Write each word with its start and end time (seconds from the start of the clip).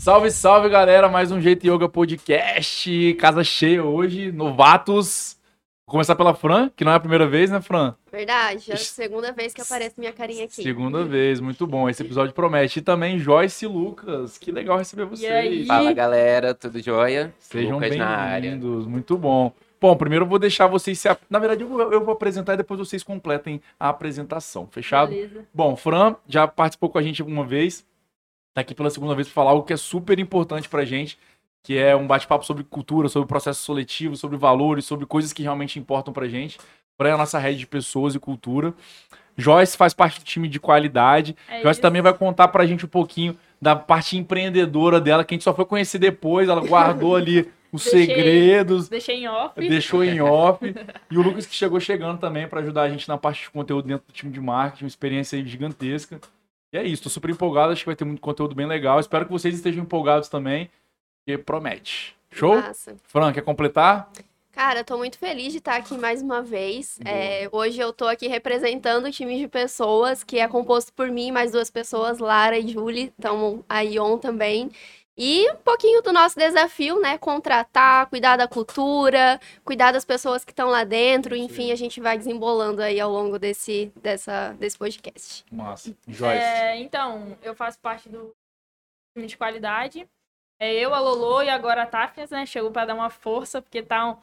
Salve, 0.00 0.30
salve, 0.30 0.70
galera. 0.70 1.10
Mais 1.10 1.30
um 1.30 1.38
Jeito 1.38 1.66
Yoga 1.66 1.86
Podcast. 1.86 3.14
Casa 3.18 3.44
cheia 3.44 3.84
hoje. 3.84 4.32
Novatos. 4.32 5.36
Vou 5.86 5.92
começar 5.92 6.16
pela 6.16 6.32
Fran, 6.32 6.70
que 6.74 6.86
não 6.86 6.92
é 6.92 6.94
a 6.94 7.00
primeira 7.00 7.26
vez, 7.28 7.50
né, 7.50 7.60
Fran? 7.60 7.94
Verdade. 8.10 8.70
É 8.70 8.74
a 8.74 8.76
segunda 8.78 9.30
vez 9.30 9.52
que 9.52 9.60
aparece 9.60 9.96
minha 9.98 10.10
carinha 10.10 10.46
aqui. 10.46 10.62
Segunda 10.62 11.04
vez, 11.04 11.38
muito 11.38 11.66
bom. 11.66 11.86
Esse 11.86 12.02
episódio 12.02 12.32
promete. 12.32 12.78
E 12.78 12.82
também 12.82 13.18
Joyce 13.18 13.66
e 13.66 13.68
Lucas. 13.68 14.38
Que 14.38 14.50
legal 14.50 14.78
receber 14.78 15.04
vocês. 15.04 15.30
aí? 15.30 15.66
Fala, 15.66 15.92
galera. 15.92 16.54
Tudo 16.54 16.80
jóia? 16.80 17.34
Sejam 17.38 17.74
Lucas 17.74 17.94
na 17.94 18.08
área. 18.08 18.52
bem-vindos. 18.52 18.86
Muito 18.86 19.18
bom. 19.18 19.52
Bom, 19.78 19.94
primeiro 19.96 20.24
eu 20.24 20.28
vou 20.30 20.38
deixar 20.38 20.66
vocês 20.66 20.98
se. 20.98 21.14
Na 21.28 21.38
verdade, 21.38 21.62
eu 21.62 21.68
vou, 21.68 21.92
eu 21.92 22.02
vou 22.02 22.14
apresentar 22.14 22.54
e 22.54 22.56
depois 22.56 22.80
vocês 22.80 23.02
completem 23.02 23.60
a 23.78 23.90
apresentação. 23.90 24.66
Fechado? 24.66 25.10
Beleza. 25.10 25.44
Bom, 25.52 25.76
Fran 25.76 26.16
já 26.26 26.48
participou 26.48 26.88
com 26.88 26.96
a 26.96 27.02
gente 27.02 27.20
alguma 27.20 27.44
vez. 27.44 27.84
Tá 28.54 28.60
aqui 28.62 28.74
pela 28.74 28.90
segunda 28.90 29.14
vez 29.14 29.28
para 29.28 29.34
falar 29.34 29.50
algo 29.50 29.64
que 29.64 29.72
é 29.72 29.76
super 29.76 30.18
importante 30.18 30.68
pra 30.68 30.84
gente, 30.84 31.18
que 31.62 31.76
é 31.78 31.94
um 31.94 32.06
bate-papo 32.06 32.44
sobre 32.44 32.64
cultura, 32.64 33.08
sobre 33.08 33.28
processo 33.28 33.62
seletivo, 33.62 34.16
sobre 34.16 34.36
valores, 34.36 34.84
sobre 34.84 35.06
coisas 35.06 35.32
que 35.32 35.42
realmente 35.42 35.78
importam 35.78 36.12
pra 36.12 36.26
gente, 36.28 36.58
para 36.98 37.14
a 37.14 37.16
nossa 37.16 37.38
rede 37.38 37.58
de 37.60 37.66
pessoas 37.66 38.14
e 38.14 38.18
cultura. 38.18 38.74
Joyce 39.36 39.76
faz 39.76 39.94
parte 39.94 40.18
do 40.20 40.24
time 40.24 40.48
de 40.48 40.58
qualidade. 40.58 41.36
É 41.48 41.62
Joyce 41.62 41.72
isso. 41.78 41.80
também 41.80 42.02
vai 42.02 42.12
contar 42.12 42.48
pra 42.48 42.66
gente 42.66 42.84
um 42.84 42.88
pouquinho 42.88 43.36
da 43.62 43.76
parte 43.76 44.16
empreendedora 44.16 45.00
dela, 45.00 45.24
que 45.24 45.34
a 45.34 45.36
gente 45.36 45.44
só 45.44 45.54
foi 45.54 45.64
conhecer 45.64 45.98
depois, 45.98 46.48
ela 46.48 46.60
guardou 46.60 47.14
ali 47.14 47.48
os 47.72 47.84
Deixei- 47.84 48.06
segredos, 48.06 48.88
Deixei 48.88 49.16
em 49.22 49.28
off. 49.28 49.60
deixou 49.68 50.02
em 50.02 50.20
off. 50.20 50.74
E 51.10 51.16
o 51.16 51.22
Lucas 51.22 51.46
que 51.46 51.54
chegou 51.54 51.78
chegando 51.78 52.18
também 52.18 52.48
para 52.48 52.60
ajudar 52.60 52.82
a 52.82 52.88
gente 52.88 53.08
na 53.08 53.16
parte 53.16 53.42
de 53.44 53.50
conteúdo 53.50 53.86
dentro 53.86 54.06
do 54.08 54.12
time 54.12 54.32
de 54.32 54.40
marketing, 54.40 54.84
uma 54.84 54.88
experiência 54.88 55.42
gigantesca. 55.46 56.20
E 56.72 56.78
é 56.78 56.84
isso, 56.84 57.02
tô 57.02 57.10
super 57.10 57.30
empolgado, 57.30 57.72
acho 57.72 57.82
que 57.82 57.86
vai 57.86 57.96
ter 57.96 58.04
muito 58.04 58.20
conteúdo 58.20 58.54
bem 58.54 58.66
legal. 58.66 59.00
Espero 59.00 59.26
que 59.26 59.32
vocês 59.32 59.54
estejam 59.54 59.82
empolgados 59.82 60.28
também, 60.28 60.70
porque 61.18 61.36
promete. 61.38 62.16
Show? 62.30 62.54
Massa. 62.56 62.96
Fran, 63.04 63.32
quer 63.32 63.42
completar? 63.42 64.10
Cara, 64.52 64.80
eu 64.80 64.84
tô 64.84 64.98
muito 64.98 65.18
feliz 65.18 65.52
de 65.52 65.58
estar 65.58 65.76
aqui 65.76 65.96
mais 65.96 66.22
uma 66.22 66.42
vez. 66.42 66.98
É, 67.04 67.48
hoje 67.50 67.80
eu 67.80 67.92
tô 67.92 68.06
aqui 68.06 68.28
representando 68.28 69.06
o 69.06 69.10
time 69.10 69.38
de 69.38 69.48
pessoas, 69.48 70.22
que 70.22 70.38
é 70.38 70.46
composto 70.46 70.92
por 70.92 71.10
mim 71.10 71.30
mais 71.30 71.52
duas 71.52 71.70
pessoas, 71.70 72.18
Lara 72.18 72.58
e 72.58 72.68
Julie, 72.68 73.12
então 73.18 73.64
a 73.68 73.80
Ion 73.80 74.18
também. 74.18 74.70
E 75.22 75.50
um 75.52 75.56
pouquinho 75.56 76.00
do 76.00 76.14
nosso 76.14 76.38
desafio, 76.38 76.98
né? 76.98 77.18
Contratar, 77.18 78.06
cuidar 78.06 78.38
da 78.38 78.48
cultura, 78.48 79.38
cuidar 79.62 79.92
das 79.92 80.02
pessoas 80.02 80.46
que 80.46 80.50
estão 80.50 80.70
lá 80.70 80.82
dentro. 80.82 81.36
Enfim, 81.36 81.70
a 81.72 81.76
gente 81.76 82.00
vai 82.00 82.16
desembolando 82.16 82.80
aí 82.80 82.98
ao 82.98 83.10
longo 83.10 83.38
desse, 83.38 83.92
dessa, 83.96 84.54
desse 84.54 84.78
podcast. 84.78 85.44
Massa. 85.52 85.94
Joyce. 86.08 86.42
É, 86.42 86.80
então, 86.80 87.36
eu 87.42 87.54
faço 87.54 87.78
parte 87.80 88.08
do 88.08 88.34
time 89.14 89.26
de 89.26 89.36
qualidade. 89.36 90.08
É 90.58 90.72
eu, 90.72 90.94
a 90.94 90.98
Lolo 90.98 91.42
e 91.42 91.50
agora 91.50 91.82
a 91.82 91.86
Tafias, 91.86 92.30
né? 92.30 92.46
Chegou 92.46 92.70
pra 92.70 92.86
dar 92.86 92.94
uma 92.94 93.10
força, 93.10 93.60
porque 93.60 93.82
tá, 93.82 94.12
um, 94.12 94.16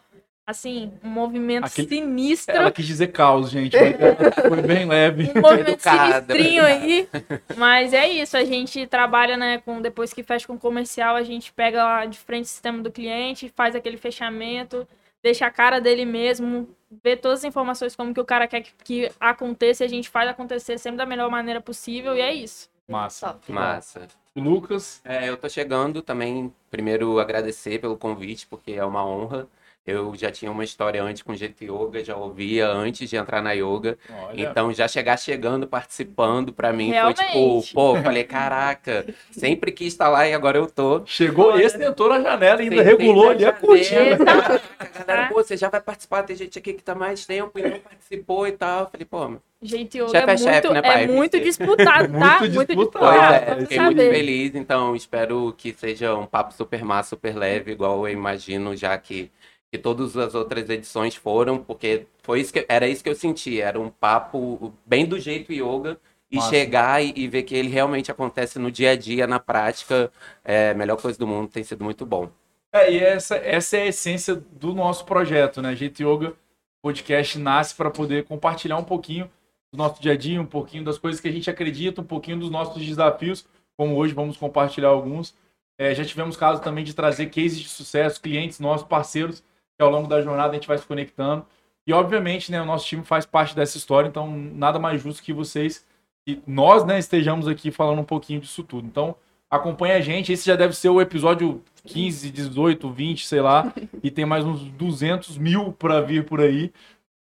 assim, 0.51 0.93
um 1.03 1.09
movimento 1.09 1.65
Aquele- 1.65 1.89
sinistro. 1.89 2.55
Ela 2.55 2.71
quis 2.71 2.85
dizer 2.87 3.07
caos, 3.07 3.49
gente, 3.49 3.75
mas 3.75 4.47
foi 4.47 4.61
bem 4.61 4.85
leve. 4.87 5.29
Um 5.35 5.41
movimento 5.41 5.69
Educada. 5.71 6.33
sinistrinho 6.33 6.63
aí. 6.65 7.09
Mas 7.57 7.93
é 7.93 8.07
isso, 8.07 8.37
a 8.37 8.45
gente 8.45 8.87
trabalha, 8.87 9.35
né, 9.35 9.57
com 9.59 9.81
depois 9.81 10.13
que 10.13 10.23
fecha 10.23 10.47
com 10.47 10.53
o 10.53 10.59
comercial, 10.59 11.17
a 11.17 11.23
gente 11.23 11.51
pega 11.51 11.83
lá 11.83 12.05
de 12.05 12.17
frente 12.17 12.45
o 12.45 12.47
sistema 12.47 12.81
do 12.81 12.89
cliente, 12.89 13.51
faz 13.53 13.75
aquele 13.75 13.97
fechamento, 13.97 14.87
deixa 15.21 15.45
a 15.45 15.51
cara 15.51 15.81
dele 15.81 16.05
mesmo, 16.05 16.69
vê 17.03 17.17
todas 17.17 17.39
as 17.39 17.45
informações 17.45 17.93
como 17.93 18.13
que 18.13 18.21
o 18.21 18.25
cara 18.25 18.47
quer 18.47 18.61
que, 18.61 18.71
que 18.85 19.11
aconteça, 19.19 19.83
e 19.83 19.87
a 19.87 19.89
gente 19.89 20.07
faz 20.07 20.29
acontecer 20.29 20.77
sempre 20.77 20.97
da 20.97 21.05
melhor 21.05 21.29
maneira 21.29 21.59
possível, 21.59 22.15
e 22.15 22.21
é 22.21 22.33
isso. 22.33 22.69
Massa. 22.87 23.27
Top. 23.33 23.51
Massa. 23.51 24.07
Lucas, 24.33 25.01
É, 25.03 25.27
eu 25.27 25.35
tô 25.35 25.49
chegando 25.49 26.01
também, 26.01 26.53
primeiro 26.71 27.19
agradecer 27.19 27.79
pelo 27.81 27.97
convite, 27.97 28.47
porque 28.47 28.71
é 28.71 28.85
uma 28.85 29.05
honra. 29.05 29.45
Eu 29.87 30.13
já 30.15 30.29
tinha 30.29 30.51
uma 30.51 30.65
história 30.65 31.01
antes 31.01 31.21
com 31.23 31.33
GT 31.33 31.65
Yoga, 31.65 32.03
já 32.03 32.15
ouvia 32.17 32.67
antes 32.67 33.09
de 33.09 33.15
entrar 33.15 33.41
na 33.41 33.53
yoga. 33.53 33.97
olha, 34.27 34.41
Então 34.41 34.73
já 34.73 34.85
chegar 34.87 35.17
chegando, 35.17 35.65
participando, 35.65 36.51
pra 36.51 36.73
mim 36.73 36.91
foi 36.93 37.13
tipo, 37.13 37.31
Realmente. 37.33 37.73
pô, 37.73 37.95
falei, 37.95 38.23
caraca, 38.25 39.05
sempre 39.31 39.71
quis 39.71 39.87
estar 39.93 40.09
lá 40.09 40.27
e 40.27 40.33
agora 40.33 40.57
eu 40.57 40.67
tô. 40.67 41.03
chegou 41.05 41.53
Olha. 41.53 41.63
esse, 41.63 41.77
tentou 41.77 42.09
na 42.09 42.19
janela, 42.21 42.59
ainda 42.59 42.75
Sentei 42.83 42.91
regulou 42.91 43.29
ali 43.29 43.45
a 43.45 43.51
janela, 43.51 43.59
cortina. 43.61 44.17
caraca, 44.25 44.61
a 44.77 44.85
galera, 44.85 45.27
pô, 45.29 45.35
você 45.35 45.55
já 45.55 45.69
vai 45.69 45.79
participar, 45.81 46.23
tem 46.23 46.35
gente 46.35 46.59
aqui 46.59 46.73
que 46.73 46.83
tá 46.83 46.93
mais 46.93 47.25
tempo 47.25 47.57
e 47.57 47.61
não 47.63 47.79
participou 47.79 48.45
e 48.45 48.51
tal. 48.51 48.81
Eu 48.81 48.89
falei, 48.89 49.05
pô, 49.05 49.37
Gente, 49.59 49.97
yoga 49.97 50.09
Chefe 50.09 50.29
é 50.29 50.33
é 50.33 50.37
chefe, 50.37 50.67
muito, 50.67 50.73
né, 50.73 50.81
pai? 50.83 51.03
é 51.03 51.07
muito 51.07 51.39
disputado, 51.39 52.13
tá? 52.19 52.39
Muito 52.39 52.53
Muito 52.53 52.75
disputado. 52.75 53.33
É, 53.33 53.55
fiquei 53.61 53.79
muito 53.79 53.97
saber. 53.97 54.13
feliz, 54.13 54.53
então 54.53 54.95
espero 54.95 55.51
que 55.57 55.73
seja 55.73 56.13
um 56.15 56.27
papo 56.27 56.53
super 56.53 56.83
massa, 56.85 57.09
super 57.09 57.35
leve, 57.35 57.71
igual 57.71 58.07
eu 58.07 58.13
imagino, 58.13 58.75
já 58.75 58.95
que, 58.99 59.31
que 59.71 59.77
todas 59.77 60.15
as 60.15 60.33
outras 60.33 60.69
edições 60.69 61.15
foram, 61.15 61.57
porque 61.57 62.07
foi 62.23 62.41
isso 62.41 62.53
que, 62.53 62.65
era 62.69 62.87
isso 62.87 63.03
que 63.03 63.09
eu 63.09 63.15
senti, 63.15 63.59
era 63.59 63.79
um 63.79 63.89
papo 63.89 64.73
bem 64.85 65.05
do 65.05 65.19
jeito 65.19 65.51
yoga, 65.51 65.99
e 66.29 66.37
Massa. 66.37 66.49
chegar 66.49 67.03
e, 67.03 67.13
e 67.15 67.27
ver 67.27 67.43
que 67.43 67.55
ele 67.55 67.69
realmente 67.69 68.11
acontece 68.11 68.59
no 68.59 68.69
dia 68.69 68.91
a 68.91 68.95
dia, 68.95 69.25
na 69.25 69.39
prática, 69.39 70.11
é 70.43 70.71
a 70.71 70.73
melhor 70.73 71.01
coisa 71.01 71.17
do 71.17 71.25
mundo, 71.25 71.49
tem 71.49 71.63
sido 71.63 71.83
muito 71.83 72.05
bom. 72.05 72.29
É, 72.71 72.91
e 72.91 72.99
essa, 72.99 73.37
essa 73.37 73.77
é 73.77 73.83
a 73.83 73.87
essência 73.87 74.35
do 74.35 74.73
nosso 74.73 75.05
projeto, 75.05 75.61
né? 75.61 75.75
Jeito 75.75 76.01
Yoga 76.03 76.33
Podcast 76.81 77.39
nasce 77.39 77.73
para 77.75 77.89
poder 77.89 78.25
compartilhar 78.25 78.77
um 78.77 78.83
pouquinho 78.83 79.29
do 79.71 79.77
nosso 79.77 80.01
dia 80.01 80.13
a 80.13 80.17
dia, 80.17 80.41
um 80.41 80.45
pouquinho 80.45 80.83
das 80.83 80.97
coisas 80.97 81.19
que 81.19 81.27
a 81.27 81.31
gente 81.31 81.49
acredita, 81.49 82.01
um 82.01 82.05
pouquinho 82.05 82.39
dos 82.39 82.49
nossos 82.49 82.85
desafios, 82.85 83.45
como 83.77 83.95
hoje 83.95 84.13
vamos 84.13 84.37
compartilhar 84.37 84.89
alguns. 84.89 85.35
É, 85.77 85.93
já 85.93 86.03
tivemos 86.03 86.35
casos 86.35 86.63
também 86.63 86.83
de 86.83 86.93
trazer 86.93 87.27
cases 87.27 87.59
de 87.59 87.69
sucesso, 87.69 88.21
clientes 88.21 88.59
nossos, 88.59 88.87
parceiros, 88.87 89.43
ao 89.83 89.89
longo 89.89 90.07
da 90.07 90.21
jornada 90.21 90.51
a 90.51 90.53
gente 90.55 90.67
vai 90.67 90.77
se 90.77 90.85
conectando. 90.85 91.45
E, 91.85 91.93
obviamente, 91.93 92.51
né, 92.51 92.61
o 92.61 92.65
nosso 92.65 92.85
time 92.85 93.03
faz 93.03 93.25
parte 93.25 93.55
dessa 93.55 93.77
história, 93.77 94.07
então 94.07 94.27
nada 94.29 94.77
mais 94.77 95.01
justo 95.01 95.23
que 95.23 95.31
vocês, 95.31 95.85
que 96.25 96.41
nós, 96.45 96.83
né, 96.83 96.99
estejamos 96.99 97.47
aqui 97.47 97.71
falando 97.71 97.99
um 97.99 98.03
pouquinho 98.05 98.41
disso 98.41 98.61
tudo. 98.63 98.85
Então, 98.87 99.15
acompanha 99.49 99.95
a 99.95 100.01
gente. 100.01 100.33
Esse 100.33 100.45
já 100.45 100.55
deve 100.55 100.75
ser 100.75 100.89
o 100.89 100.99
episódio 100.99 101.63
15, 101.85 102.29
18, 102.29 102.89
20, 102.91 103.25
sei 103.25 103.39
lá. 103.41 103.71
e 104.03 104.11
tem 104.11 104.25
mais 104.25 104.43
uns 104.43 104.61
200 104.71 105.37
mil 105.37 105.71
para 105.71 106.01
vir 106.01 106.25
por 106.25 106.41
aí. 106.41 106.71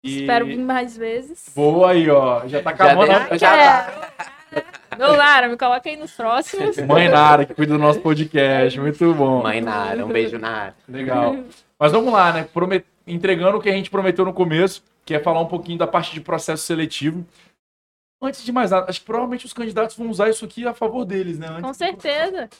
E... 0.02 0.20
Espero 0.22 0.46
vir 0.46 0.58
mais 0.58 0.96
vezes. 0.96 1.52
Boa 1.54 1.90
aí, 1.92 2.08
ó. 2.10 2.46
Já 2.48 2.62
tá 2.62 2.74
Já 2.74 2.84
acabando. 2.84 3.06
dei- 3.06 3.16
a- 3.16 3.36
já- 3.36 4.10
Meu 4.98 5.14
Lara, 5.14 5.48
me 5.48 5.56
coloca 5.56 5.88
aí 5.88 5.96
nos 5.96 6.12
próximos. 6.12 6.76
Mãe 6.78 7.08
Nara, 7.08 7.44
que 7.44 7.54
cuida 7.54 7.74
do 7.74 7.78
nosso 7.78 8.00
podcast. 8.00 8.78
Muito 8.80 9.14
bom. 9.14 9.42
Mãe 9.42 9.60
Nara, 9.60 10.04
um 10.04 10.08
beijo 10.08 10.38
Nara. 10.38 10.74
Legal. 10.88 11.36
Mas 11.78 11.92
vamos 11.92 12.12
lá, 12.12 12.32
né? 12.32 12.48
Promet- 12.52 12.84
Entregando 13.06 13.56
o 13.56 13.60
que 13.60 13.68
a 13.70 13.72
gente 13.72 13.90
prometeu 13.90 14.24
no 14.24 14.32
começo, 14.34 14.82
que 15.04 15.14
é 15.14 15.18
falar 15.20 15.40
um 15.40 15.46
pouquinho 15.46 15.78
da 15.78 15.86
parte 15.86 16.12
de 16.12 16.20
processo 16.20 16.64
seletivo. 16.64 17.24
Antes 18.20 18.44
de 18.44 18.50
mais 18.52 18.70
nada, 18.72 18.86
acho 18.90 19.00
que 19.00 19.06
provavelmente 19.06 19.46
os 19.46 19.52
candidatos 19.52 19.96
vão 19.96 20.10
usar 20.10 20.28
isso 20.28 20.44
aqui 20.44 20.66
a 20.66 20.74
favor 20.74 21.04
deles, 21.04 21.38
né? 21.38 21.46
Antes 21.48 21.62
Com 21.62 21.72
certeza. 21.72 22.50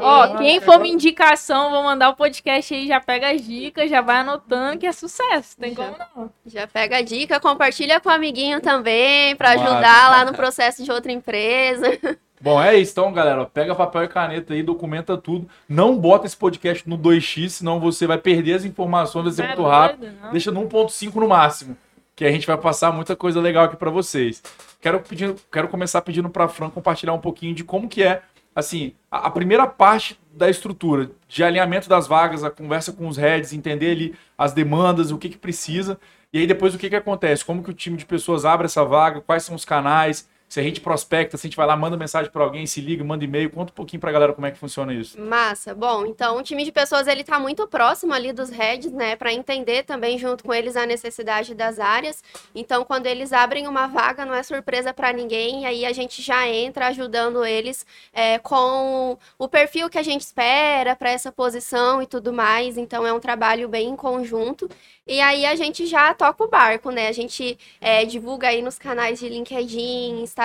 Ó, 0.00 0.36
quem 0.38 0.60
for 0.60 0.76
uma 0.76 0.86
indicação, 0.86 1.70
vou 1.70 1.82
mandar 1.82 2.10
o 2.10 2.16
podcast 2.16 2.72
aí, 2.74 2.86
já 2.86 3.00
pega 3.00 3.30
as 3.30 3.44
dicas, 3.44 3.90
já 3.90 4.00
vai 4.00 4.18
anotando 4.18 4.78
que 4.78 4.86
é 4.86 4.92
sucesso. 4.92 5.56
Tem 5.58 5.74
como 5.74 5.94
não. 6.16 6.30
Já 6.46 6.66
pega 6.66 6.98
a 6.98 7.02
dica, 7.02 7.40
compartilha 7.40 8.00
com 8.00 8.08
o 8.08 8.12
amiguinho 8.12 8.60
também, 8.60 9.34
para 9.36 9.50
ajudar 9.50 10.10
lá 10.10 10.24
no 10.24 10.32
processo 10.32 10.82
de 10.84 10.90
outra 10.90 11.10
empresa. 11.12 11.98
Bom, 12.40 12.62
é 12.62 12.76
isso. 12.78 12.92
Então, 12.92 13.12
galera, 13.12 13.44
pega 13.46 13.74
papel 13.74 14.04
e 14.04 14.08
caneta 14.08 14.54
aí, 14.54 14.62
documenta 14.62 15.16
tudo. 15.16 15.48
Não 15.68 15.96
bota 15.98 16.24
esse 16.24 16.36
podcast 16.36 16.88
no 16.88 16.96
2x, 16.96 17.48
senão 17.48 17.80
você 17.80 18.06
vai 18.06 18.16
perder 18.16 18.54
as 18.54 18.64
informações, 18.64 19.24
vai 19.24 19.32
ser 19.32 19.42
É 19.42 19.46
muito 19.48 19.62
rápido. 19.64 20.00
doido, 20.02 20.16
não? 20.22 20.30
Deixa 20.30 20.50
no 20.52 20.60
1.5 20.68 21.16
no 21.16 21.26
máximo, 21.26 21.76
que 22.14 22.24
a 22.24 22.30
gente 22.30 22.46
vai 22.46 22.56
passar 22.56 22.92
muita 22.92 23.16
coisa 23.16 23.40
legal 23.40 23.64
aqui 23.64 23.76
para 23.76 23.90
vocês. 23.90 24.40
Quero, 24.80 25.00
pedir, 25.00 25.34
quero 25.50 25.66
começar 25.66 26.00
pedindo 26.02 26.30
para 26.30 26.46
Fran 26.46 26.70
compartilhar 26.70 27.12
um 27.12 27.18
pouquinho 27.18 27.52
de 27.52 27.64
como 27.64 27.88
que 27.88 28.04
é, 28.04 28.22
assim, 28.58 28.92
a, 29.08 29.28
a 29.28 29.30
primeira 29.30 29.68
parte 29.68 30.18
da 30.32 30.50
estrutura, 30.50 31.12
de 31.28 31.44
alinhamento 31.44 31.88
das 31.88 32.08
vagas, 32.08 32.42
a 32.42 32.50
conversa 32.50 32.92
com 32.92 33.06
os 33.06 33.16
heads, 33.16 33.52
entender 33.52 33.92
ali 33.92 34.14
as 34.36 34.52
demandas, 34.52 35.12
o 35.12 35.18
que 35.18 35.28
que 35.28 35.38
precisa, 35.38 35.98
e 36.32 36.40
aí 36.40 36.46
depois 36.46 36.74
o 36.74 36.78
que 36.78 36.90
que 36.90 36.96
acontece, 36.96 37.44
como 37.44 37.62
que 37.62 37.70
o 37.70 37.74
time 37.74 37.96
de 37.96 38.04
pessoas 38.04 38.44
abre 38.44 38.66
essa 38.66 38.84
vaga, 38.84 39.20
quais 39.20 39.44
são 39.44 39.54
os 39.54 39.64
canais, 39.64 40.28
se 40.48 40.58
a 40.60 40.62
gente 40.62 40.80
prospecta, 40.80 41.36
se 41.36 41.46
a 41.46 41.48
gente 41.48 41.56
vai 41.56 41.66
lá, 41.66 41.76
manda 41.76 41.96
mensagem 41.96 42.30
para 42.30 42.42
alguém, 42.42 42.66
se 42.66 42.80
liga, 42.80 43.04
manda 43.04 43.24
e-mail, 43.24 43.50
conta 43.50 43.70
um 43.72 43.74
pouquinho 43.74 44.00
pra 44.00 44.10
galera 44.10 44.32
como 44.32 44.46
é 44.46 44.50
que 44.50 44.58
funciona 44.58 44.94
isso. 44.94 45.20
Massa. 45.20 45.74
Bom, 45.74 46.06
então 46.06 46.38
o 46.38 46.42
time 46.42 46.64
de 46.64 46.72
pessoas 46.72 47.06
ele 47.06 47.22
tá 47.22 47.38
muito 47.38 47.66
próximo 47.66 48.14
ali 48.14 48.32
dos 48.32 48.50
heads, 48.50 48.92
né, 48.92 49.14
para 49.16 49.32
entender 49.32 49.82
também 49.84 50.18
junto 50.18 50.44
com 50.44 50.54
eles 50.54 50.76
a 50.76 50.86
necessidade 50.86 51.54
das 51.54 51.78
áreas. 51.78 52.22
Então, 52.54 52.84
quando 52.84 53.06
eles 53.06 53.32
abrem 53.32 53.66
uma 53.66 53.86
vaga, 53.86 54.24
não 54.24 54.34
é 54.34 54.42
surpresa 54.42 54.92
para 54.94 55.12
ninguém. 55.12 55.62
E 55.62 55.66
aí 55.66 55.86
a 55.86 55.92
gente 55.92 56.22
já 56.22 56.48
entra 56.48 56.86
ajudando 56.88 57.44
eles 57.44 57.86
é, 58.12 58.38
com 58.38 59.18
o 59.38 59.48
perfil 59.48 59.88
que 59.88 59.98
a 59.98 60.02
gente 60.02 60.22
espera 60.22 60.96
para 60.96 61.10
essa 61.10 61.30
posição 61.30 62.02
e 62.02 62.06
tudo 62.06 62.32
mais. 62.32 62.76
Então, 62.78 63.06
é 63.06 63.12
um 63.12 63.20
trabalho 63.20 63.68
bem 63.68 63.88
em 63.88 63.96
conjunto. 63.96 64.68
E 65.06 65.22
aí 65.22 65.46
a 65.46 65.56
gente 65.56 65.86
já 65.86 66.12
toca 66.12 66.44
o 66.44 66.48
barco, 66.48 66.90
né? 66.90 67.08
A 67.08 67.12
gente 67.12 67.58
é, 67.80 68.04
divulga 68.04 68.48
aí 68.48 68.60
nos 68.60 68.78
canais 68.78 69.18
de 69.18 69.26
LinkedIn, 69.26 70.20
Instagram, 70.20 70.37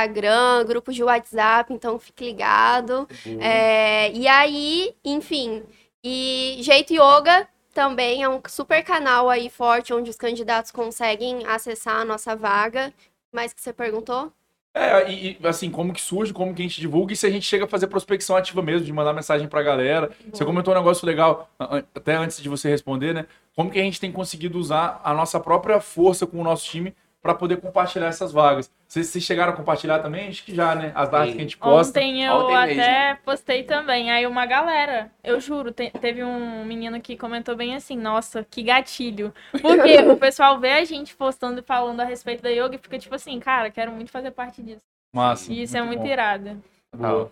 grupos 0.66 0.96
de 0.96 1.04
WhatsApp, 1.04 1.74
então 1.74 2.00
fique 2.00 2.26
ligado. 2.26 3.08
É, 3.40 4.12
e 4.12 4.28
aí, 4.28 4.96
enfim, 5.04 5.64
e 6.04 6.58
Jeito 6.60 6.94
Yoga 6.94 7.48
também 7.74 8.24
é 8.24 8.30
um 8.30 8.42
super 8.48 8.84
canal 8.84 9.30
aí 9.30 9.50
forte 9.50 9.94
onde 9.94 10.10
os 10.10 10.16
candidatos 10.16 10.72
conseguem 10.72 11.46
acessar 11.48 11.98
a 11.98 12.06
nossa 12.06 12.36
vaga. 12.36 12.94
Mais 13.34 13.54
que 13.54 13.62
você 13.62 13.74
perguntou? 13.74 14.32
É, 14.76 15.12
e, 15.12 15.38
assim, 15.44 15.70
como 15.70 15.94
que 15.94 16.02
surge, 16.02 16.34
como 16.34 16.54
que 16.54 16.62
a 16.64 16.66
gente 16.66 16.82
divulga 16.82 17.14
e 17.14 17.16
se 17.16 17.28
a 17.28 17.30
gente 17.30 17.46
chega 17.46 17.66
a 17.66 17.68
fazer 17.68 17.86
prospecção 17.88 18.36
ativa 18.36 18.62
mesmo, 18.62 18.86
de 18.86 18.92
mandar 18.92 19.14
mensagem 19.14 19.48
pra 19.48 19.62
galera. 19.62 20.12
Você 20.32 20.44
comentou 20.44 20.74
um 20.74 20.78
negócio 20.78 21.06
legal, 21.06 21.48
até 21.60 22.16
antes 22.16 22.42
de 22.42 22.50
você 22.50 22.70
responder, 22.70 23.14
né? 23.14 23.28
Como 23.56 23.70
que 23.70 23.80
a 23.80 23.84
gente 23.84 24.00
tem 24.00 24.12
conseguido 24.12 24.58
usar 24.58 25.00
a 25.04 25.14
nossa 25.14 25.40
própria 25.40 25.80
força 25.80 26.26
com 26.26 26.40
o 26.40 26.44
nosso 26.44 26.66
time 26.66 26.94
para 27.24 27.34
poder 27.34 27.62
compartilhar 27.62 28.08
essas 28.08 28.34
vagas. 28.34 28.70
Vocês, 28.86 29.08
vocês, 29.08 29.24
chegaram 29.24 29.54
a 29.54 29.56
compartilhar 29.56 30.00
também? 30.00 30.28
Acho 30.28 30.44
que 30.44 30.54
já, 30.54 30.76
né? 30.76 30.92
As 30.94 31.10
datas 31.10 31.30
Sim. 31.30 31.36
que 31.36 31.40
a 31.40 31.44
gente 31.44 31.58
posta. 31.58 31.98
Ontem 31.98 32.26
eu 32.26 32.34
Ontem 32.34 32.56
até 32.56 33.08
mesmo. 33.08 33.24
postei 33.24 33.64
também. 33.64 34.12
Aí 34.12 34.28
uma 34.28 34.46
galera, 34.46 35.10
eu 35.24 35.40
juro, 35.40 35.72
te, 35.72 35.90
teve 36.02 36.22
um 36.22 36.66
menino 36.66 37.00
que 37.00 37.16
comentou 37.16 37.56
bem 37.56 37.76
assim, 37.76 37.98
nossa, 37.98 38.46
que 38.52 38.62
gatilho. 38.62 39.34
Porque 39.54 40.00
o 40.04 40.18
pessoal 40.18 40.60
vê 40.60 40.74
a 40.74 40.84
gente 40.84 41.16
postando 41.16 41.62
e 41.62 41.64
falando 41.64 42.02
a 42.02 42.06
respeito 42.06 42.44
da 42.44 42.50
yoga 42.50 42.76
e 42.76 42.78
fica 42.78 43.00
tipo 43.00 43.16
assim, 43.16 43.40
cara, 43.40 43.72
quero 43.72 43.94
muito 43.94 44.12
fazer 44.12 44.32
parte 44.32 44.62
disso. 44.62 44.82
Massa. 45.16 45.50
E 45.50 45.62
isso 45.62 45.78
é 45.78 45.82
muito, 45.82 46.00
muito 46.00 46.12
irado. 46.12 46.62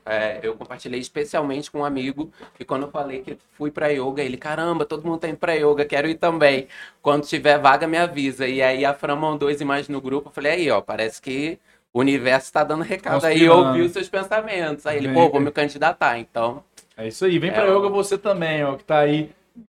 É, 0.06 0.40
eu 0.42 0.56
compartilhei 0.56 1.00
especialmente 1.00 1.70
com 1.70 1.80
um 1.80 1.86
amigo 1.86 2.32
que 2.56 2.66
quando 2.66 2.84
eu 2.84 2.92
falei 2.92 3.22
que 3.22 3.38
fui 3.52 3.70
para 3.70 3.88
yoga, 3.90 4.24
ele, 4.24 4.38
caramba, 4.38 4.86
todo 4.86 5.06
mundo 5.06 5.20
tá 5.20 5.28
indo 5.28 5.38
pra 5.38 5.54
yoga, 5.54 5.86
quero 5.86 6.08
ir 6.08 6.16
também. 6.16 6.68
Quando 7.02 7.26
tiver 7.26 7.60
vaga, 7.60 7.88
me 7.88 7.98
avisa. 7.98 8.48
E 8.48 8.62
aí 8.62 8.84
a 8.84 8.94
Fran 8.94 9.16
mandou 9.16 9.50
as 9.50 9.62
imagens 9.62 9.90
no 9.90 10.02
grupo, 10.02 10.30
eu 10.30 10.34
falei, 10.34 10.52
aí, 10.54 10.72
ó, 10.72 10.82
parece 10.82 11.22
que 11.22 11.60
o 11.94 12.00
universo 12.00 12.52
tá 12.52 12.64
dando 12.64 12.84
recado 12.84 13.26
aí, 13.26 13.48
ouviu 13.48 13.86
os 13.86 13.92
seus 13.92 14.10
pensamentos. 14.10 14.86
Aí 14.88 14.98
ele, 14.98 15.14
pô, 15.14 15.30
vou 15.30 15.42
me 15.42 15.52
candidatar, 15.52 16.18
então... 16.18 16.64
É 16.98 17.08
isso 17.08 17.26
aí, 17.26 17.40
vem 17.40 17.52
pra 17.52 17.66
é, 17.66 17.70
yoga 17.70 17.90
você 17.90 18.18
também, 18.18 18.64
ó, 18.64 18.76
que 18.76 18.84
tá 18.84 19.00
aí 19.00 19.32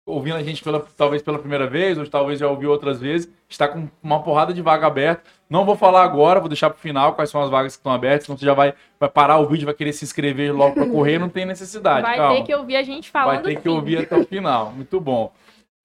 ouvindo 0.07 0.37
a 0.37 0.41
gente 0.41 0.63
pela, 0.63 0.79
talvez 0.95 1.21
pela 1.21 1.37
primeira 1.37 1.67
vez, 1.67 1.97
ou 1.97 2.07
talvez 2.07 2.39
já 2.39 2.47
ouviu 2.47 2.71
outras 2.71 2.99
vezes, 2.99 3.29
está 3.47 3.67
com 3.67 3.87
uma 4.01 4.23
porrada 4.23 4.53
de 4.53 4.61
vaga 4.61 4.87
aberta. 4.87 5.21
Não 5.49 5.65
vou 5.65 5.75
falar 5.75 6.03
agora, 6.03 6.39
vou 6.39 6.47
deixar 6.47 6.69
para 6.69 6.77
o 6.77 6.81
final 6.81 7.13
quais 7.13 7.29
são 7.29 7.41
as 7.41 7.49
vagas 7.49 7.73
que 7.73 7.79
estão 7.79 7.91
abertas, 7.91 8.25
senão 8.25 8.37
você 8.37 8.45
já 8.45 8.53
vai, 8.53 8.73
vai 8.97 9.09
parar 9.09 9.37
o 9.37 9.45
vídeo, 9.45 9.65
vai 9.65 9.73
querer 9.73 9.91
se 9.91 10.05
inscrever 10.05 10.55
logo 10.55 10.75
para 10.75 10.89
correr, 10.89 11.19
não 11.19 11.29
tem 11.29 11.45
necessidade. 11.45 12.01
Vai 12.01 12.17
Calma. 12.17 12.35
ter 12.37 12.43
que 12.45 12.55
ouvir 12.55 12.77
a 12.77 12.83
gente 12.83 13.11
falando. 13.11 13.43
Vai 13.43 13.55
ter 13.55 13.61
que 13.61 13.69
ouvir 13.69 13.99
até 13.99 14.17
o 14.17 14.25
final. 14.25 14.71
Muito 14.71 14.99
bom. 14.99 15.31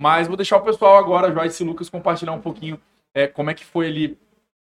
Mas 0.00 0.28
vou 0.28 0.36
deixar 0.36 0.56
o 0.56 0.62
pessoal 0.62 0.96
agora, 0.96 1.32
Joyce 1.32 1.62
e 1.62 1.66
Lucas, 1.66 1.90
compartilhar 1.90 2.32
um 2.32 2.40
pouquinho 2.40 2.80
é, 3.14 3.26
como 3.26 3.50
é 3.50 3.54
que 3.54 3.64
foi 3.64 3.88
ali 3.88 4.18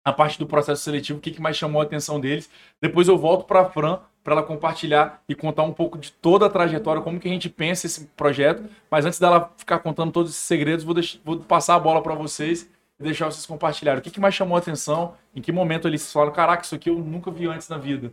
a 0.03 0.11
parte 0.11 0.37
do 0.37 0.45
processo 0.45 0.83
seletivo, 0.83 1.17
o 1.17 1.21
que, 1.21 1.31
que 1.31 1.41
mais 1.41 1.55
chamou 1.55 1.81
a 1.81 1.83
atenção 1.83 2.19
deles. 2.19 2.49
Depois 2.81 3.07
eu 3.07 3.17
volto 3.17 3.45
para 3.45 3.61
a 3.61 3.65
Fran 3.65 3.99
para 4.25 4.33
ela 4.33 4.43
compartilhar 4.43 5.21
e 5.29 5.35
contar 5.35 5.61
um 5.61 5.71
pouco 5.71 5.99
de 5.99 6.11
toda 6.11 6.47
a 6.47 6.49
trajetória, 6.49 6.99
como 6.99 7.19
que 7.19 7.27
a 7.27 7.31
gente 7.31 7.47
pensa 7.47 7.85
esse 7.85 8.05
projeto. 8.07 8.67
Mas 8.89 9.05
antes 9.05 9.19
dela 9.19 9.53
ficar 9.55 9.77
contando 9.77 10.11
todos 10.11 10.31
esses 10.31 10.41
segredos, 10.41 10.83
vou, 10.83 10.95
deixar, 10.95 11.19
vou 11.23 11.39
passar 11.41 11.75
a 11.75 11.79
bola 11.79 12.01
para 12.01 12.15
vocês 12.15 12.67
e 12.99 13.03
deixar 13.03 13.25
vocês 13.25 13.45
compartilharem. 13.45 13.99
O 13.99 14.01
que, 14.01 14.09
que 14.09 14.19
mais 14.19 14.33
chamou 14.33 14.55
a 14.55 14.59
atenção? 14.59 15.15
Em 15.35 15.41
que 15.41 15.51
momento 15.51 15.87
eles 15.87 16.11
falaram, 16.11 16.33
caraca, 16.33 16.63
isso 16.63 16.73
aqui 16.73 16.89
eu 16.89 16.95
nunca 16.95 17.29
vi 17.29 17.45
antes 17.45 17.69
na 17.69 17.77
vida? 17.77 18.11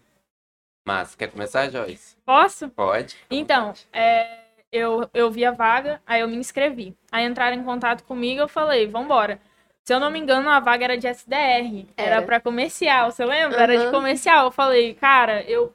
Mas, 0.87 1.15
quer 1.15 1.29
começar, 1.29 1.71
Joyce? 1.71 2.15
Posso? 2.27 2.69
Pode. 2.69 3.17
Então, 3.31 3.73
é, 3.91 4.41
eu, 4.71 5.09
eu 5.15 5.31
vi 5.31 5.47
a 5.47 5.51
vaga, 5.51 6.03
aí 6.07 6.21
eu 6.21 6.29
me 6.29 6.37
inscrevi. 6.37 6.95
Aí 7.11 7.25
entraram 7.25 7.57
em 7.57 7.65
contato 7.65 8.05
comigo, 8.05 8.39
eu 8.39 8.49
falei, 8.49 8.87
vambora. 8.87 9.41
Se 9.83 9.95
eu 9.95 9.99
não 9.99 10.11
me 10.11 10.19
engano, 10.19 10.51
a 10.51 10.61
vaga 10.61 10.85
era 10.85 10.99
de 10.99 11.07
SDR. 11.07 11.87
Era, 11.97 12.17
era 12.17 12.23
para 12.23 12.39
comercial, 12.39 13.11
você 13.11 13.25
lembra? 13.25 13.57
Uhum. 13.57 13.63
Era 13.63 13.79
de 13.79 13.91
comercial. 13.91 14.45
Eu 14.45 14.53
falei, 14.53 14.93
cara, 14.93 15.43
eu 15.45 15.73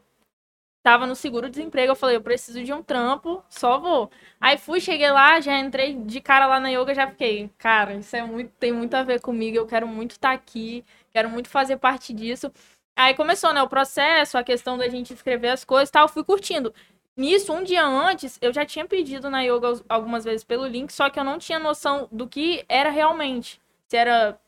tava 0.87 1.05
no 1.05 1.17
seguro-desemprego, 1.17 1.91
eu 1.91 1.95
falei, 1.97 2.15
eu 2.15 2.21
preciso 2.21 2.63
de 2.63 2.71
um 2.71 2.81
trampo, 2.81 3.43
só 3.49 3.77
vou. 3.77 4.09
Aí 4.39 4.57
fui, 4.57 4.79
cheguei 4.79 5.11
lá, 5.11 5.37
já 5.41 5.59
entrei 5.59 5.93
de 5.93 6.21
cara 6.21 6.45
lá 6.45 6.61
na 6.61 6.69
yoga, 6.69 6.95
já 6.95 7.05
fiquei, 7.09 7.49
cara, 7.57 7.95
isso 7.95 8.15
é 8.15 8.21
muito, 8.23 8.53
tem 8.57 8.71
muito 8.71 8.93
a 8.93 9.03
ver 9.03 9.19
comigo, 9.19 9.57
eu 9.57 9.65
quero 9.67 9.85
muito 9.85 10.11
estar 10.11 10.29
tá 10.29 10.33
aqui, 10.33 10.85
quero 11.11 11.29
muito 11.29 11.49
fazer 11.49 11.75
parte 11.75 12.13
disso. 12.13 12.49
Aí 12.95 13.13
começou, 13.15 13.53
né, 13.53 13.61
o 13.61 13.67
processo, 13.67 14.37
a 14.37 14.43
questão 14.45 14.77
da 14.77 14.87
gente 14.87 15.13
escrever 15.13 15.49
as 15.49 15.65
coisas 15.65 15.89
e 15.89 15.91
tal, 15.91 16.07
fui 16.07 16.23
curtindo. 16.23 16.73
Nisso, 17.17 17.51
um 17.51 17.65
dia 17.65 17.85
antes, 17.85 18.37
eu 18.41 18.53
já 18.53 18.65
tinha 18.65 18.85
pedido 18.85 19.29
na 19.29 19.41
yoga 19.41 19.81
algumas 19.89 20.23
vezes 20.23 20.45
pelo 20.45 20.65
link, 20.65 20.93
só 20.93 21.09
que 21.09 21.19
eu 21.19 21.23
não 21.25 21.37
tinha 21.37 21.59
noção 21.59 22.07
do 22.13 22.29
que 22.29 22.63
era 22.69 22.89
realmente. 22.89 23.59
Se 23.89 23.97
era. 23.97 24.39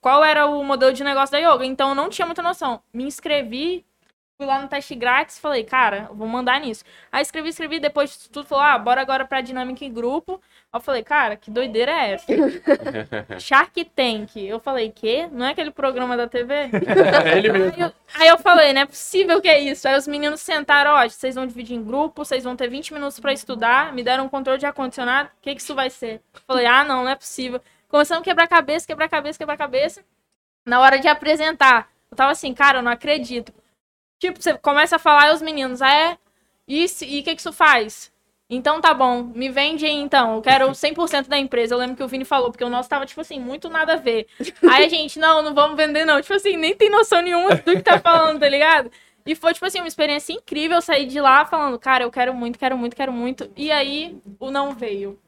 Qual 0.00 0.24
era 0.24 0.46
o 0.46 0.62
modelo 0.62 0.92
de 0.92 1.02
negócio 1.02 1.32
da 1.32 1.38
yoga. 1.38 1.64
Então 1.64 1.88
eu 1.88 1.94
não 1.96 2.08
tinha 2.08 2.26
muita 2.26 2.42
noção. 2.42 2.80
Me 2.92 3.04
inscrevi, 3.04 3.84
fui 4.38 4.46
lá 4.46 4.62
no 4.62 4.68
teste 4.68 4.94
grátis 4.94 5.36
falei, 5.36 5.64
cara, 5.64 6.08
vou 6.12 6.28
mandar 6.28 6.60
nisso. 6.60 6.84
Aí 7.10 7.22
escrevi, 7.22 7.48
escrevi, 7.48 7.80
depois 7.80 8.28
tudo 8.28 8.46
falou, 8.46 8.62
ah, 8.62 8.78
bora 8.78 9.00
agora 9.00 9.24
pra 9.24 9.40
dinâmica 9.40 9.84
em 9.84 9.92
grupo. 9.92 10.40
eu 10.72 10.80
falei, 10.80 11.02
cara, 11.02 11.36
que 11.36 11.50
doideira 11.50 11.90
é 11.90 12.12
essa? 12.12 12.26
Shark 13.40 13.84
Tank. 13.86 14.36
Eu 14.36 14.60
falei, 14.60 14.92
que? 14.92 15.26
Não 15.26 15.44
é 15.44 15.50
aquele 15.50 15.72
programa 15.72 16.16
da 16.16 16.28
TV? 16.28 16.54
é 16.70 17.36
ele 17.36 17.52
mesmo. 17.52 17.72
Aí 17.74 17.80
eu, 17.80 17.92
aí 18.14 18.28
eu, 18.28 18.38
falei, 18.38 18.72
não 18.72 18.82
é 18.82 18.86
possível 18.86 19.42
que 19.42 19.48
é 19.48 19.58
isso. 19.58 19.88
Aí 19.88 19.96
os 19.96 20.06
meninos 20.06 20.40
sentaram, 20.40 20.92
ó, 20.92 21.08
vocês 21.08 21.34
vão 21.34 21.44
dividir 21.44 21.76
em 21.76 21.82
grupo, 21.82 22.24
vocês 22.24 22.44
vão 22.44 22.54
ter 22.54 22.70
20 22.70 22.94
minutos 22.94 23.18
para 23.18 23.32
estudar, 23.32 23.92
me 23.92 24.04
deram 24.04 24.26
um 24.26 24.28
controle 24.28 24.60
de 24.60 24.66
ar-condicionado, 24.66 25.30
o 25.30 25.42
que, 25.42 25.52
que 25.56 25.60
isso 25.60 25.74
vai 25.74 25.90
ser? 25.90 26.22
Eu 26.32 26.40
falei, 26.46 26.64
ah, 26.64 26.84
não, 26.84 27.02
não 27.02 27.10
é 27.10 27.16
possível. 27.16 27.60
Começando 27.88 28.20
a 28.20 28.24
quebrar 28.24 28.46
cabeça, 28.46 28.86
quebrar 28.86 29.08
cabeça, 29.08 29.36
quebrar 29.36 29.56
cabeça. 29.56 30.04
Na 30.64 30.78
hora 30.78 31.00
de 31.00 31.08
apresentar, 31.08 31.90
eu 32.08 32.16
tava 32.16 32.30
assim, 32.30 32.54
cara, 32.54 32.78
eu 32.78 32.82
não 32.82 32.92
acredito. 32.92 33.52
Tipo, 34.18 34.42
você 34.42 34.56
começa 34.58 34.96
a 34.96 34.98
falar 34.98 35.28
e 35.28 35.34
os 35.34 35.42
meninos, 35.42 35.80
ah, 35.82 35.92
é? 35.92 36.18
Isso, 36.66 37.04
e 37.04 37.20
o 37.20 37.24
que, 37.24 37.34
que 37.34 37.40
isso 37.40 37.52
faz? 37.52 38.12
Então 38.50 38.80
tá 38.80 38.94
bom, 38.94 39.22
me 39.22 39.50
vende 39.50 39.84
aí 39.84 39.92
então. 39.94 40.36
Eu 40.36 40.42
quero 40.42 40.70
100% 40.70 41.28
da 41.28 41.38
empresa. 41.38 41.74
Eu 41.74 41.78
lembro 41.78 41.96
que 41.96 42.02
o 42.02 42.08
Vini 42.08 42.24
falou, 42.24 42.50
porque 42.50 42.64
o 42.64 42.70
nosso 42.70 42.88
tava, 42.88 43.04
tipo 43.04 43.20
assim, 43.20 43.38
muito 43.38 43.68
nada 43.68 43.94
a 43.94 43.96
ver. 43.96 44.26
Aí 44.70 44.86
a 44.86 44.88
gente, 44.88 45.18
não, 45.18 45.42
não 45.42 45.54
vamos 45.54 45.76
vender 45.76 46.04
não. 46.06 46.20
Tipo 46.20 46.34
assim, 46.34 46.56
nem 46.56 46.74
tem 46.74 46.88
noção 46.90 47.20
nenhuma 47.20 47.54
do 47.56 47.76
que 47.76 47.82
tá 47.82 48.00
falando, 48.00 48.40
tá 48.40 48.48
ligado? 48.48 48.90
E 49.26 49.34
foi, 49.34 49.52
tipo 49.52 49.66
assim, 49.66 49.80
uma 49.80 49.88
experiência 49.88 50.32
incrível 50.32 50.80
sair 50.80 51.06
de 51.06 51.20
lá 51.20 51.44
falando, 51.44 51.78
cara, 51.78 52.04
eu 52.04 52.10
quero 52.10 52.34
muito, 52.34 52.58
quero 52.58 52.78
muito, 52.78 52.96
quero 52.96 53.12
muito. 53.12 53.50
E 53.54 53.70
aí, 53.70 54.18
o 54.40 54.50
não 54.50 54.72
veio, 54.72 55.20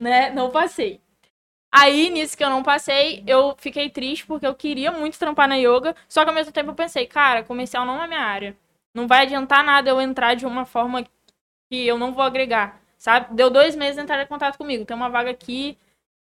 né? 0.00 0.30
Não 0.30 0.50
passei. 0.50 1.00
Aí, 1.76 2.08
nisso 2.08 2.36
que 2.36 2.44
eu 2.44 2.50
não 2.50 2.62
passei, 2.62 3.24
eu 3.26 3.56
fiquei 3.58 3.90
triste 3.90 4.24
porque 4.24 4.46
eu 4.46 4.54
queria 4.54 4.92
muito 4.92 5.18
trampar 5.18 5.48
na 5.48 5.56
yoga, 5.56 5.96
só 6.08 6.22
que 6.22 6.28
ao 6.28 6.34
mesmo 6.34 6.52
tempo 6.52 6.70
eu 6.70 6.74
pensei, 6.74 7.04
cara, 7.04 7.42
comercial 7.42 7.84
não 7.84 8.00
é 8.00 8.06
minha 8.06 8.20
área. 8.20 8.56
Não 8.94 9.08
vai 9.08 9.22
adiantar 9.22 9.64
nada 9.64 9.90
eu 9.90 10.00
entrar 10.00 10.34
de 10.34 10.46
uma 10.46 10.64
forma 10.64 11.02
que 11.68 11.86
eu 11.86 11.98
não 11.98 12.12
vou 12.12 12.22
agregar, 12.22 12.80
sabe? 12.96 13.34
Deu 13.34 13.50
dois 13.50 13.74
meses 13.74 13.98
entrar 13.98 14.22
em 14.22 14.26
contato 14.26 14.56
comigo, 14.56 14.84
tem 14.84 14.96
uma 14.96 15.08
vaga 15.08 15.30
aqui 15.32 15.76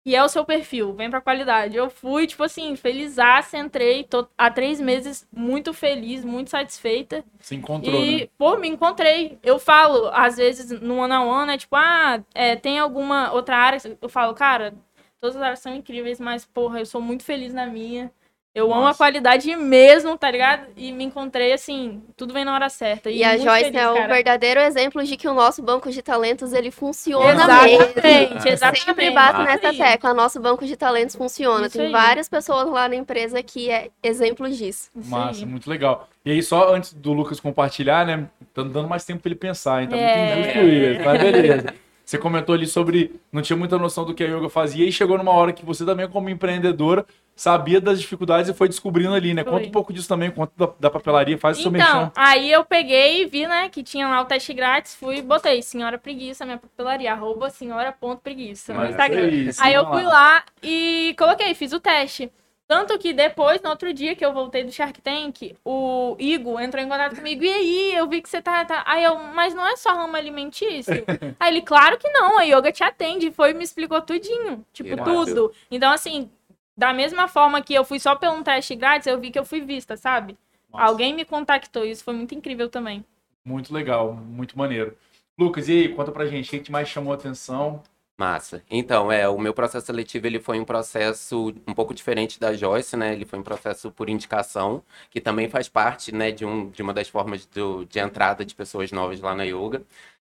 e 0.05 0.15
é 0.17 0.23
o 0.23 0.29
seu 0.29 0.45
perfil, 0.45 0.93
vem 0.95 1.11
pra 1.11 1.21
qualidade. 1.21 1.77
Eu 1.77 1.89
fui, 1.89 2.27
tipo 2.27 2.43
assim, 2.43 2.75
felizaça, 2.77 3.57
entrei, 3.57 4.05
tô 4.05 4.27
há 4.37 4.51
três 4.51 4.81
meses 4.81 5.27
muito 5.33 5.73
feliz, 5.73 6.25
muito 6.25 6.51
satisfeita. 6.51 7.25
Se 7.39 7.55
encontrou, 7.55 7.95
E, 8.05 8.23
né? 8.23 8.29
pô, 8.37 8.57
me 8.59 8.69
encontrei. 8.69 9.39
Eu 9.43 9.59
falo, 9.59 10.11
às 10.13 10.37
vezes, 10.37 10.71
no 10.81 11.01
ano 11.03 11.15
a 11.15 11.43
ano, 11.43 11.53
é 11.53 11.59
tipo, 11.59 11.77
ah, 11.77 12.23
é, 12.35 12.57
tem 12.57 12.79
alguma 12.79 13.33
outra 13.33 13.57
área? 13.57 13.79
Eu 14.01 14.09
falo, 14.09 14.35
cara, 14.35 14.75
Todas 15.21 15.37
as 15.37 15.43
áreas 15.43 15.59
são 15.59 15.75
incríveis, 15.75 16.19
mas, 16.19 16.45
porra, 16.45 16.81
eu 16.81 16.87
sou 16.87 17.01
muito 17.01 17.23
feliz 17.23 17.53
na 17.53 17.67
minha. 17.67 18.11
Eu 18.53 18.67
Nossa. 18.67 18.79
amo 18.79 18.89
a 18.89 18.95
qualidade 18.95 19.55
mesmo, 19.55 20.19
tá 20.19 20.29
ligado? 20.29 20.67
E 20.77 20.91
me 20.91 21.05
encontrei 21.05 21.53
assim, 21.53 22.03
tudo 22.17 22.35
vem 22.35 22.45
na 22.45 22.53
hora 22.53 22.69
certa. 22.69 23.09
E, 23.09 23.19
e 23.19 23.25
a 23.25 23.37
Joyce 23.37 23.67
feliz, 23.67 23.81
é 23.81 23.89
o 23.89 24.09
verdadeiro 24.09 24.59
exemplo 24.59 25.05
de 25.05 25.17
que 25.17 25.29
o 25.29 25.35
nosso 25.35 25.63
banco 25.63 25.89
de 25.89 26.03
talentos 26.03 26.53
ele 26.53 26.73
funciona 26.73 27.31
exatamente, 27.31 28.03
mesmo. 28.03 28.49
Exatamente, 28.49 28.85
Sempre 28.85 29.11
bato 29.13 29.43
nessa 29.45 29.73
tecla, 29.73 30.13
nosso 30.13 30.41
banco 30.41 30.67
de 30.67 30.77
talentos 30.77 31.15
funciona. 31.15 31.69
Isso 31.69 31.77
Tem 31.77 31.87
aí. 31.87 31.93
várias 31.93 32.29
pessoas 32.29 32.69
lá 32.69 32.89
na 32.89 32.97
empresa 32.97 33.41
que 33.41 33.71
é 33.71 33.89
exemplo 34.03 34.51
disso. 34.51 34.91
Massa, 34.97 35.47
muito 35.47 35.71
legal. 35.71 36.09
E 36.25 36.33
aí, 36.33 36.43
só 36.43 36.75
antes 36.75 36.93
do 36.93 37.13
Lucas 37.13 37.39
compartilhar, 37.39 38.05
né? 38.05 38.27
Tá 38.53 38.65
dando 38.65 38.89
mais 38.89 39.05
tempo 39.05 39.23
pra 39.23 39.29
ele 39.29 39.39
pensar, 39.39 39.85
então 39.85 39.97
é. 39.97 40.35
muito 40.35 40.49
injusto 40.49 40.69
isso, 40.69 41.05
mas 41.05 41.23
beleza. 41.23 41.75
Você 42.11 42.19
comentou 42.19 42.57
ali 42.57 42.67
sobre 42.67 43.21
não 43.31 43.41
tinha 43.41 43.57
muita 43.57 43.79
noção 43.79 44.05
do 44.05 44.13
que 44.13 44.25
a 44.25 44.27
yoga 44.27 44.49
fazia 44.49 44.85
e 44.85 44.91
chegou 44.91 45.17
numa 45.17 45.31
hora 45.31 45.53
que 45.53 45.65
você 45.65 45.85
também, 45.85 46.09
como 46.09 46.29
empreendedora, 46.29 47.07
sabia 47.37 47.81
das 47.81 48.01
dificuldades 48.01 48.51
e 48.51 48.53
foi 48.53 48.67
descobrindo 48.67 49.15
ali, 49.15 49.33
né? 49.33 49.45
Foi. 49.45 49.53
Conta 49.53 49.69
um 49.69 49.71
pouco 49.71 49.93
disso 49.93 50.09
também, 50.09 50.29
conta 50.29 50.53
da, 50.57 50.73
da 50.81 50.91
papelaria, 50.91 51.39
faz 51.39 51.61
então, 51.61 51.71
o 51.71 51.77
seu 51.77 51.81
Então, 51.81 52.11
aí 52.17 52.51
eu 52.51 52.65
peguei 52.65 53.23
e 53.23 53.27
vi, 53.27 53.47
né, 53.47 53.69
que 53.69 53.85
tinha 53.85 54.09
lá 54.09 54.23
o 54.23 54.25
teste 54.25 54.53
grátis, 54.53 54.93
fui 54.97 55.19
e 55.19 55.23
botei 55.23 55.63
senhora 55.63 55.99
preguiça, 55.99 56.45
minha 56.45 56.59
papelaria, 56.59 57.13
arroba 57.13 57.49
senhora 57.49 57.93
ponto 57.93 58.21
preguiça 58.21 58.75
no 58.75 58.87
Instagram. 58.87 59.21
É 59.21 59.29
isso, 59.29 59.63
aí 59.63 59.75
eu 59.75 59.87
fui 59.87 60.03
lá. 60.03 60.11
lá 60.11 60.45
e 60.65 61.15
coloquei, 61.17 61.55
fiz 61.55 61.73
o 61.73 61.79
teste. 61.79 62.29
Tanto 62.71 62.97
que 63.01 63.13
depois, 63.13 63.61
no 63.63 63.69
outro 63.69 63.93
dia 63.93 64.15
que 64.15 64.25
eu 64.25 64.33
voltei 64.33 64.63
do 64.63 64.71
Shark 64.71 65.03
Tank, 65.03 65.57
o 65.65 66.15
Igor 66.21 66.61
entrou 66.61 66.81
em 66.81 66.89
contato 66.89 67.17
comigo. 67.17 67.43
E 67.43 67.49
aí, 67.49 67.95
eu 67.97 68.09
vi 68.09 68.23
que 68.23 68.29
você 68.29 68.41
tá. 68.41 68.65
tá... 68.65 68.85
Aí 68.87 69.03
eu, 69.03 69.19
mas 69.19 69.53
não 69.53 69.67
é 69.67 69.75
só 69.75 69.93
ramo 69.93 70.15
alimentício? 70.15 70.95
aí 71.41 71.53
ele, 71.53 71.63
claro 71.63 71.99
que 71.99 72.09
não, 72.11 72.39
a 72.39 72.45
yoga 72.45 72.71
te 72.71 72.85
atende. 72.85 73.33
Foi 73.33 73.51
e 73.51 73.55
me 73.55 73.65
explicou 73.65 74.01
tudinho. 74.01 74.65
Tipo, 74.73 74.91
Irado. 74.91 75.11
tudo. 75.11 75.53
Então, 75.69 75.91
assim, 75.91 76.31
da 76.77 76.93
mesma 76.93 77.27
forma 77.27 77.61
que 77.61 77.75
eu 77.75 77.85
fui 77.85 77.99
só 77.99 78.15
pelo 78.15 78.37
um 78.37 78.43
teste 78.45 78.77
grátis, 78.77 79.09
eu 79.09 79.19
vi 79.19 79.33
que 79.33 79.39
eu 79.41 79.45
fui 79.45 79.63
vista, 79.63 79.97
sabe? 79.97 80.39
Nossa, 80.73 80.85
Alguém 80.85 81.13
me 81.13 81.25
contactou. 81.25 81.85
Isso 81.85 82.05
foi 82.05 82.15
muito 82.15 82.37
incrível 82.37 82.69
também. 82.69 83.05
Muito 83.45 83.75
legal, 83.75 84.13
muito 84.13 84.57
maneiro. 84.57 84.97
Lucas, 85.37 85.69
e 85.69 85.73
aí, 85.73 85.89
conta 85.89 86.13
pra 86.13 86.25
gente, 86.27 86.57
o 86.57 86.63
que 86.63 86.71
mais 86.71 86.89
chamou 86.89 87.13
a 87.13 87.17
atenção? 87.17 87.83
Massa. 88.21 88.63
Então, 88.71 89.11
é, 89.11 89.27
o 89.27 89.39
meu 89.39 89.55
processo 89.55 89.87
seletivo 89.87 90.27
ele 90.27 90.39
foi 90.39 90.61
um 90.61 90.65
processo 90.65 91.55
um 91.67 91.73
pouco 91.73 91.95
diferente 91.95 92.39
da 92.39 92.53
Joyce, 92.53 92.95
né? 92.95 93.15
Ele 93.15 93.25
foi 93.25 93.39
um 93.39 93.43
processo 93.43 93.91
por 93.91 94.11
indicação, 94.11 94.83
que 95.11 95.23
também 95.23 95.49
faz 95.49 95.71
parte, 95.71 96.13
né, 96.15 96.31
de, 96.31 96.45
um, 96.45 96.69
de 96.69 96.83
uma 96.83 96.93
das 96.93 97.09
formas 97.09 97.47
do, 97.47 97.87
de 97.87 97.99
entrada 97.99 98.45
de 98.45 98.55
pessoas 98.55 98.93
novas 98.93 99.21
lá 99.21 99.35
na 99.35 99.45
yoga. 99.45 99.83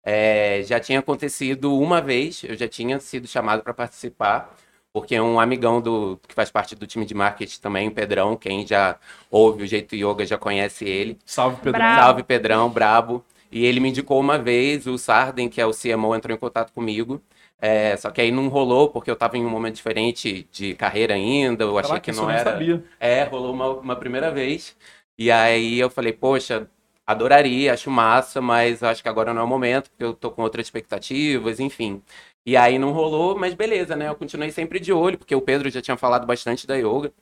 É, 0.04 0.62
já 0.64 0.78
tinha 0.78 1.00
acontecido 1.00 1.76
uma 1.76 2.00
vez, 2.00 2.44
eu 2.44 2.56
já 2.56 2.68
tinha 2.68 3.00
sido 3.00 3.26
chamado 3.26 3.62
para 3.62 3.74
participar, 3.74 4.56
porque 4.92 5.20
um 5.20 5.40
amigão 5.40 5.80
do 5.80 6.18
que 6.28 6.34
faz 6.34 6.50
parte 6.50 6.76
do 6.76 6.86
time 6.86 7.04
de 7.04 7.14
marketing 7.14 7.60
também, 7.60 7.88
o 7.88 7.92
Pedrão, 7.92 8.36
quem 8.36 8.64
já 8.66 8.98
ouve 9.30 9.64
o 9.64 9.66
Jeito 9.66 9.96
Yoga 9.96 10.24
já 10.24 10.38
conhece 10.38 10.84
ele. 10.84 11.18
Salve, 11.26 11.56
Pedro. 11.56 11.72
Bravo. 11.72 12.00
Salve, 12.00 12.22
Pedrão, 12.22 12.70
brabo. 12.70 13.24
E 13.50 13.64
ele 13.64 13.80
me 13.80 13.88
indicou 13.88 14.20
uma 14.20 14.38
vez, 14.38 14.86
o 14.86 14.96
Sarden, 14.96 15.48
que 15.48 15.60
é 15.60 15.66
o 15.66 15.72
CMO, 15.72 16.14
entrou 16.14 16.36
em 16.36 16.38
contato 16.38 16.72
comigo. 16.72 17.20
É, 17.60 17.96
só 17.96 18.10
que 18.10 18.20
aí 18.20 18.30
não 18.30 18.48
rolou, 18.48 18.88
porque 18.90 19.10
eu 19.10 19.16
tava 19.16 19.36
em 19.36 19.44
um 19.44 19.50
momento 19.50 19.76
diferente 19.76 20.48
de 20.50 20.74
carreira 20.74 21.14
ainda, 21.14 21.64
eu 21.64 21.78
achei 21.78 21.90
Caraca, 21.90 22.12
que 22.12 22.12
não 22.18 22.30
era. 22.30 22.52
sabia. 22.52 22.84
É, 22.98 23.24
rolou 23.24 23.52
uma, 23.52 23.68
uma 23.68 23.96
primeira 23.96 24.30
vez. 24.30 24.76
E 25.18 25.30
aí 25.30 25.78
eu 25.78 25.90
falei, 25.90 26.12
poxa, 26.12 26.68
adoraria, 27.06 27.74
acho 27.74 27.90
massa, 27.90 28.40
mas 28.40 28.82
acho 28.82 29.02
que 29.02 29.08
agora 29.08 29.34
não 29.34 29.42
é 29.42 29.44
o 29.44 29.48
momento, 29.48 29.90
porque 29.90 30.04
eu 30.04 30.14
tô 30.14 30.30
com 30.30 30.42
outras 30.42 30.66
expectativas, 30.66 31.60
enfim. 31.60 32.02
E 32.46 32.56
aí 32.56 32.78
não 32.78 32.92
rolou, 32.92 33.38
mas 33.38 33.52
beleza, 33.54 33.94
né? 33.94 34.08
Eu 34.08 34.14
continuei 34.14 34.50
sempre 34.50 34.80
de 34.80 34.92
olho, 34.92 35.18
porque 35.18 35.34
o 35.34 35.42
Pedro 35.42 35.68
já 35.68 35.82
tinha 35.82 35.96
falado 35.96 36.26
bastante 36.26 36.66
da 36.66 36.76
yoga. 36.76 37.12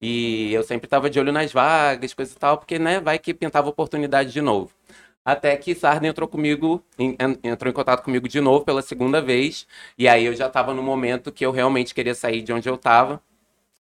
E 0.00 0.52
eu 0.52 0.62
sempre 0.62 0.88
tava 0.88 1.10
de 1.10 1.18
olho 1.18 1.32
nas 1.32 1.52
vagas, 1.52 2.14
coisa 2.14 2.32
e 2.32 2.36
tal, 2.38 2.58
porque, 2.58 2.78
né, 2.78 3.00
vai 3.00 3.18
que 3.18 3.34
pintava 3.34 3.68
oportunidade 3.68 4.32
de 4.32 4.40
novo. 4.40 4.72
Até 5.24 5.56
que 5.56 5.74
Sarden 5.74 6.10
entrou 6.10 6.26
comigo, 6.28 6.82
em- 6.98 7.16
en- 7.20 7.38
entrou 7.44 7.70
em 7.70 7.74
contato 7.74 8.02
comigo 8.02 8.26
de 8.28 8.40
novo 8.40 8.64
pela 8.64 8.80
segunda 8.82 9.20
vez. 9.20 9.66
E 9.98 10.08
aí 10.08 10.24
eu 10.24 10.34
já 10.34 10.48
tava 10.48 10.72
no 10.72 10.82
momento 10.82 11.30
que 11.30 11.44
eu 11.44 11.50
realmente 11.52 11.94
queria 11.94 12.14
sair 12.14 12.40
de 12.42 12.52
onde 12.52 12.68
eu 12.68 12.78
tava. 12.78 13.20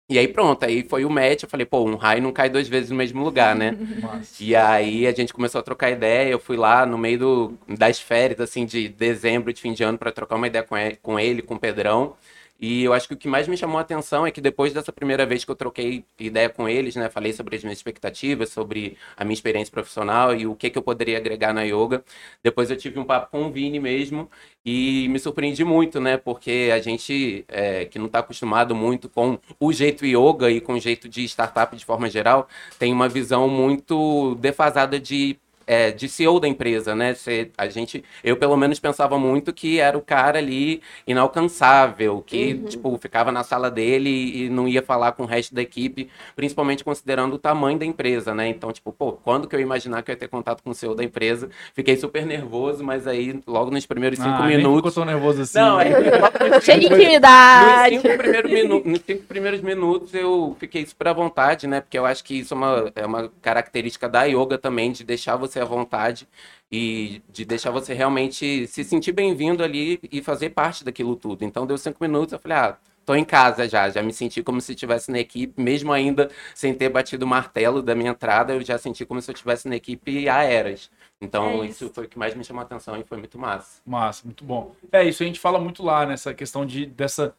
E 0.09 0.19
aí 0.19 0.29
pronto, 0.29 0.64
aí 0.64 0.85
foi 0.85 1.05
o 1.05 1.11
match. 1.11 1.45
Eu 1.45 1.49
falei, 1.49 1.67
pô, 1.67 1.83
um 1.85 1.97
raio 1.97 2.23
não 2.23 2.33
cai 2.33 2.50
duas 2.50 2.69
vezes 2.69 2.91
no 2.91 2.97
mesmo 2.97 3.25
lugar, 3.25 3.57
né? 3.57 3.76
Massa. 4.03 4.43
E 4.43 4.55
aí 4.55 5.07
a 5.07 5.12
gente 5.12 5.33
começou 5.33 5.61
a 5.61 5.62
trocar 5.64 5.91
ideia. 5.91 6.29
Eu 6.31 6.38
fui 6.38 6.57
lá 6.57 6.85
no 6.87 6.99
meio 6.99 7.19
do, 7.19 7.59
das 7.69 8.00
férias, 8.00 8.41
assim, 8.41 8.67
de 8.67 8.88
dezembro, 8.88 9.53
de 9.53 9.61
fim 9.62 9.73
de 9.73 9.83
ano, 9.83 9.99
para 9.99 10.12
trocar 10.12 10.37
uma 10.37 10.47
ideia 10.47 10.64
com 10.64 10.76
ele, 10.76 10.97
com 10.97 11.19
ele, 11.19 11.43
com 11.43 11.55
o 11.55 11.59
Pedrão. 11.59 12.17
E 12.61 12.85
eu 12.85 12.93
acho 12.93 13.09
que 13.09 13.15
o 13.15 13.17
que 13.17 13.29
mais 13.29 13.49
me 13.49 13.57
chamou 13.57 13.79
a 13.79 13.81
atenção 13.81 14.27
é 14.27 14.31
que 14.31 14.41
depois 14.41 14.73
dessa 14.73 14.93
primeira 14.93 15.27
vez 15.27 15.45
que 15.45 15.51
eu 15.51 15.57
troquei 15.57 16.05
ideia 16.19 16.49
com 16.49 16.69
eles, 16.69 16.95
né, 16.97 17.11
falei 17.11 17.33
sobre 17.33 17.57
as 17.57 17.63
minhas 17.63 17.79
expectativas, 17.79 18.51
sobre 18.51 18.97
a 19.17 19.25
minha 19.25 19.35
experiência 19.35 19.71
profissional 19.73 20.35
e 20.35 20.47
o 20.47 20.55
que 20.55 20.71
que 20.71 20.79
eu 20.79 20.83
poderia 20.83 21.19
agregar 21.19 21.53
na 21.53 21.63
yoga. 21.63 22.05
Depois 22.43 22.71
eu 22.71 22.77
tive 22.77 22.99
um 22.99 23.05
papo 23.05 23.31
com 23.31 23.45
o 23.45 23.51
Vini 23.53 23.81
mesmo 23.81 24.31
e 24.65 25.09
me 25.09 25.19
surpreendi 25.19 25.65
muito, 25.65 26.01
né, 26.01 26.17
porque 26.17 26.71
a 26.73 26.79
gente 26.81 27.45
é, 27.49 27.85
que 27.87 27.99
não 27.99 28.07
está 28.07 28.21
acostumado 28.21 28.75
muito 28.75 29.09
com 29.09 29.39
o 29.61 29.73
jeito 29.73 30.07
yoga 30.07 30.51
e 30.51 30.61
com 30.61 30.75
o 30.75 30.81
jeito 30.81 31.09
de 31.09 31.25
startup 31.25 31.77
de 31.77 31.85
forma 31.85 32.09
geral, 32.09 32.49
tem 32.79 32.93
uma 32.93 33.09
visão 33.09 33.49
muito 33.49 34.37
defasada 34.37 34.99
de 34.99 35.39
é, 35.66 35.90
de 35.90 36.09
CEO 36.09 36.38
da 36.40 36.49
empresa, 36.49 36.94
né? 36.94 37.14
Cê- 37.14 37.50
a 37.56 37.68
gente, 37.68 38.04
eu 38.23 38.37
pelo 38.37 38.56
menos 38.56 38.78
pensava 38.80 39.18
muito 39.18 39.52
que 39.52 39.80
era 39.80 39.97
o 39.97 40.02
cara 40.02 40.38
ali 40.38 40.83
inalcançável, 41.06 42.23
que 42.26 42.54
tipo 42.68 42.97
ficava 42.99 43.33
na 43.33 43.42
sala 43.42 43.71
dele 43.71 44.44
e 44.44 44.49
não 44.50 44.68
ia 44.68 44.83
falar 44.83 45.12
com 45.12 45.25
o 45.25 45.26
resto 45.26 45.54
da 45.54 45.62
equipe, 45.62 46.09
principalmente 46.37 46.85
considerando 46.85 47.35
o 47.35 47.38
tamanho 47.38 47.78
da 47.78 47.85
empresa, 47.85 48.35
né? 48.35 48.49
Então, 48.49 48.73
tipo, 48.73 48.92
pô, 48.92 49.12
quando 49.12 49.49
que 49.49 49.54
eu 49.54 49.61
ia 49.61 49.64
imaginar 49.64 50.02
que 50.02 50.11
eu 50.11 50.14
ia 50.14 50.18
ter 50.18 50.28
contato 50.28 50.62
com 50.62 50.71
o 50.71 50.75
CEO 50.75 50.94
da 50.94 51.02
empresa? 51.04 51.49
Fiquei 51.75 51.97
super 51.97 52.25
nervoso, 52.26 52.85
mas 52.85 53.06
aí 53.06 53.40
logo 53.47 53.71
nos 53.71 53.87
primeiros 53.87 54.18
cinco 54.18 54.42
Ah, 54.42 54.47
nem 54.47 54.56
minutos 54.59 54.76
ficou 54.76 54.92
tão 54.92 55.04
nervoso 55.04 55.42
assim. 55.42 55.59
não, 55.59 55.80
é 55.80 55.85
Cheio 56.61 56.80
de 56.80 56.88
Nos 56.88 56.99
intimidade. 56.99 57.94
cinco, 58.02 58.16
primeiros 58.16 58.50
minu- 58.50 58.83
nos 58.85 59.00
cinco 59.06 59.23
primeiros 59.25 59.61
minutos 59.61 60.12
eu 60.14 60.56
fiquei 60.59 60.85
super 60.87 61.09
à 61.09 61.12
vontade, 61.12 61.66
né? 61.66 61.80
Porque 61.80 61.99
eu 61.99 62.04
acho 62.06 62.23
que 62.25 62.38
isso 62.40 62.54
é 62.54 62.56
uma, 62.56 62.92
é 62.97 63.06
uma 63.06 63.28
característica 63.42 64.09
da 64.09 64.25
yoga 64.25 64.59
também, 64.59 64.90
de 64.92 65.04
deixar 65.04 65.37
você 65.37 65.54
à 65.61 65.65
vontade 65.65 66.29
e 66.71 67.23
de 67.29 67.45
deixar 67.45 67.71
você 67.71 67.95
realmente 67.95 68.67
se 68.67 68.85
sentir 68.85 69.13
bem-vindo 69.13 69.63
ali 69.63 70.01
e 70.11 70.23
fazer 70.23 70.51
parte 70.51 70.85
daquilo 70.85 71.17
tudo. 71.17 71.45
Então 71.45 71.67
deu 71.67 71.79
cinco 71.79 71.99
minutos, 72.03 72.33
eu 72.33 72.39
falei, 72.39 72.57
ah, 72.59 72.77
tô 73.05 73.15
em 73.15 73.25
casa 73.25 73.69
já, 73.69 73.89
já 73.91 74.03
me 74.03 74.13
senti 74.13 74.43
como 74.43 74.61
se 74.61 74.73
estivesse 74.73 75.11
na 75.11 75.19
equipe, 75.19 75.61
mesmo 75.61 75.93
ainda 75.93 76.31
sem 76.55 76.75
ter 76.75 76.89
batido 76.89 77.25
o 77.25 77.29
martelo 77.29 77.83
da 77.83 77.95
minha 77.95 78.11
entrada, 78.11 78.55
eu 78.55 78.63
já 78.63 78.79
senti 78.79 79.05
como 79.05 79.21
se 79.21 79.31
eu 79.31 79.35
estivesse 79.35 79.69
na 79.69 79.77
equipe 79.77 80.29
há 80.29 80.43
eras. 80.43 80.91
Então 81.21 81.63
É 81.63 81.67
isso. 81.67 81.85
isso 81.85 81.95
foi 81.95 82.05
o 82.07 82.09
que 82.09 82.19
mais 82.19 82.35
me 82.35 82.45
chamou 82.45 82.61
a 82.63 82.65
atenção 82.65 82.97
e 82.99 83.05
foi 83.05 83.19
muito 83.19 83.39
massa. 83.39 83.81
Massa, 83.87 84.23
muito 84.25 84.45
bom. 84.45 84.75
É, 84.91 85.05
isso 85.05 85.23
a 85.23 85.27
gente 85.27 85.39
fala 85.41 85.59
muito 85.59 85.83
lá, 85.83 86.07
nessa 86.07 86.35
questão 86.35 86.65
de, 86.67 86.87
dessa 86.87 87.35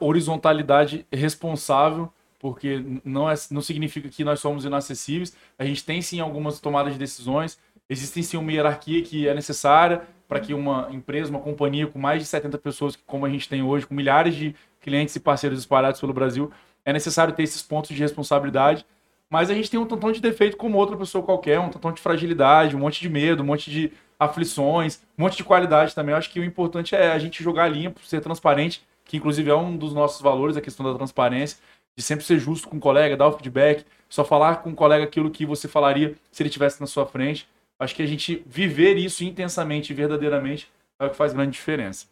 horizontalidade 0.00 1.06
responsável, 1.12 2.12
porque 2.46 2.80
não, 3.04 3.28
é, 3.28 3.34
não 3.50 3.60
significa 3.60 4.08
que 4.08 4.22
nós 4.22 4.38
somos 4.38 4.64
inacessíveis. 4.64 5.36
A 5.58 5.64
gente 5.64 5.84
tem 5.84 6.00
sim 6.00 6.20
algumas 6.20 6.60
tomadas 6.60 6.92
de 6.92 6.98
decisões, 6.98 7.58
existe 7.90 8.22
sim 8.22 8.36
uma 8.36 8.52
hierarquia 8.52 9.02
que 9.02 9.26
é 9.26 9.34
necessária 9.34 10.02
para 10.28 10.38
que 10.38 10.54
uma 10.54 10.86
empresa, 10.92 11.28
uma 11.28 11.40
companhia 11.40 11.88
com 11.88 11.98
mais 11.98 12.22
de 12.22 12.28
70 12.28 12.56
pessoas, 12.58 12.94
como 12.94 13.26
a 13.26 13.28
gente 13.28 13.48
tem 13.48 13.64
hoje, 13.64 13.84
com 13.84 13.94
milhares 13.94 14.36
de 14.36 14.54
clientes 14.80 15.16
e 15.16 15.20
parceiros 15.20 15.58
espalhados 15.58 16.00
pelo 16.00 16.12
Brasil, 16.12 16.52
é 16.84 16.92
necessário 16.92 17.34
ter 17.34 17.42
esses 17.42 17.62
pontos 17.62 17.90
de 17.90 18.00
responsabilidade. 18.00 18.86
Mas 19.28 19.50
a 19.50 19.54
gente 19.54 19.68
tem 19.68 19.80
um 19.80 19.86
tantão 19.86 20.12
de 20.12 20.20
defeito 20.20 20.56
como 20.56 20.78
outra 20.78 20.96
pessoa 20.96 21.24
qualquer, 21.24 21.58
um 21.58 21.68
tantão 21.68 21.90
de 21.90 22.00
fragilidade, 22.00 22.76
um 22.76 22.78
monte 22.78 23.00
de 23.00 23.08
medo, 23.08 23.42
um 23.42 23.46
monte 23.46 23.72
de 23.72 23.92
aflições, 24.20 25.02
um 25.18 25.24
monte 25.24 25.36
de 25.36 25.42
qualidade 25.42 25.96
também. 25.96 26.12
Eu 26.12 26.18
acho 26.18 26.30
que 26.30 26.38
o 26.38 26.44
importante 26.44 26.94
é 26.94 27.10
a 27.10 27.18
gente 27.18 27.42
jogar 27.42 27.66
limpo, 27.66 27.98
ser 28.04 28.20
transparente, 28.20 28.86
que 29.04 29.16
inclusive 29.16 29.50
é 29.50 29.54
um 29.54 29.76
dos 29.76 29.94
nossos 29.94 30.20
valores, 30.20 30.56
a 30.56 30.60
questão 30.60 30.84
da 30.84 30.94
transparência, 30.94 31.58
de 31.96 32.02
sempre 32.02 32.24
ser 32.24 32.38
justo 32.38 32.68
com 32.68 32.76
o 32.76 32.80
colega, 32.80 33.16
dar 33.16 33.28
o 33.28 33.32
feedback, 33.32 33.84
só 34.08 34.24
falar 34.24 34.56
com 34.56 34.70
o 34.70 34.74
colega 34.74 35.04
aquilo 35.04 35.30
que 35.30 35.46
você 35.46 35.66
falaria 35.66 36.14
se 36.30 36.42
ele 36.42 36.48
estivesse 36.48 36.80
na 36.80 36.86
sua 36.86 37.06
frente. 37.06 37.48
Acho 37.78 37.94
que 37.94 38.02
a 38.02 38.06
gente 38.06 38.42
viver 38.46 38.96
isso 38.96 39.24
intensamente 39.24 39.92
e 39.92 39.94
verdadeiramente 39.94 40.70
é 40.98 41.06
o 41.06 41.10
que 41.10 41.16
faz 41.16 41.32
grande 41.32 41.52
diferença. 41.52 42.06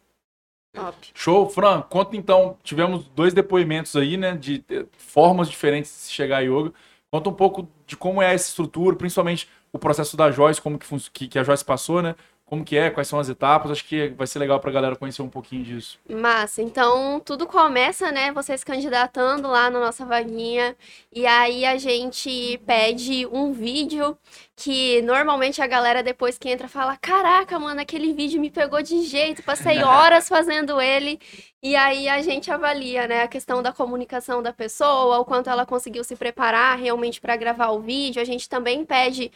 Top. 0.73 0.97
Show, 1.13 1.49
Fran, 1.49 1.81
conta 1.83 2.17
então, 2.17 2.57
tivemos 2.63 3.07
dois 3.07 3.33
depoimentos 3.33 3.95
aí, 3.95 4.17
né, 4.17 4.35
de 4.35 4.63
formas 4.97 5.49
diferentes 5.49 5.91
de 5.91 5.97
se 5.97 6.11
chegar 6.11 6.37
a 6.37 6.41
yoga. 6.41 6.73
Conta 7.09 7.29
um 7.29 7.33
pouco 7.33 7.67
de 7.87 7.95
como 7.95 8.21
é 8.21 8.33
essa 8.33 8.49
estrutura, 8.49 8.95
principalmente 8.95 9.47
o 9.71 9.79
processo 9.79 10.17
da 10.17 10.31
Joyce, 10.31 10.61
como 10.61 10.77
que, 11.13 11.27
que 11.27 11.39
a 11.39 11.43
Joyce 11.43 11.63
passou, 11.63 12.01
né? 12.01 12.15
Como 12.45 12.63
que 12.63 12.77
é, 12.77 12.91
quais 12.91 13.07
são 13.07 13.19
as 13.19 13.27
etapas, 13.27 13.71
acho 13.71 13.85
que 13.85 14.09
vai 14.09 14.27
ser 14.27 14.37
legal 14.37 14.59
pra 14.59 14.71
galera 14.71 14.95
conhecer 14.95 15.23
um 15.23 15.29
pouquinho 15.29 15.63
disso. 15.63 15.99
Massa, 16.07 16.61
então 16.61 17.19
tudo 17.19 17.47
começa, 17.47 18.11
né? 18.11 18.31
Você 18.33 18.55
se 18.55 18.63
candidatando 18.63 19.47
lá 19.47 19.67
na 19.69 19.79
nossa 19.79 20.05
vaguinha. 20.05 20.75
E 21.11 21.25
aí 21.25 21.65
a 21.65 21.77
gente 21.77 22.59
pede 22.65 23.25
um 23.25 23.51
vídeo 23.51 24.15
que 24.55 25.01
normalmente 25.01 25.61
a 25.61 25.67
galera 25.67 26.01
depois 26.01 26.37
que 26.37 26.49
entra 26.49 26.67
fala: 26.67 26.97
Caraca, 26.97 27.59
mano, 27.59 27.81
aquele 27.81 28.13
vídeo 28.13 28.39
me 28.39 28.49
pegou 28.49 28.81
de 28.81 29.03
jeito, 29.03 29.43
passei 29.43 29.81
horas 29.83 30.27
fazendo 30.27 30.79
ele. 30.79 31.19
E 31.65 31.75
aí 31.75 32.07
a 32.07 32.21
gente 32.21 32.51
avalia, 32.51 33.07
né, 33.07 33.23
a 33.23 33.27
questão 33.27 33.63
da 33.63 33.73
comunicação 33.73 34.39
da 34.43 34.53
pessoa, 34.53 35.17
o 35.17 35.25
quanto 35.25 35.49
ela 35.49 35.65
conseguiu 35.65 36.03
se 36.03 36.15
preparar 36.15 36.77
realmente 36.77 37.19
para 37.19 37.35
gravar 37.35 37.69
o 37.69 37.79
vídeo. 37.79 38.21
A 38.21 38.25
gente 38.25 38.47
também 38.47 38.85
pede 38.85 39.31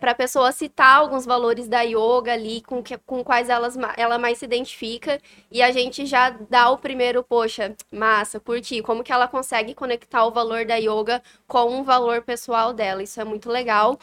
para 0.00 0.12
a 0.12 0.14
pessoa 0.14 0.50
citar 0.52 1.00
alguns 1.00 1.26
valores 1.26 1.68
da 1.68 1.82
yoga 1.82 2.32
ali, 2.32 2.62
com, 2.62 2.82
que, 2.82 2.96
com 2.96 3.22
quais 3.22 3.50
elas, 3.50 3.76
ela 3.98 4.18
mais 4.18 4.38
se 4.38 4.46
identifica. 4.46 5.20
E 5.52 5.60
a 5.60 5.70
gente 5.70 6.06
já 6.06 6.30
dá 6.48 6.70
o 6.70 6.78
primeiro, 6.78 7.22
poxa, 7.22 7.76
massa, 7.92 8.40
curti. 8.40 8.80
Como 8.80 9.04
que 9.04 9.12
ela 9.12 9.28
consegue 9.28 9.74
conectar 9.74 10.24
o 10.24 10.30
valor 10.30 10.64
da 10.64 10.76
yoga 10.76 11.22
com 11.46 11.78
um 11.78 11.82
valor 11.82 12.22
pessoal 12.22 12.72
dela. 12.72 13.02
Isso 13.02 13.20
é 13.20 13.24
muito 13.24 13.50
legal. 13.50 13.98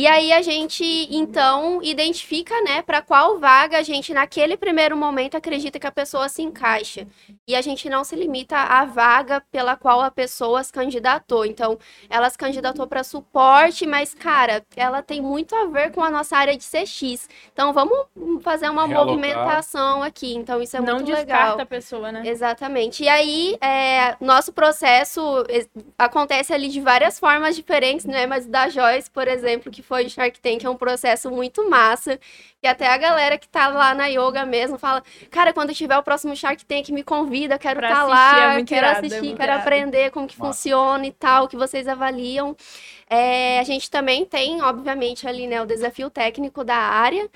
E 0.00 0.06
aí 0.06 0.32
a 0.32 0.40
gente 0.40 0.82
então 1.10 1.78
identifica, 1.82 2.58
né, 2.62 2.80
para 2.80 3.02
qual 3.02 3.38
vaga 3.38 3.76
a 3.76 3.82
gente 3.82 4.14
naquele 4.14 4.56
primeiro 4.56 4.96
momento 4.96 5.36
acredita 5.36 5.78
que 5.78 5.86
a 5.86 5.92
pessoa 5.92 6.26
se 6.26 6.40
encaixa. 6.40 7.06
E 7.46 7.54
a 7.54 7.60
gente 7.60 7.86
não 7.90 8.02
se 8.02 8.16
limita 8.16 8.56
à 8.56 8.86
vaga 8.86 9.42
pela 9.52 9.76
qual 9.76 10.00
a 10.00 10.10
pessoa 10.10 10.64
se 10.64 10.72
candidatou. 10.72 11.44
Então, 11.44 11.78
ela 12.08 12.30
se 12.30 12.38
candidatou 12.38 12.86
para 12.86 13.04
suporte, 13.04 13.86
mas 13.86 14.14
cara, 14.14 14.64
ela 14.74 15.02
tem 15.02 15.20
muito 15.20 15.54
a 15.54 15.66
ver 15.66 15.92
com 15.92 16.02
a 16.02 16.10
nossa 16.10 16.34
área 16.34 16.56
de 16.56 16.64
CX. 16.64 17.28
Então, 17.52 17.74
vamos 17.74 18.06
fazer 18.40 18.70
uma 18.70 18.86
Realocar. 18.86 19.14
movimentação 19.14 20.02
aqui. 20.02 20.34
Então, 20.34 20.62
isso 20.62 20.78
é 20.78 20.80
não 20.80 20.94
muito 20.94 21.08
descarta 21.08 21.50
legal. 21.50 21.60
a 21.60 21.66
pessoa, 21.66 22.10
né? 22.10 22.22
Exatamente. 22.24 23.04
E 23.04 23.08
aí, 23.10 23.54
é, 23.60 24.16
nosso 24.18 24.50
processo 24.50 25.20
acontece 25.98 26.54
ali 26.54 26.68
de 26.70 26.80
várias 26.80 27.18
formas 27.20 27.54
diferentes, 27.54 28.06
né? 28.06 28.26
Mas 28.26 28.46
o 28.46 28.48
da 28.48 28.66
Joyce, 28.70 29.10
por 29.10 29.28
exemplo, 29.28 29.70
que 29.70 29.89
foi 29.90 30.06
o 30.06 30.10
Shark 30.10 30.40
Tank, 30.40 30.64
é 30.64 30.70
um 30.70 30.76
processo 30.76 31.28
muito 31.32 31.68
massa. 31.68 32.16
E 32.62 32.66
até 32.68 32.86
a 32.86 32.96
galera 32.96 33.36
que 33.36 33.48
tá 33.48 33.66
lá 33.68 33.92
na 33.92 34.06
yoga 34.06 34.46
mesmo 34.46 34.78
fala: 34.78 35.02
Cara, 35.30 35.52
quando 35.52 35.74
tiver 35.74 35.98
o 35.98 36.02
próximo 36.02 36.36
Shark 36.36 36.64
Tank, 36.64 36.90
me 36.92 37.02
convida, 37.02 37.58
quero 37.58 37.80
Pra 37.80 37.88
estar 37.88 38.04
assistir, 38.04 38.36
lá, 38.36 38.44
é 38.44 38.48
muito 38.48 38.68
quero 38.68 38.86
irado, 38.86 39.06
é 39.08 39.08
assistir, 39.08 39.20
muito 39.24 39.36
quero 39.36 39.52
irado. 39.52 39.62
aprender 39.62 40.10
como 40.12 40.28
que 40.28 40.38
Massa. 40.38 40.62
funciona 40.62 41.04
e 41.06 41.12
tal, 41.12 41.44
o 41.44 41.48
que 41.48 41.56
vocês 41.56 41.88
avaliam. 41.88 42.56
É, 43.08 43.58
a 43.58 43.64
gente 43.64 43.90
também 43.90 44.24
tem, 44.24 44.62
obviamente, 44.62 45.26
ali, 45.26 45.46
né, 45.48 45.60
o 45.60 45.66
desafio 45.66 46.08
técnico 46.10 46.62
da 46.62 46.76
área, 46.76 47.28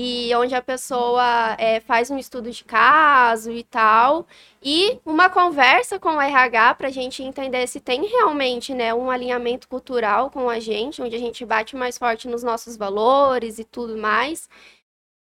e 0.00 0.32
onde 0.36 0.54
a 0.54 0.62
pessoa 0.62 1.56
é, 1.58 1.80
faz 1.80 2.08
um 2.08 2.16
estudo 2.16 2.52
de 2.52 2.62
caso 2.62 3.50
e 3.50 3.64
tal, 3.64 4.28
e 4.62 5.00
uma 5.04 5.28
conversa 5.28 5.98
com 5.98 6.10
o 6.10 6.20
RH 6.20 6.76
para 6.76 6.86
a 6.86 6.90
gente 6.90 7.20
entender 7.20 7.66
se 7.66 7.80
tem 7.80 8.06
realmente 8.06 8.72
né, 8.74 8.94
um 8.94 9.10
alinhamento 9.10 9.66
cultural 9.66 10.30
com 10.30 10.48
a 10.48 10.60
gente, 10.60 11.02
onde 11.02 11.16
a 11.16 11.18
gente 11.18 11.44
bate 11.44 11.74
mais 11.74 11.98
forte 11.98 12.28
nos 12.28 12.44
nossos 12.44 12.76
valores 12.76 13.58
e 13.58 13.64
tudo 13.64 13.96
mais. 13.96 14.48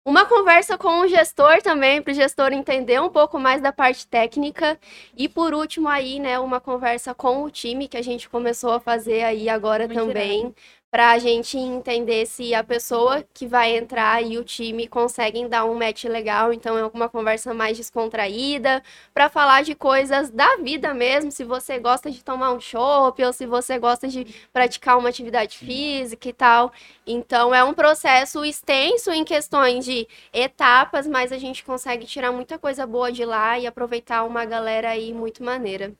Uma 0.04 0.26
conversa 0.26 0.76
com 0.76 1.00
o 1.00 1.08
gestor 1.08 1.62
também, 1.62 2.02
para 2.02 2.12
o 2.12 2.14
gestor 2.14 2.52
entender 2.52 3.00
um 3.00 3.08
pouco 3.08 3.38
mais 3.40 3.62
da 3.62 3.72
parte 3.72 4.06
técnica. 4.06 4.78
E 5.16 5.28
por 5.28 5.54
último 5.54 5.88
aí, 5.88 6.20
né, 6.20 6.38
uma 6.38 6.60
conversa 6.60 7.14
com 7.14 7.42
o 7.42 7.50
time 7.50 7.88
que 7.88 7.96
a 7.96 8.02
gente 8.02 8.28
começou 8.28 8.72
a 8.72 8.80
fazer 8.80 9.24
aí 9.24 9.48
agora 9.48 9.88
Muito 9.88 9.98
também, 9.98 10.54
para 10.96 11.10
a 11.10 11.18
gente 11.18 11.58
entender 11.58 12.24
se 12.24 12.54
a 12.54 12.64
pessoa 12.64 13.22
que 13.34 13.46
vai 13.46 13.76
entrar 13.76 14.22
e 14.22 14.38
o 14.38 14.42
time 14.42 14.88
conseguem 14.88 15.46
dar 15.46 15.66
um 15.66 15.74
match 15.74 16.04
legal. 16.04 16.54
Então 16.54 16.78
é 16.78 16.86
uma 16.86 17.06
conversa 17.06 17.52
mais 17.52 17.76
descontraída, 17.76 18.82
para 19.12 19.28
falar 19.28 19.62
de 19.62 19.74
coisas 19.74 20.30
da 20.30 20.56
vida 20.56 20.94
mesmo, 20.94 21.30
se 21.30 21.44
você 21.44 21.78
gosta 21.78 22.10
de 22.10 22.24
tomar 22.24 22.50
um 22.50 22.58
chopp 22.58 23.22
ou 23.22 23.30
se 23.30 23.44
você 23.44 23.78
gosta 23.78 24.08
de 24.08 24.24
praticar 24.50 24.96
uma 24.96 25.10
atividade 25.10 25.58
física 25.58 26.30
e 26.30 26.32
tal. 26.32 26.72
Então 27.06 27.54
é 27.54 27.62
um 27.62 27.74
processo 27.74 28.42
extenso 28.42 29.12
em 29.12 29.22
questões 29.22 29.84
de 29.84 30.08
etapas, 30.32 31.06
mas 31.06 31.30
a 31.30 31.36
gente 31.36 31.62
consegue 31.62 32.06
tirar 32.06 32.32
muita 32.32 32.58
coisa 32.58 32.86
boa 32.86 33.12
de 33.12 33.22
lá 33.22 33.58
e 33.58 33.66
aproveitar 33.66 34.24
uma 34.24 34.46
galera 34.46 34.88
aí 34.88 35.12
muito 35.12 35.44
maneira. 35.44 35.92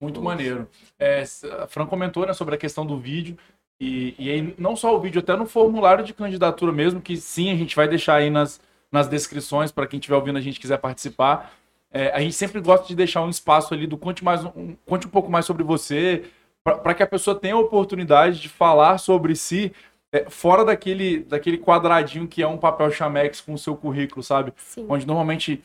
Muito 0.00 0.20
maneiro. 0.20 0.68
É, 0.98 1.22
a 1.62 1.66
Fran 1.68 1.86
comentou 1.86 2.26
né, 2.26 2.32
sobre 2.32 2.56
a 2.56 2.58
questão 2.58 2.84
do 2.84 2.98
vídeo. 2.98 3.36
E, 3.80 4.14
e 4.18 4.30
aí, 4.30 4.54
não 4.58 4.76
só 4.76 4.94
o 4.94 5.00
vídeo, 5.00 5.20
até 5.20 5.34
no 5.34 5.46
formulário 5.46 6.04
de 6.04 6.12
candidatura 6.12 6.70
mesmo, 6.70 7.00
que 7.00 7.16
sim, 7.16 7.50
a 7.50 7.56
gente 7.56 7.74
vai 7.74 7.88
deixar 7.88 8.16
aí 8.16 8.28
nas, 8.28 8.60
nas 8.92 9.08
descrições 9.08 9.72
para 9.72 9.86
quem 9.86 9.98
estiver 9.98 10.16
ouvindo 10.16 10.36
a 10.36 10.42
gente 10.42 10.60
quiser 10.60 10.76
participar. 10.78 11.52
É, 11.90 12.10
a 12.12 12.20
gente 12.20 12.34
sempre 12.34 12.60
gosta 12.60 12.86
de 12.86 12.94
deixar 12.94 13.22
um 13.22 13.30
espaço 13.30 13.72
ali 13.72 13.86
do 13.86 13.96
conte, 13.96 14.22
mais, 14.22 14.44
um, 14.44 14.76
conte 14.86 15.06
um 15.06 15.10
pouco 15.10 15.30
mais 15.30 15.46
sobre 15.46 15.64
você, 15.64 16.24
para 16.62 16.94
que 16.94 17.02
a 17.02 17.06
pessoa 17.06 17.34
tenha 17.34 17.54
a 17.54 17.58
oportunidade 17.58 18.38
de 18.38 18.48
falar 18.48 18.98
sobre 18.98 19.34
si 19.34 19.72
é, 20.12 20.28
fora 20.28 20.64
daquele, 20.64 21.20
daquele 21.20 21.56
quadradinho 21.56 22.28
que 22.28 22.42
é 22.42 22.46
um 22.46 22.58
papel 22.58 22.90
chamex 22.90 23.40
com 23.40 23.54
o 23.54 23.58
seu 23.58 23.76
currículo, 23.76 24.22
sabe? 24.22 24.52
Sim. 24.56 24.86
onde 24.88 25.06
normalmente 25.06 25.62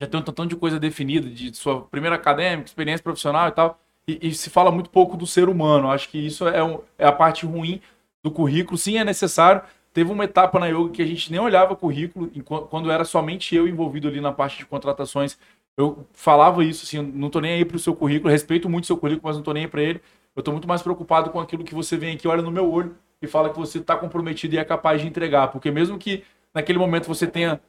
já 0.00 0.08
tem 0.08 0.18
um 0.18 0.22
tantão 0.22 0.46
de 0.46 0.56
coisa 0.56 0.78
definida, 0.78 1.28
de 1.28 1.54
sua 1.54 1.82
primeira 1.82 2.16
acadêmica, 2.16 2.68
experiência 2.68 3.02
profissional 3.02 3.48
e 3.48 3.52
tal, 3.52 3.78
e, 4.08 4.28
e 4.28 4.34
se 4.34 4.50
fala 4.50 4.70
muito 4.70 4.90
pouco 4.90 5.16
do 5.16 5.26
ser 5.26 5.48
humano. 5.48 5.90
Acho 5.90 6.08
que 6.08 6.18
isso 6.18 6.46
é, 6.48 6.62
um- 6.64 6.80
é 6.98 7.06
a 7.06 7.12
parte 7.12 7.46
ruim 7.46 7.80
do 8.22 8.30
currículo. 8.30 8.76
Sim, 8.78 8.98
é 8.98 9.04
necessário. 9.04 9.62
Teve 9.92 10.10
uma 10.12 10.24
etapa 10.24 10.58
na 10.58 10.66
yoga 10.66 10.90
que 10.90 11.02
a 11.02 11.06
gente 11.06 11.30
nem 11.30 11.40
olhava 11.40 11.74
currículo, 11.76 12.30
quando 12.70 12.90
era 12.90 13.04
somente 13.04 13.54
eu 13.54 13.66
envolvido 13.66 14.08
ali 14.08 14.20
na 14.20 14.32
parte 14.32 14.58
de 14.58 14.66
contratações. 14.66 15.38
Eu 15.76 16.06
falava 16.12 16.64
isso, 16.64 16.84
assim, 16.84 17.00
não 17.00 17.30
tô 17.30 17.40
nem 17.40 17.52
aí 17.54 17.64
pro 17.64 17.78
seu 17.78 17.94
currículo, 17.94 18.30
respeito 18.30 18.68
muito 18.68 18.86
seu 18.86 18.96
currículo, 18.96 19.26
mas 19.28 19.36
não 19.36 19.42
tô 19.42 19.52
nem 19.52 19.64
aí 19.64 19.68
pra 19.70 19.82
ele. 19.82 20.00
Eu 20.34 20.42
tô 20.42 20.52
muito 20.52 20.68
mais 20.68 20.82
preocupado 20.82 21.30
com 21.30 21.40
aquilo 21.40 21.64
que 21.64 21.74
você 21.74 21.96
vem 21.96 22.14
aqui, 22.14 22.28
olha 22.28 22.42
no 22.42 22.50
meu 22.50 22.70
olho 22.70 22.96
e 23.22 23.26
fala 23.26 23.50
que 23.50 23.58
você 23.58 23.80
tá 23.80 23.96
comprometido 23.96 24.54
e 24.54 24.58
é 24.58 24.64
capaz 24.64 25.00
de 25.00 25.06
entregar. 25.06 25.48
Porque 25.48 25.70
mesmo 25.70 25.98
que 25.98 26.24
naquele 26.54 26.78
momento 26.78 27.06
você 27.06 27.26
tenha 27.26 27.60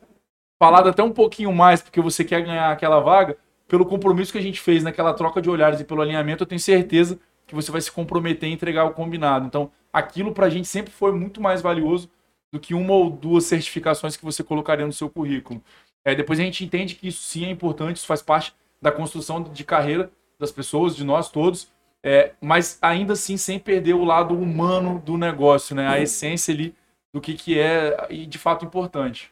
falado 0.62 0.90
até 0.90 1.04
um 1.04 1.12
pouquinho 1.12 1.54
mais 1.54 1.82
porque 1.82 2.02
você 2.02 2.24
quer 2.24 2.42
ganhar 2.42 2.72
aquela 2.72 3.00
vaga, 3.00 3.38
pelo 3.70 3.86
compromisso 3.86 4.32
que 4.32 4.38
a 4.40 4.42
gente 4.42 4.60
fez 4.60 4.84
naquela 4.84 5.14
troca 5.14 5.40
de 5.40 5.50
olhares 5.50 5.80
e 5.80 5.86
pelo 5.86 6.02
alinhamento, 6.02 6.44
eu 6.44 6.48
tenho 6.48 6.60
certeza 6.60 7.20
que 7.46 7.54
você 7.54 7.72
vai 7.72 7.80
se 7.80 7.92
comprometer 7.92 8.50
em 8.50 8.54
entregar 8.54 8.84
o 8.86 8.94
combinado. 8.94 9.46
Então, 9.46 9.72
aquilo 9.94 10.34
pra 10.34 10.50
gente 10.50 10.68
sempre 10.68 10.92
foi 10.92 11.14
muito 11.14 11.40
mais 11.40 11.62
valioso 11.62 12.10
do 12.52 12.60
que 12.60 12.74
uma 12.74 12.94
ou 12.94 13.12
duas 13.12 13.46
certificações 13.46 14.18
que 14.18 14.26
você 14.26 14.44
colocaria 14.44 14.88
no 14.88 14.92
seu 14.92 15.08
currículo. 15.08 15.62
É, 16.04 16.16
depois 16.16 16.40
a 16.40 16.44
gente 16.44 16.66
entende 16.66 16.96
que 16.96 17.08
isso 17.08 17.22
sim 17.22 17.46
é 17.46 17.50
importante, 17.50 17.98
isso 17.98 18.08
faz 18.08 18.24
parte 18.24 18.56
da 18.82 18.92
construção 18.92 19.44
de 19.44 19.64
carreira 19.64 20.12
das 20.40 20.52
pessoas, 20.52 20.96
de 20.96 21.04
nós 21.04 21.30
todos, 21.30 21.72
é, 22.04 22.32
mas 22.42 22.80
ainda 22.82 23.14
assim 23.14 23.38
sem 23.38 23.60
perder 23.60 23.94
o 23.94 24.04
lado 24.04 24.34
humano 24.34 25.00
do 25.06 25.16
negócio, 25.16 25.76
né? 25.76 25.88
A 25.88 26.00
essência 26.00 26.52
ali 26.52 26.74
do 27.14 27.22
que, 27.22 27.36
que 27.36 27.60
é 27.60 28.08
de 28.28 28.38
fato 28.40 28.66
importante. 28.66 29.32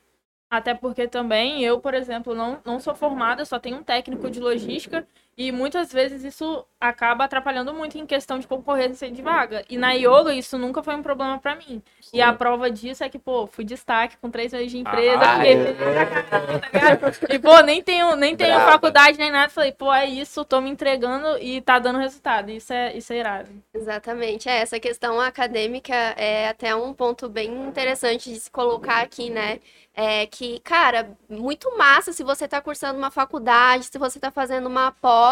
Até 0.49 0.73
porque 0.73 1.07
também 1.07 1.63
eu, 1.63 1.79
por 1.79 1.93
exemplo, 1.93 2.33
não, 2.33 2.61
não 2.65 2.79
sou 2.79 2.95
formada, 2.95 3.43
só 3.45 3.59
tenho 3.59 3.77
um 3.77 3.83
técnico 3.83 4.29
de 4.29 4.39
logística 4.39 5.05
e 5.37 5.51
muitas 5.51 5.93
vezes 5.93 6.23
isso 6.23 6.65
acaba 6.79 7.25
atrapalhando 7.25 7.73
muito 7.73 7.97
em 7.97 8.05
questão 8.07 8.39
de 8.39 8.47
concorrência 8.47 9.09
de 9.11 9.21
vaga. 9.21 9.63
E 9.69 9.77
na 9.77 9.91
yoga 9.93 10.33
isso 10.33 10.57
nunca 10.57 10.81
foi 10.81 10.95
um 10.95 11.03
problema 11.03 11.37
pra 11.37 11.55
mim. 11.55 11.81
E 12.11 12.21
a 12.21 12.33
prova 12.33 12.71
disso 12.71 13.03
é 13.03 13.09
que, 13.09 13.19
pô, 13.19 13.45
fui 13.45 13.63
destaque 13.63 14.17
com 14.17 14.29
três 14.31 14.51
meses 14.53 14.71
de 14.71 14.77
empresa, 14.79 15.19
Ah, 15.23 15.45
é. 15.47 15.73
tá? 15.73 17.33
E, 17.33 17.39
pô, 17.39 17.59
nem 17.61 17.83
tenho, 17.83 18.15
nem 18.15 18.35
tenho 18.35 18.55
Brava. 18.55 18.71
faculdade 18.71 19.17
nem 19.17 19.31
nada. 19.31 19.49
Falei, 19.49 19.71
pô, 19.71 19.93
é 19.93 20.05
isso, 20.05 20.43
tô 20.45 20.59
me 20.61 20.69
entregando 20.69 21.37
e 21.39 21.61
tá 21.61 21.77
dando 21.79 21.99
resultado. 21.99 22.49
Isso 22.49 22.73
é, 22.73 22.95
isso 22.97 23.13
é 23.13 23.17
irado. 23.17 23.49
Exatamente. 23.73 24.49
É, 24.49 24.57
essa 24.59 24.79
questão 24.79 25.19
acadêmica 25.21 25.93
é 25.93 26.49
até 26.49 26.75
um 26.75 26.93
ponto 26.93 27.29
bem 27.29 27.67
interessante 27.67 28.31
de 28.31 28.39
se 28.39 28.49
colocar 28.49 29.01
aqui, 29.01 29.29
né? 29.29 29.59
É 29.99 30.27
que, 30.27 30.59
cara, 30.59 31.09
muito 31.27 31.75
massa 31.75 32.13
se 32.13 32.23
você 32.23 32.47
tá 32.47 32.61
cursando 32.61 32.99
uma 32.99 33.09
faculdade, 33.09 33.85
se 33.85 33.97
você 33.97 34.19
tá 34.19 34.29
fazendo 34.29 34.67
uma 34.67 34.91
pós, 34.91 35.26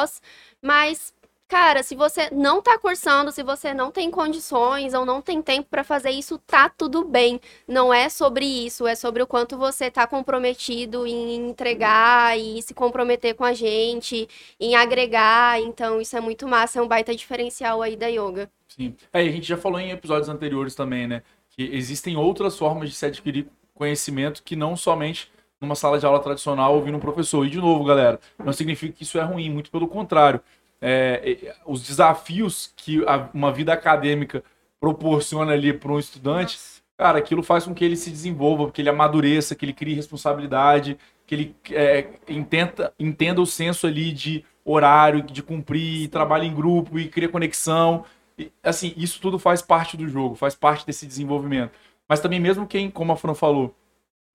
mas, 0.61 1.13
cara, 1.47 1.83
se 1.83 1.95
você 1.95 2.29
não 2.31 2.61
tá 2.61 2.77
cursando, 2.77 3.31
se 3.31 3.43
você 3.43 3.73
não 3.73 3.91
tem 3.91 4.09
condições 4.09 4.93
ou 4.93 5.05
não 5.05 5.21
tem 5.21 5.41
tempo 5.41 5.69
para 5.69 5.83
fazer 5.83 6.11
isso, 6.11 6.37
tá 6.39 6.69
tudo 6.69 7.03
bem. 7.03 7.39
Não 7.67 7.93
é 7.93 8.09
sobre 8.09 8.45
isso, 8.45 8.87
é 8.87 8.95
sobre 8.95 9.21
o 9.21 9.27
quanto 9.27 9.57
você 9.57 9.91
tá 9.91 10.07
comprometido 10.07 11.05
em 11.05 11.35
entregar 11.35 12.37
e 12.37 12.61
se 12.61 12.73
comprometer 12.73 13.35
com 13.35 13.43
a 13.43 13.53
gente, 13.53 14.27
em 14.59 14.75
agregar. 14.75 15.61
Então, 15.61 16.01
isso 16.01 16.17
é 16.17 16.21
muito 16.21 16.47
massa, 16.47 16.79
é 16.79 16.81
um 16.81 16.87
baita 16.87 17.15
diferencial 17.15 17.81
aí 17.81 17.95
da 17.95 18.07
yoga. 18.07 18.49
Sim. 18.67 18.95
É, 19.13 19.21
a 19.21 19.31
gente 19.31 19.47
já 19.47 19.57
falou 19.57 19.79
em 19.79 19.91
episódios 19.91 20.29
anteriores 20.29 20.75
também, 20.75 21.07
né? 21.07 21.21
Que 21.49 21.63
existem 21.73 22.17
outras 22.17 22.57
formas 22.57 22.89
de 22.89 22.95
se 22.95 23.05
adquirir 23.05 23.47
conhecimento 23.73 24.41
que 24.41 24.55
não 24.55 24.75
somente 24.75 25.29
numa 25.61 25.75
sala 25.75 25.99
de 25.99 26.05
aula 26.05 26.19
tradicional 26.19 26.75
ouvindo 26.75 26.97
um 26.97 26.99
professor. 26.99 27.45
E 27.45 27.49
de 27.49 27.57
novo, 27.59 27.83
galera, 27.83 28.19
não 28.43 28.53
significa 28.53 28.93
que 28.93 29.03
isso 29.03 29.17
é 29.17 29.23
ruim, 29.23 29.49
muito 29.49 29.71
pelo 29.71 29.87
contrário. 29.87 30.41
É, 30.81 31.37
é, 31.43 31.55
os 31.65 31.81
desafios 31.81 32.73
que 32.75 33.03
a- 33.07 33.29
uma 33.33 33.51
vida 33.51 33.73
acadêmica 33.73 34.43
proporciona 34.79 35.53
ali 35.53 35.73
para 35.73 35.91
um 35.91 35.99
estudante, 35.99 36.57
cara, 36.97 37.17
aquilo 37.17 37.41
faz 37.41 37.65
com 37.65 37.73
que 37.73 37.83
ele 37.83 37.95
se 37.95 38.09
desenvolva, 38.09 38.71
que 38.71 38.81
ele 38.81 38.89
amadureça, 38.89 39.55
que 39.55 39.65
ele 39.65 39.73
crie 39.73 39.95
responsabilidade, 39.95 40.97
que 41.25 41.35
ele 41.35 41.55
é, 41.71 42.07
entenda, 42.27 42.93
entenda 42.99 43.41
o 43.41 43.45
senso 43.45 43.87
ali 43.87 44.11
de 44.11 44.43
horário, 44.63 45.21
de 45.23 45.41
cumprir, 45.41 46.09
trabalhe 46.09 46.45
em 46.47 46.53
grupo 46.53 46.99
e 46.99 47.07
cria 47.07 47.29
conexão. 47.29 48.05
E, 48.37 48.51
assim, 48.63 48.93
isso 48.97 49.19
tudo 49.21 49.39
faz 49.39 49.61
parte 49.61 49.95
do 49.97 50.07
jogo, 50.07 50.35
faz 50.35 50.55
parte 50.55 50.85
desse 50.85 51.05
desenvolvimento. 51.07 51.71
Mas 52.07 52.19
também 52.19 52.39
mesmo 52.39 52.67
quem, 52.67 52.89
como 52.91 53.11
a 53.11 53.15
Fran 53.17 53.33
falou, 53.33 53.73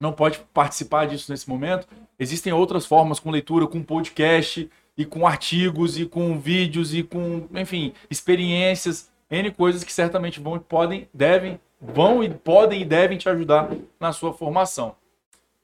não 0.01 0.13
pode 0.13 0.39
participar 0.55 1.07
disso 1.07 1.31
nesse 1.31 1.49
momento, 1.49 1.87
existem 2.19 2.53
outras 2.53 2.87
formas 2.87 3.21
com 3.21 3.31
leitura, 3.31 3.67
com 3.67 3.83
podcast 3.83 4.69
e 4.97 5.05
com 5.05 5.27
artigos 5.27 5.99
e 5.99 6.07
com 6.07 6.39
vídeos 6.39 6.95
e 6.95 7.03
com, 7.03 7.47
enfim, 7.55 7.93
experiências, 8.11 9.11
N 9.31 9.51
coisas 9.53 9.85
que 9.85 9.93
certamente 9.93 10.41
vão 10.41 10.57
e 10.57 10.61
podem, 10.61 11.09
devem, 11.13 11.61
vão 11.81 12.25
e 12.25 12.31
podem 12.31 12.83
e 12.83 12.85
devem 12.85 13.19
te 13.19 13.29
ajudar 13.29 13.71
na 14.01 14.13
sua 14.13 14.33
formação. 14.33 14.97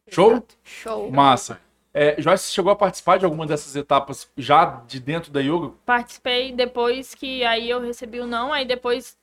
Show? 0.08 0.32
Exato. 0.32 0.54
Show. 0.62 1.10
Massa. 1.10 1.58
É, 1.92 2.14
Joyce, 2.20 2.44
você 2.44 2.52
chegou 2.52 2.70
a 2.70 2.76
participar 2.76 3.18
de 3.18 3.24
alguma 3.24 3.46
dessas 3.46 3.74
etapas 3.74 4.30
já 4.36 4.82
de 4.86 5.00
dentro 5.00 5.32
da 5.32 5.40
yoga? 5.40 5.72
Participei 5.86 6.52
depois 6.52 7.14
que 7.14 7.42
aí 7.42 7.70
eu 7.70 7.80
recebi 7.80 8.20
o 8.20 8.26
não, 8.26 8.52
aí 8.52 8.66
depois 8.66 9.16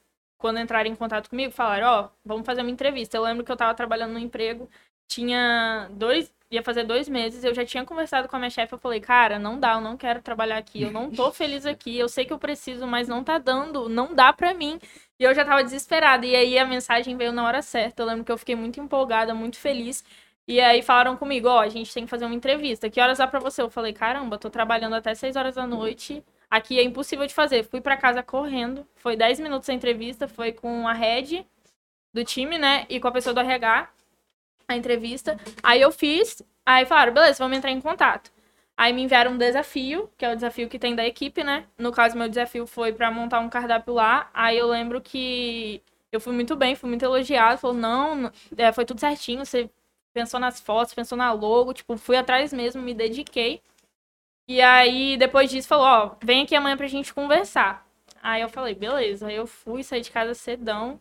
quando 0.44 0.60
entraram 0.60 0.90
em 0.90 0.96
contato 0.96 1.30
comigo, 1.30 1.54
falaram, 1.54 1.88
ó, 1.88 2.10
vamos 2.26 2.46
fazer 2.46 2.60
uma 2.60 2.70
entrevista. 2.70 3.16
Eu 3.16 3.24
lembro 3.24 3.46
que 3.46 3.52
eu 3.52 3.56
tava 3.56 3.74
trabalhando 3.74 4.12
no 4.12 4.20
emprego, 4.20 4.68
tinha 5.08 5.90
dois, 5.92 6.34
ia 6.50 6.64
fazer 6.64 6.84
dois 6.84 7.10
meses, 7.10 7.44
eu 7.44 7.54
já 7.54 7.66
tinha 7.66 7.86
conversado 7.86 8.28
com 8.28 8.36
a 8.36 8.40
minha 8.40 8.50
chefe, 8.50 8.74
eu 8.74 8.78
falei, 8.78 9.00
cara, 9.00 9.40
não 9.40 9.60
dá, 9.60 9.74
eu 9.74 9.82
não 9.82 9.98
quero 9.98 10.22
trabalhar 10.22 10.58
aqui, 10.58 10.84
eu 10.84 10.92
não 10.92 11.10
tô 11.12 11.32
feliz 11.32 11.66
aqui, 11.66 11.98
eu 11.98 12.08
sei 12.10 12.26
que 12.26 12.34
eu 12.34 12.40
preciso, 12.40 12.86
mas 12.88 13.08
não 13.08 13.24
tá 13.24 13.38
dando, 13.38 13.90
não 13.90 14.14
dá 14.14 14.32
pra 14.34 14.54
mim. 14.54 14.80
E 15.20 15.24
eu 15.24 15.34
já 15.34 15.46
tava 15.46 15.64
desesperada, 15.64 16.26
e 16.26 16.36
aí 16.36 16.58
a 16.58 16.66
mensagem 16.66 17.16
veio 17.18 17.32
na 17.32 17.46
hora 17.46 17.62
certa, 17.62 18.04
eu 18.04 18.08
lembro 18.08 18.24
que 18.26 18.32
eu 18.32 18.38
fiquei 18.38 18.56
muito 18.56 18.80
empolgada, 18.80 19.34
muito 19.34 19.58
feliz, 19.58 20.04
e 20.48 20.60
aí 20.60 20.82
falaram 20.82 21.16
comigo, 21.16 21.48
ó, 21.48 21.62
a 21.62 21.70
gente 21.70 21.94
tem 21.94 22.04
que 22.04 22.10
fazer 22.10 22.26
uma 22.26 22.36
entrevista, 22.36 22.90
que 22.90 23.00
horas 23.00 23.20
dá 23.20 23.28
pra 23.28 23.40
você? 23.40 23.62
Eu 23.62 23.70
falei, 23.70 23.94
caramba, 23.94 24.38
tô 24.38 24.50
trabalhando 24.50 24.96
até 24.96 25.16
seis 25.16 25.36
horas 25.36 25.56
da 25.56 25.66
noite, 25.66 26.24
aqui 26.50 26.78
é 26.78 26.84
impossível 26.84 27.26
de 27.26 27.34
fazer. 27.34 27.64
Fui 27.64 27.82
pra 27.82 27.98
casa 27.98 28.22
correndo, 28.22 28.86
foi 28.96 29.16
10 29.16 29.40
minutos 29.40 29.70
a 29.70 29.74
entrevista, 29.74 30.28
foi 30.28 30.52
com 30.52 30.88
a 30.88 30.94
head 30.94 31.46
do 32.14 32.24
time, 32.24 32.58
né, 32.58 32.86
e 32.90 33.00
com 33.00 33.08
a 33.08 33.12
pessoa 33.12 33.34
do 33.34 33.40
RH, 33.40 33.90
a 34.68 34.76
entrevista. 34.76 35.38
Aí 35.62 35.82
eu 35.82 35.92
fiz, 35.92 36.42
aí 36.66 36.86
falaram, 36.86 37.14
beleza, 37.14 37.44
vamos 37.44 37.58
entrar 37.58 37.72
em 37.72 37.82
contato. 37.82 38.32
Aí 38.76 38.92
me 38.92 39.04
enviaram 39.04 39.32
um 39.32 39.38
desafio, 39.38 40.10
que 40.18 40.26
é 40.26 40.32
o 40.32 40.36
desafio 40.36 40.68
que 40.68 40.80
tem 40.80 40.96
da 40.96 41.06
equipe, 41.06 41.44
né? 41.44 41.66
No 41.78 41.92
caso, 41.92 42.18
meu 42.18 42.28
desafio 42.28 42.66
foi 42.66 42.92
para 42.92 43.12
montar 43.12 43.40
um 43.40 43.50
cardápio 43.50 43.94
lá. 43.94 44.30
Aí 44.34 44.58
eu 44.58 44.68
lembro 44.68 45.00
que 45.00 45.82
eu 46.12 46.20
fui 46.20 46.34
muito 46.34 46.56
bem, 46.56 46.76
fui 46.76 46.90
muito 46.90 47.06
elogiado. 47.06 47.60
Falou, 47.60 47.76
não, 47.78 48.32
é, 48.58 48.72
foi 48.72 48.84
tudo 48.86 49.00
certinho. 49.00 49.46
Você 49.46 49.70
pensou 50.14 50.40
nas 50.40 50.60
fotos, 50.60 50.94
pensou 50.94 51.18
na 51.18 51.32
logo, 51.32 51.74
tipo, 51.74 51.98
fui 51.98 52.18
atrás 52.18 52.52
mesmo, 52.52 52.82
me 52.82 52.94
dediquei. 52.94 53.62
E 54.48 54.62
aí, 54.62 55.18
depois 55.18 55.50
disso, 55.50 55.68
falou, 55.68 55.86
ó, 55.86 56.16
vem 56.24 56.44
aqui 56.44 56.56
amanhã 56.56 56.76
pra 56.78 56.88
gente 56.88 57.14
conversar. 57.14 57.86
Aí 58.22 58.42
eu 58.42 58.50
falei, 58.50 58.76
beleza. 58.76 59.28
Aí 59.28 59.36
eu 59.36 59.48
fui, 59.48 59.84
saí 59.84 60.02
de 60.02 60.12
casa 60.12 60.34
cedão 60.34 61.00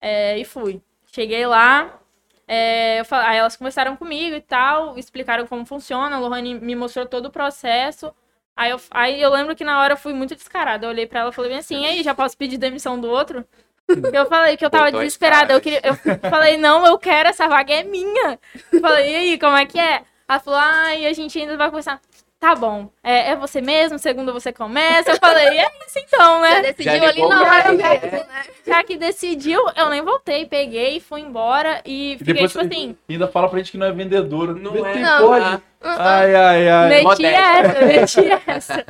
é, 0.00 0.38
e 0.38 0.44
fui. 0.44 0.82
Cheguei 1.12 1.46
lá, 1.46 2.00
é, 2.46 3.00
eu, 3.00 3.04
aí 3.10 3.38
elas 3.38 3.56
conversaram 3.56 3.96
comigo 3.96 4.36
e 4.36 4.40
tal, 4.40 4.98
explicaram 4.98 5.46
como 5.46 5.64
funciona. 5.64 6.16
A 6.16 6.18
Lohane 6.18 6.54
me 6.54 6.76
mostrou 6.76 7.06
todo 7.06 7.26
o 7.26 7.30
processo. 7.30 8.12
Aí 8.56 8.70
eu, 8.70 8.80
aí 8.90 9.20
eu 9.20 9.30
lembro 9.30 9.56
que 9.56 9.64
na 9.64 9.80
hora 9.80 9.94
eu 9.94 9.98
fui 9.98 10.12
muito 10.12 10.34
descarada. 10.34 10.86
Eu 10.86 10.90
olhei 10.90 11.06
pra 11.06 11.20
ela 11.20 11.30
e 11.30 11.32
falei 11.32 11.50
bem 11.50 11.58
assim: 11.58 11.82
e 11.82 11.86
aí, 11.86 12.02
já 12.02 12.14
posso 12.14 12.36
pedir 12.36 12.58
demissão 12.58 13.00
do 13.00 13.08
outro? 13.10 13.44
Eu 14.14 14.24
falei 14.24 14.56
que 14.56 14.64
eu 14.64 14.70
tava 14.70 14.86
as 14.86 14.92
desesperada. 14.92 15.52
Eu, 15.52 15.60
queria, 15.60 15.82
eu 15.84 15.94
falei: 16.30 16.56
não, 16.56 16.86
eu 16.86 16.98
quero, 16.98 17.28
essa 17.28 17.46
vaga 17.46 17.74
é 17.74 17.82
minha. 17.82 18.38
Eu 18.72 18.80
falei: 18.80 19.12
e 19.12 19.16
aí, 19.16 19.38
como 19.38 19.54
é 19.54 19.66
que 19.66 19.78
é? 19.78 20.02
Ela 20.26 20.40
falou: 20.40 20.58
ai, 20.58 21.04
a 21.04 21.12
gente 21.12 21.38
ainda 21.38 21.54
vai 21.54 21.68
conversar. 21.68 22.00
Tá 22.44 22.54
bom, 22.54 22.90
é, 23.02 23.30
é 23.30 23.36
você 23.36 23.62
mesmo, 23.62 23.98
segundo 23.98 24.30
você 24.30 24.52
começa. 24.52 25.12
Eu 25.12 25.16
falei: 25.16 25.46
é 25.60 25.62
isso 25.86 25.98
então, 25.98 26.42
Já 26.42 26.50
né? 26.50 26.60
decidiu 26.60 26.98
Já 26.98 27.08
ali 27.08 27.26
na 27.26 27.40
hora 27.42 27.68
ele, 27.72 27.82
mesmo, 27.82 28.06
né? 28.10 28.24
né? 28.28 28.42
Já 28.66 28.84
que 28.84 28.98
decidiu, 28.98 29.62
eu 29.74 29.88
nem 29.88 30.02
voltei, 30.02 30.44
peguei, 30.44 31.00
fui 31.00 31.22
embora 31.22 31.80
e 31.86 32.12
E 32.12 32.18
fiquei 32.18 32.34
depois 32.34 32.52
tipo 32.52 32.66
assim. 32.66 32.94
ainda 33.08 33.28
fala 33.28 33.48
pra 33.48 33.58
gente 33.60 33.70
que 33.72 33.78
não 33.78 33.86
é 33.86 33.92
vendedora. 33.92 34.52
Não 34.52 34.84
é. 34.84 34.98
Não. 34.98 35.26
Pode. 35.26 35.62
Ah, 35.82 36.18
Ai, 36.18 36.34
ai, 36.34 36.68
ai. 36.68 36.88
Meti 36.90 37.04
modéstia. 37.04 37.38
essa, 37.38 37.84
meti 37.86 38.42
essa. 38.46 38.86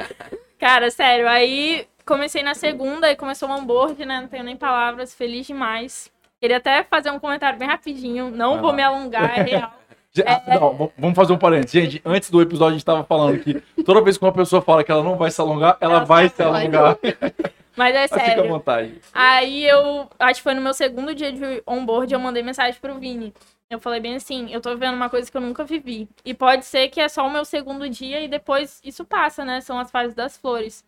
Cara, 0.58 0.90
sério, 0.90 1.28
aí 1.28 1.86
comecei 2.04 2.42
na 2.42 2.54
segunda 2.54 3.08
e 3.12 3.14
começou 3.14 3.48
o 3.48 3.52
onboard, 3.52 4.04
né? 4.04 4.20
Não 4.20 4.26
tenho 4.26 4.42
nem 4.42 4.56
palavras, 4.56 5.14
feliz 5.14 5.46
demais. 5.46 6.10
Queria 6.40 6.56
até 6.56 6.82
fazer 6.82 7.10
um 7.12 7.20
comentário 7.20 7.56
bem 7.58 7.68
rapidinho, 7.68 8.30
não 8.32 8.54
Vai 8.54 8.60
vou 8.62 8.70
lá. 8.70 8.76
me 8.76 8.82
alongar, 8.82 9.38
é 9.38 9.42
real. 9.42 9.72
Gente, 10.14 10.28
não, 10.48 10.74
v- 10.74 10.90
vamos 10.96 11.16
fazer 11.16 11.32
um 11.32 11.38
parênteses. 11.38 11.72
Gente, 11.72 12.02
antes 12.04 12.30
do 12.30 12.40
episódio 12.40 12.74
a 12.74 12.78
gente 12.78 12.84
tava 12.84 13.02
falando 13.04 13.38
que 13.40 13.54
toda 13.82 14.00
vez 14.00 14.16
que 14.16 14.24
uma 14.24 14.32
pessoa 14.32 14.62
fala 14.62 14.84
que 14.84 14.92
ela 14.92 15.02
não 15.02 15.16
vai 15.16 15.30
se 15.30 15.40
alongar, 15.40 15.76
ela, 15.80 15.96
Ela 15.96 16.04
vai 16.04 16.28
se 16.28 16.36
vai. 16.42 16.62
alongar. 16.62 16.98
Mas 17.76 17.92
é 17.94 18.00
Mas 18.02 18.10
fica 18.12 18.22
à 18.22 18.26
sério. 18.26 18.48
vontade. 18.48 19.00
Aí 19.12 19.64
eu, 19.64 20.08
acho 20.20 20.38
que 20.38 20.44
foi 20.44 20.54
no 20.54 20.60
meu 20.62 20.72
segundo 20.72 21.12
dia 21.12 21.32
de 21.32 21.60
onboard, 21.66 22.14
eu 22.14 22.20
mandei 22.20 22.40
mensagem 22.42 22.78
pro 22.80 22.94
Vini. 23.00 23.34
Eu 23.68 23.80
falei 23.80 23.98
bem 23.98 24.14
assim, 24.14 24.52
eu 24.52 24.60
tô 24.60 24.70
vivendo 24.70 24.94
uma 24.94 25.10
coisa 25.10 25.28
que 25.28 25.36
eu 25.36 25.40
nunca 25.40 25.64
vivi. 25.64 26.08
E 26.24 26.32
pode 26.32 26.64
ser 26.64 26.88
que 26.88 27.00
é 27.00 27.08
só 27.08 27.26
o 27.26 27.30
meu 27.30 27.44
segundo 27.44 27.88
dia 27.88 28.20
e 28.20 28.28
depois 28.28 28.80
isso 28.84 29.04
passa, 29.04 29.44
né? 29.44 29.60
São 29.60 29.76
as 29.80 29.90
fases 29.90 30.14
das 30.14 30.36
flores. 30.36 30.84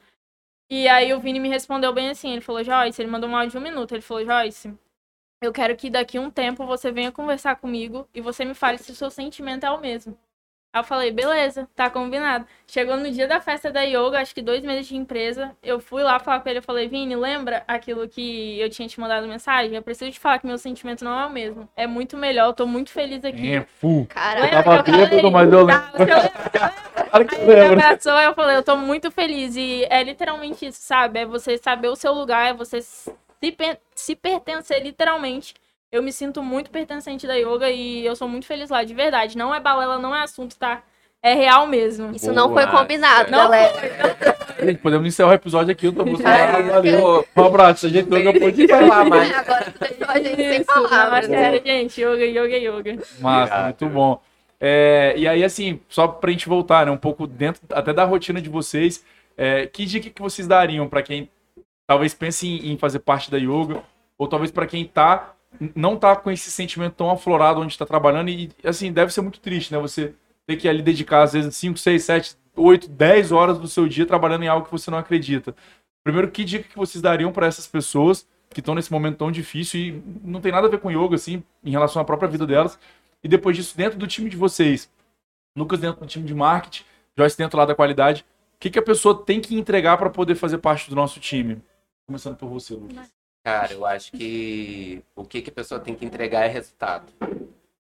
E 0.71 0.87
aí 0.87 1.13
o 1.13 1.19
Vini 1.19 1.41
me 1.41 1.49
respondeu 1.49 1.93
bem 1.93 2.11
assim, 2.11 2.31
ele 2.33 2.41
falou, 2.41 2.63
Joyce, 2.63 3.03
ele 3.03 3.11
mandou 3.11 3.29
um 3.29 3.35
áudio 3.37 3.51
de 3.53 3.59
um 3.59 3.61
minuto, 3.61 3.93
ele 3.93 4.03
falou, 4.03 4.25
Joyce, 4.25 4.73
eu 5.41 5.53
quero 5.53 5.77
que 5.77 5.91
daqui 5.91 6.19
a 6.19 6.21
um 6.21 6.31
tempo 6.31 6.67
você 6.67 6.91
venha 6.91 7.13
conversar 7.13 7.57
comigo 7.57 8.09
e 8.15 8.21
você 8.21 8.45
me 8.45 8.55
fale 8.55 8.79
se 8.79 8.91
o 8.93 8.95
seu 8.95 9.11
sentimento 9.11 9.65
é 9.65 9.71
o 9.71 9.81
mesmo. 9.81 10.17
Aí 10.73 10.81
eu 10.81 10.85
falei, 10.85 11.11
beleza, 11.11 11.67
tá 11.75 11.89
combinado. 11.89 12.47
Chegou 12.67 12.97
no 12.99 13.11
dia 13.11 13.27
da 13.27 13.41
festa 13.41 13.71
da 13.71 13.81
yoga, 13.83 14.21
acho 14.21 14.35
que 14.35 14.43
dois 14.43 14.63
meses 14.63 14.87
de 14.87 14.97
empresa, 14.97 15.57
eu 15.63 15.81
fui 15.81 16.03
lá 16.03 16.19
falar 16.19 16.41
com 16.41 16.49
ele, 16.51 16.59
eu 16.59 16.63
falei, 16.63 16.87
Vini, 16.87 17.17
lembra 17.17 17.65
aquilo 17.67 18.07
que 18.07 18.61
eu 18.61 18.69
tinha 18.69 18.87
te 18.87 19.01
mandado 19.01 19.27
mensagem? 19.27 19.75
Eu 19.75 19.83
preciso 19.83 20.11
te 20.11 20.21
falar 20.21 20.39
que 20.39 20.47
meu 20.47 20.59
sentimento 20.59 21.03
não 21.03 21.19
é 21.19 21.27
o 21.27 21.31
mesmo. 21.31 21.67
É 21.75 21.87
muito 21.87 22.17
melhor, 22.17 22.49
eu 22.49 22.53
tô 22.53 22.67
muito 22.67 22.91
feliz 22.91 23.25
aqui. 23.25 23.55
É, 23.55 23.63
fu. 23.63 24.07
Cara, 24.07 24.55
Eu 24.55 24.63
tava 24.63 24.83
bêbado, 24.83 25.31
mas 25.31 25.51
eu 25.53 25.67
Tá, 25.67 25.93
lembro. 25.97 26.15
Aí 27.13 27.27
ele 27.41 27.61
abraçou, 27.65 28.13
eu 28.13 28.35
falei, 28.35 28.57
eu 28.57 28.63
tô 28.63 28.77
muito 28.77 29.11
feliz. 29.11 29.57
E 29.57 29.87
é 29.89 30.03
literalmente 30.03 30.67
isso, 30.67 30.83
sabe? 30.83 31.21
É 31.21 31.25
você 31.25 31.57
saber 31.57 31.89
o 31.89 31.97
seu 31.97 32.13
lugar, 32.13 32.49
é 32.49 32.53
você 32.53 32.81
se, 33.43 33.53
per- 33.53 33.79
se 33.95 34.17
pertencer 34.17 34.83
literalmente. 34.83 35.55
Eu 35.93 36.03
me 36.03 36.13
sinto 36.13 36.43
muito 36.43 36.71
pertencente 36.71 37.27
da 37.27 37.35
yoga 37.35 37.71
e 37.71 38.05
eu 38.05 38.17
sou 38.17 38.29
muito 38.29 38.47
feliz 38.47 38.69
lá, 38.71 38.83
de 38.85 38.93
verdade. 38.93 39.39
Não 39.39 39.55
é 39.55 39.61
balela, 39.61 39.99
não 39.99 40.15
é 40.15 40.23
assunto, 40.23 40.57
tá? 40.57 40.83
É 41.23 41.33
real 41.35 41.67
mesmo. 41.67 42.15
isso 42.15 42.33
não 42.33 42.53
foi 42.53 42.67
Boa. 42.67 42.79
combinado, 42.81 43.31
Não 43.31 43.39
galera. 43.39 43.73
Gente, 44.63 44.79
podemos 44.79 45.07
encerrar 45.07 45.31
o 45.31 45.35
episódio 45.35 45.73
aqui. 45.73 45.87
Eu 45.87 45.93
tô 45.93 46.05
buscando. 46.05 46.29
É, 46.29 46.63
Valeu. 46.63 47.27
Um 47.37 47.45
abraço. 47.45 47.87
A 47.87 47.89
gente 47.89 48.09
pode 48.09 48.53
que 48.53 48.69
falar 48.69 49.05
mais. 49.05 49.35
Agora 49.37 49.73
deixou 49.81 50.07
a 50.09 50.19
gente 50.19 50.37
sem 50.37 50.61
Isso, 50.61 50.71
é 50.71 50.75
palavras. 50.75 51.29
né? 51.29 51.39
sério, 51.39 51.63
gente. 51.65 52.01
Yoga, 52.01 52.25
yoga, 52.25 52.57
yoga. 52.57 53.03
Massa, 53.21 53.63
muito 53.65 53.87
bom. 53.89 54.21
É, 54.61 55.15
e 55.17 55.27
aí, 55.29 55.45
assim, 55.45 55.81
só 55.89 56.09
pra 56.09 56.31
gente 56.31 56.49
voltar, 56.49 56.87
né, 56.87 56.93
um 56.93 56.97
pouco 56.97 57.27
dentro 57.27 57.61
até 57.73 57.93
da 57.93 58.05
rotina 58.05 58.41
de 58.41 58.49
vocês, 58.49 59.05
é, 59.37 59.67
que 59.67 59.85
dica 59.85 60.09
que 60.11 60.23
vocês 60.23 60.47
dariam 60.49 60.89
pra 60.89 61.03
quem 61.03 61.29
talvez 61.87 62.15
pense 62.15 62.47
em, 62.47 62.73
em 62.73 62.79
fazer 62.79 63.01
parte 63.01 63.31
da 63.31 63.39
yoga, 63.39 63.83
ou 64.19 64.27
talvez 64.27 64.51
pra 64.51 64.67
quem 64.67 64.85
tá, 64.85 65.35
não 65.75 65.97
tá 65.97 66.17
com 66.17 66.31
esse 66.31 66.51
sentimento 66.51 66.95
tão 66.95 67.11
aflorado 67.11 67.61
onde 67.61 67.79
tá 67.79 67.87
trabalhando, 67.87 68.29
e 68.29 68.51
assim, 68.65 68.93
deve 68.93 69.13
ser 69.13 69.21
muito 69.21 69.41
triste, 69.41 69.73
né, 69.73 69.79
você 69.79 70.15
ter 70.47 70.57
que 70.57 70.69
ali 70.69 70.83
dedicar, 70.83 71.23
às 71.23 71.33
vezes, 71.33 71.57
5, 71.57 71.79
6, 71.79 72.05
7, 72.05 72.37
8, 72.55 72.89
10 72.89 73.33
horas 73.33 73.59
do 73.59 73.69
seu 73.69 73.89
dia 73.89 74.07
trabalhando 74.07 74.45
em 74.45 74.49
algo 74.49 74.67
que 74.67 74.73
você 74.73 74.91
não 74.91 74.99
acredita. 74.99 75.55
Primeiro, 76.05 76.31
que 76.31 76.45
dica 76.45 76.69
que 76.69 76.77
vocês 76.77 77.03
dariam 77.03 77.33
pra 77.33 77.47
essas 77.47 77.67
pessoas 77.67 78.27
que 78.49 78.61
estão 78.61 78.75
nesse 78.75 78.93
momento 78.93 79.19
tão 79.19 79.31
difícil 79.31 79.81
e 79.81 80.03
não 80.23 80.41
tem 80.41 80.53
nada 80.53 80.69
a 80.69 80.71
ver 80.71 80.79
com 80.79 80.91
yoga, 80.91 81.17
assim, 81.17 81.43
em 81.65 81.71
relação 81.71 82.01
à 82.01 82.05
própria 82.05 82.29
vida 82.29 82.47
delas, 82.47 82.79
e 83.23 83.29
depois 83.29 83.57
disso, 83.57 83.77
dentro 83.77 83.99
do 83.99 84.07
time 84.07 84.31
de 84.31 84.37
vocês, 84.37 84.91
Lucas 85.57 85.81
dentro 85.81 86.01
do 86.01 86.07
time 86.07 86.25
de 86.25 86.35
marketing, 86.35 86.85
Joyce 87.17 87.37
dentro 87.37 87.59
lá 87.59 87.65
da 87.65 87.75
qualidade, 87.75 88.25
o 88.55 88.59
que, 88.61 88.71
que 88.71 88.79
a 88.79 88.83
pessoa 88.83 89.25
tem 89.25 89.41
que 89.41 89.55
entregar 89.57 89.97
para 89.97 90.11
poder 90.11 90.35
fazer 90.35 90.59
parte 90.59 90.89
do 90.89 90.97
nosso 90.97 91.19
time? 91.19 91.61
Começando 92.07 92.37
por 92.37 92.49
você, 92.49 92.75
Lucas. 92.75 93.13
Cara, 93.45 93.73
eu 93.73 93.85
acho 93.87 94.13
que 94.13 95.03
o 95.15 95.25
que, 95.25 95.41
que 95.43 95.51
a 95.51 95.53
pessoa 95.53 95.81
tem 95.81 95.95
que 95.95 96.05
entregar 96.05 96.45
é 96.45 96.49
resultado. 96.49 97.13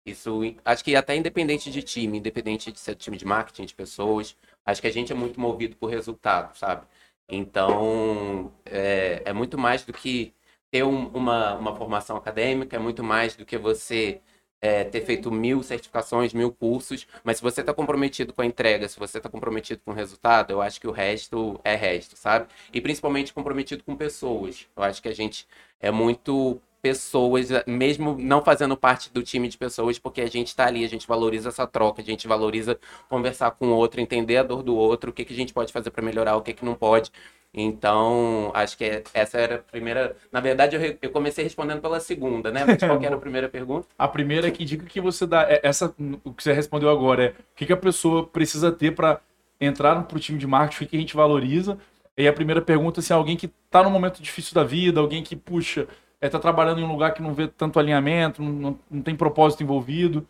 Isso, 0.06 0.40
acho 0.64 0.84
que 0.84 0.96
até 0.96 1.16
independente 1.16 1.70
de 1.70 1.82
time, 1.82 2.18
independente 2.18 2.72
de 2.72 2.78
ser 2.80 2.94
time 2.96 3.16
de 3.16 3.26
marketing, 3.26 3.66
de 3.66 3.74
pessoas, 3.74 4.36
acho 4.64 4.80
que 4.80 4.88
a 4.88 4.92
gente 4.92 5.12
é 5.12 5.16
muito 5.16 5.40
movido 5.40 5.76
por 5.76 5.90
resultado, 5.90 6.56
sabe? 6.56 6.86
Então, 7.28 8.52
é, 8.64 9.22
é 9.26 9.32
muito 9.32 9.58
mais 9.58 9.84
do 9.84 9.92
que 9.92 10.34
ter 10.70 10.84
um- 10.84 11.08
uma, 11.08 11.56
uma 11.56 11.76
formação 11.76 12.16
acadêmica, 12.16 12.76
é 12.76 12.78
muito 12.78 13.04
mais 13.04 13.36
do 13.36 13.44
que 13.46 13.58
você 13.58 14.20
é, 14.60 14.84
ter 14.84 15.02
feito 15.02 15.30
mil 15.30 15.62
certificações, 15.62 16.32
mil 16.32 16.52
cursos, 16.52 17.06
mas 17.22 17.36
se 17.38 17.42
você 17.42 17.60
está 17.60 17.72
comprometido 17.72 18.32
com 18.32 18.42
a 18.42 18.46
entrega, 18.46 18.88
se 18.88 18.98
você 18.98 19.18
está 19.18 19.28
comprometido 19.28 19.80
com 19.84 19.92
o 19.92 19.94
resultado, 19.94 20.50
eu 20.52 20.60
acho 20.60 20.80
que 20.80 20.88
o 20.88 20.92
resto 20.92 21.60
é 21.64 21.74
resto, 21.74 22.16
sabe? 22.16 22.48
E 22.72 22.80
principalmente 22.80 23.32
comprometido 23.32 23.84
com 23.84 23.96
pessoas. 23.96 24.66
Eu 24.76 24.82
acho 24.82 25.00
que 25.02 25.08
a 25.08 25.14
gente 25.14 25.46
é 25.80 25.90
muito 25.90 26.60
pessoas, 26.80 27.48
mesmo 27.66 28.16
não 28.18 28.42
fazendo 28.42 28.76
parte 28.76 29.12
do 29.12 29.22
time 29.22 29.48
de 29.48 29.58
pessoas, 29.58 29.98
porque 29.98 30.20
a 30.20 30.26
gente 30.26 30.48
está 30.48 30.66
ali, 30.66 30.84
a 30.84 30.88
gente 30.88 31.06
valoriza 31.06 31.48
essa 31.48 31.66
troca, 31.66 32.00
a 32.00 32.04
gente 32.04 32.28
valoriza 32.28 32.78
conversar 33.08 33.50
com 33.52 33.68
o 33.68 33.74
outro, 33.74 34.00
entender 34.00 34.36
a 34.36 34.42
dor 34.42 34.62
do 34.62 34.76
outro, 34.76 35.10
o 35.10 35.12
que, 35.12 35.24
que 35.24 35.32
a 35.32 35.36
gente 35.36 35.52
pode 35.52 35.72
fazer 35.72 35.90
para 35.90 36.04
melhorar, 36.04 36.36
o 36.36 36.42
que, 36.42 36.52
que 36.52 36.64
não 36.64 36.74
pode. 36.74 37.10
Então, 37.52 38.50
acho 38.54 38.76
que 38.76 39.02
essa 39.14 39.38
era 39.38 39.56
a 39.56 39.58
primeira. 39.58 40.16
Na 40.30 40.40
verdade, 40.40 40.76
eu, 40.76 40.98
eu 41.00 41.10
comecei 41.10 41.42
respondendo 41.42 41.80
pela 41.80 41.98
segunda, 41.98 42.50
né? 42.50 42.64
Mas 42.64 42.78
qual 42.78 42.98
que 42.98 43.06
era 43.06 43.16
a 43.16 43.18
primeira 43.20 43.48
pergunta? 43.48 43.86
A 43.98 44.06
primeira 44.06 44.48
é 44.48 44.50
que 44.50 44.64
dica 44.64 44.84
que 44.84 45.00
você 45.00 45.26
dá, 45.26 45.50
é 45.50 45.60
essa, 45.62 45.94
o 46.24 46.32
que 46.32 46.42
você 46.42 46.52
respondeu 46.52 46.90
agora 46.90 47.24
é 47.24 47.28
o 47.30 47.34
que, 47.56 47.66
que 47.66 47.72
a 47.72 47.76
pessoa 47.76 48.26
precisa 48.26 48.70
ter 48.70 48.94
para 48.94 49.20
entrar 49.60 50.02
pro 50.04 50.20
time 50.20 50.38
de 50.38 50.46
marketing, 50.46 50.76
o 50.76 50.78
que, 50.86 50.90
que 50.90 50.96
a 50.96 51.00
gente 51.00 51.16
valoriza. 51.16 51.78
E 52.16 52.26
a 52.26 52.32
primeira 52.32 52.60
pergunta, 52.60 53.00
se 53.00 53.12
é 53.12 53.16
alguém 53.16 53.36
que 53.36 53.48
tá 53.70 53.82
num 53.82 53.90
momento 53.90 54.20
difícil 54.20 54.54
da 54.54 54.64
vida, 54.64 55.00
alguém 55.00 55.22
que, 55.22 55.36
puxa, 55.36 55.86
é, 56.20 56.28
tá 56.28 56.38
trabalhando 56.38 56.80
em 56.80 56.84
um 56.84 56.90
lugar 56.90 57.14
que 57.14 57.22
não 57.22 57.32
vê 57.32 57.46
tanto 57.46 57.78
alinhamento, 57.78 58.42
não, 58.42 58.52
não, 58.52 58.78
não 58.90 59.02
tem 59.02 59.14
propósito 59.14 59.62
envolvido. 59.62 60.18
O 60.20 60.26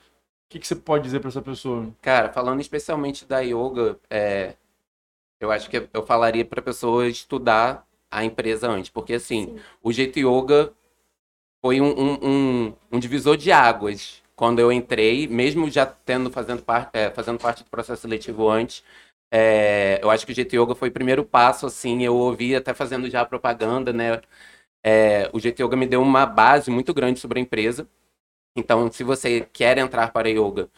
que, 0.51 0.59
que 0.59 0.67
você 0.67 0.77
pode 0.77 1.05
dizer 1.05 1.21
para 1.21 1.29
essa 1.29 1.43
pessoa? 1.43 1.89
Cara, 2.01 2.31
falando 2.31 2.61
especialmente 2.61 3.27
da 3.27 3.41
yoga, 3.41 3.99
é, 4.09 4.55
eu 5.41 5.51
acho 5.51 5.69
que 5.71 5.89
eu 5.93 6.05
falaria 6.07 6.45
para 6.45 6.61
a 6.61 6.63
pessoa 6.63 7.07
estudar 7.09 7.87
a 8.11 8.25
empresa 8.25 8.69
antes. 8.69 8.91
Porque, 8.91 9.15
assim, 9.15 9.47
Sim. 9.47 9.61
o 9.83 9.93
Jeito 9.93 10.19
Yoga 10.19 10.73
foi 11.61 11.81
um, 11.81 11.91
um, 11.91 12.19
um, 12.23 12.75
um, 12.93 12.99
divisor 12.99 13.37
de 13.37 13.53
águas 13.53 14.23
quando 14.37 14.61
eu 14.61 14.73
entrei, 14.73 15.27
mesmo 15.27 15.71
já 15.71 15.85
tendo 15.87 16.31
fazendo, 16.31 16.63
par, 16.63 16.91
é, 16.93 17.11
fazendo 17.11 17.39
parte 17.39 17.65
do 17.65 17.71
processo 17.71 18.03
seletivo 18.03 18.49
antes. 18.49 18.85
É, 19.31 20.01
eu 20.03 20.11
acho 20.11 20.25
que 20.25 20.33
o 20.33 20.35
Jeito 20.35 20.55
Yoga 20.57 20.75
foi 20.75 20.89
o 20.89 20.93
primeiro 20.93 21.25
passo, 21.25 21.67
assim, 21.67 22.03
eu 22.03 22.17
ouvi 22.17 22.55
até 22.57 22.73
fazendo 22.73 23.11
já 23.11 23.25
propaganda, 23.25 23.93
né? 23.93 24.21
É, 24.83 25.29
o 25.33 25.41
Jeito 25.41 25.63
Yoga 25.63 25.77
me 25.77 25.87
deu 25.87 26.01
uma 26.01 26.25
base 26.25 26.71
muito 26.71 26.95
grande 26.95 27.21
sobre 27.21 27.39
a 27.41 27.43
empresa. 27.43 27.89
Então, 28.57 28.91
se 28.91 29.05
você 29.05 29.43
quer 29.53 29.79
entrar 29.79 30.13
para 30.13 30.29
yoga, 30.29 30.71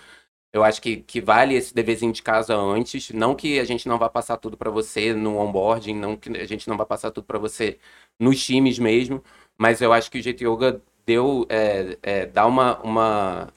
eu 0.52 0.64
acho 0.64 0.82
que, 0.82 0.98
que 0.98 1.20
vale 1.20 1.54
esse 1.54 1.74
deverzinho 1.74 2.12
de 2.12 2.22
casa 2.22 2.56
antes. 2.56 3.10
Não 3.10 3.34
que 3.34 3.60
a 3.60 3.64
gente 3.64 3.88
não 3.88 3.98
vá 3.98 4.08
passar 4.08 4.36
tudo 4.36 4.56
para 4.56 4.70
você 4.70 5.14
no 5.14 5.38
onboarding, 5.38 5.94
não 5.94 6.16
que 6.16 6.30
a 6.36 6.46
gente 6.46 6.68
não 6.68 6.76
vá 6.76 6.84
passar 6.84 7.10
tudo 7.10 7.24
para 7.24 7.38
você 7.38 7.78
nos 8.18 8.44
times 8.44 8.78
mesmo, 8.78 9.22
mas 9.56 9.80
eu 9.80 9.92
acho 9.92 10.10
que 10.10 10.18
o 10.18 10.22
Jeito 10.22 10.44
Yoga 10.44 10.82
deu, 11.06 11.46
é, 11.48 11.98
é, 12.02 12.26
dá 12.26 12.46
uma, 12.46 12.78
uma, 12.82 13.52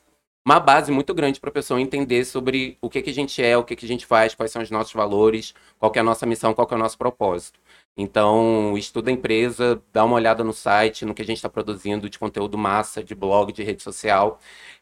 uma 0.45 0.59
base 0.59 0.91
muito 0.91 1.13
grande 1.13 1.39
para 1.39 1.49
a 1.49 1.53
pessoa 1.53 1.81
entender 1.81 2.25
sobre 2.25 2.77
o 2.81 2.89
que, 2.89 3.01
que 3.01 3.09
a 3.09 3.13
gente 3.13 3.41
é, 3.43 3.57
o 3.57 3.63
que, 3.63 3.75
que 3.75 3.85
a 3.85 3.87
gente 3.87 4.05
faz, 4.05 4.35
quais 4.35 4.51
são 4.51 4.61
os 4.61 4.71
nossos 4.71 4.93
valores, 4.93 5.53
qual 5.79 5.91
é 5.95 5.99
a 5.99 6.03
nossa 6.03 6.25
missão, 6.25 6.53
qual 6.53 6.67
é 6.71 6.75
o 6.75 6.77
nosso 6.77 6.97
propósito. 6.97 7.59
Então, 7.97 8.77
estuda 8.77 9.09
a 9.09 9.13
empresa, 9.13 9.81
dá 9.91 10.03
uma 10.03 10.15
olhada 10.15 10.43
no 10.43 10.53
site, 10.53 11.05
no 11.05 11.13
que 11.13 11.21
a 11.21 11.25
gente 11.25 11.37
está 11.37 11.49
produzindo 11.49 12.09
de 12.09 12.17
conteúdo 12.19 12.57
massa, 12.57 13.03
de 13.03 13.13
blog, 13.15 13.51
de 13.53 13.63
rede 13.63 13.83
social. 13.83 14.39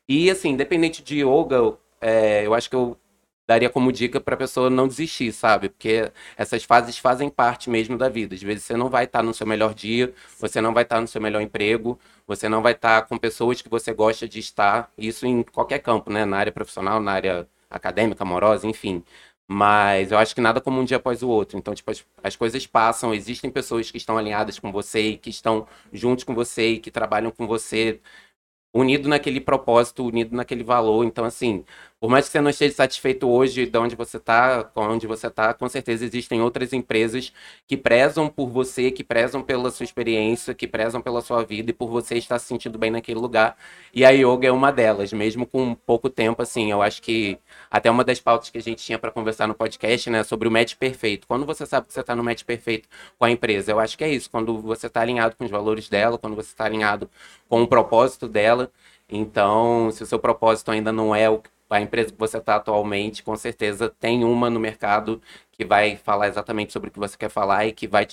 E, 0.08 0.30
assim, 0.30 0.50
independente 0.50 1.04
de 1.04 1.22
yoga, 1.22 1.78
é, 2.02 2.46
eu 2.46 2.54
acho 2.54 2.70
que 2.70 2.76
eu 2.76 2.98
daria 3.48 3.70
como 3.70 3.92
dica 3.92 4.20
para 4.22 4.36
a 4.36 4.38
pessoa 4.38 4.70
não 4.70 4.88
desistir, 4.88 5.32
sabe? 5.34 5.70
Porque 5.70 6.12
essas 6.38 6.64
fases 6.64 6.98
fazem 6.98 7.30
parte 7.30 7.70
mesmo 7.70 7.98
da 7.98 8.08
vida. 8.10 8.36
Às 8.36 8.42
vezes 8.42 8.64
você 8.64 8.78
não 8.78 8.90
vai 8.90 9.06
estar 9.06 9.20
tá 9.20 9.24
no 9.24 9.34
seu 9.34 9.46
melhor 9.46 9.74
dia, 9.74 10.14
você 10.40 10.62
não 10.62 10.74
vai 10.74 10.84
estar 10.84 10.96
tá 10.96 11.02
no 11.02 11.08
seu 11.08 11.22
melhor 11.22 11.42
emprego, 11.42 12.00
você 12.26 12.48
não 12.48 12.62
vai 12.62 12.74
estar 12.74 13.02
tá 13.02 13.08
com 13.08 13.18
pessoas 13.18 13.62
que 13.62 13.70
você 13.70 13.94
gosta 13.94 14.28
de 14.28 14.40
estar, 14.40 14.90
isso 14.98 15.26
em 15.26 15.44
qualquer 15.44 15.80
campo, 15.80 16.12
né? 16.12 16.26
Na 16.26 16.38
área 16.38 16.52
profissional, 16.52 17.02
na 17.02 17.12
área 17.14 17.48
acadêmica, 17.70 18.24
amorosa, 18.24 18.68
enfim. 18.68 19.04
Mas 19.48 20.12
eu 20.14 20.18
acho 20.18 20.34
que 20.34 20.40
nada 20.42 20.62
como 20.62 20.80
um 20.80 20.86
dia 20.86 20.98
após 20.98 21.22
o 21.22 21.28
outro. 21.30 21.58
Então, 21.58 21.74
tipo, 21.76 21.92
as, 21.92 22.06
as, 22.24 22.36
coisas 22.38 22.66
passam, 22.66 23.14
existem 23.14 23.52
pessoas 23.52 23.92
que 23.92 23.98
estão 23.98 24.18
alinhadas 24.18 24.58
com 24.60 24.72
você 24.72 25.10
e 25.10 25.18
que 25.18 25.30
estão 25.30 25.68
juntos 25.92 26.24
com 26.24 26.34
você 26.34 26.70
e 26.74 26.80
que 26.80 26.90
trabalham 26.90 27.32
com 27.32 27.46
você 27.46 28.00
unido 28.74 29.10
naquele 29.10 29.42
propósito, 29.42 30.06
unido 30.06 30.36
naquele 30.36 30.64
valor. 30.64 31.04
Então, 31.06 31.26
assim, 31.26 31.66
por 32.02 32.10
mais 32.10 32.26
que 32.26 32.32
você 32.32 32.42
não 32.42 32.50
esteja 32.50 32.74
satisfeito 32.74 33.30
hoje 33.30 33.68
de 33.68 33.78
onde 33.78 33.96
você 33.96 34.18
está, 34.18 34.72
onde 34.76 35.06
você 35.06 35.28
está, 35.28 35.54
com 35.54 35.70
certeza 35.70 36.04
existem 36.04 36.42
outras 36.42 36.74
empresas 36.74 37.32
que 37.68 37.78
prezam 37.78 38.28
por 38.28 38.50
você, 38.50 38.90
que 38.90 39.04
prezam 39.04 39.44
pela 39.44 39.70
sua 39.70 39.84
experiência, 39.84 40.56
que 40.56 40.68
prezam 40.68 41.00
pela 41.00 41.22
sua 41.22 41.44
vida 41.44 41.70
e 41.70 41.74
por 41.74 41.90
você 41.90 42.18
estar 42.18 42.40
se 42.40 42.48
sentindo 42.48 42.80
bem 42.80 42.90
naquele 42.90 43.20
lugar. 43.20 43.56
E 43.94 44.04
a 44.04 44.10
yoga 44.10 44.48
é 44.48 44.52
uma 44.52 44.72
delas, 44.72 45.14
mesmo 45.14 45.46
com 45.46 45.76
pouco 45.76 46.10
tempo, 46.10 46.42
assim. 46.42 46.72
Eu 46.72 46.82
acho 46.82 47.04
que 47.04 47.38
até 47.70 47.92
uma 47.92 48.04
das 48.04 48.20
pautas 48.20 48.50
que 48.50 48.58
a 48.58 48.62
gente 48.64 48.84
tinha 48.84 48.98
para 48.98 49.12
conversar 49.12 49.48
no 49.48 49.54
podcast, 49.54 50.10
né, 50.10 50.24
sobre 50.24 50.48
o 50.48 50.52
match 50.52 50.74
perfeito. 50.78 51.28
Quando 51.28 51.46
você 51.46 51.68
sabe 51.68 51.86
que 51.86 51.94
você 51.94 52.02
está 52.02 52.16
no 52.16 52.24
match 52.24 52.44
perfeito 52.44 52.90
com 53.20 53.26
a 53.26 53.32
empresa, 53.32 53.72
eu 53.72 53.80
acho 53.80 53.96
que 53.96 54.04
é 54.04 54.10
isso. 54.10 54.28
Quando 54.28 54.60
você 54.60 54.88
está 54.88 55.02
alinhado 55.02 55.36
com 55.36 55.46
os 55.46 55.52
valores 55.52 55.88
dela, 55.88 56.18
quando 56.18 56.36
você 56.36 56.50
está 56.50 56.66
alinhado 56.66 57.08
com 57.48 57.62
o 57.62 57.68
propósito 57.68 58.28
dela. 58.28 58.72
Então, 59.08 59.92
se 59.92 60.02
o 60.02 60.06
seu 60.08 60.18
propósito 60.18 60.72
ainda 60.72 60.92
não 60.92 61.14
é 61.14 61.30
o 61.30 61.44
a 61.74 61.82
empresa 61.82 62.12
que 62.12 62.18
você 62.20 62.38
está 62.38 62.56
atualmente, 62.56 63.24
com 63.24 63.36
certeza 63.36 63.90
tem 63.90 64.24
uma 64.24 64.50
no 64.50 64.60
mercado 64.60 65.22
que 65.52 65.66
vai 65.66 65.96
falar 65.98 66.28
exatamente 66.28 66.74
sobre 66.74 66.90
o 66.90 66.92
que 66.92 67.00
você 67.00 67.18
quer 67.18 67.30
falar 67.30 67.66
e 67.66 67.72
que 67.72 67.88
vai 67.88 68.08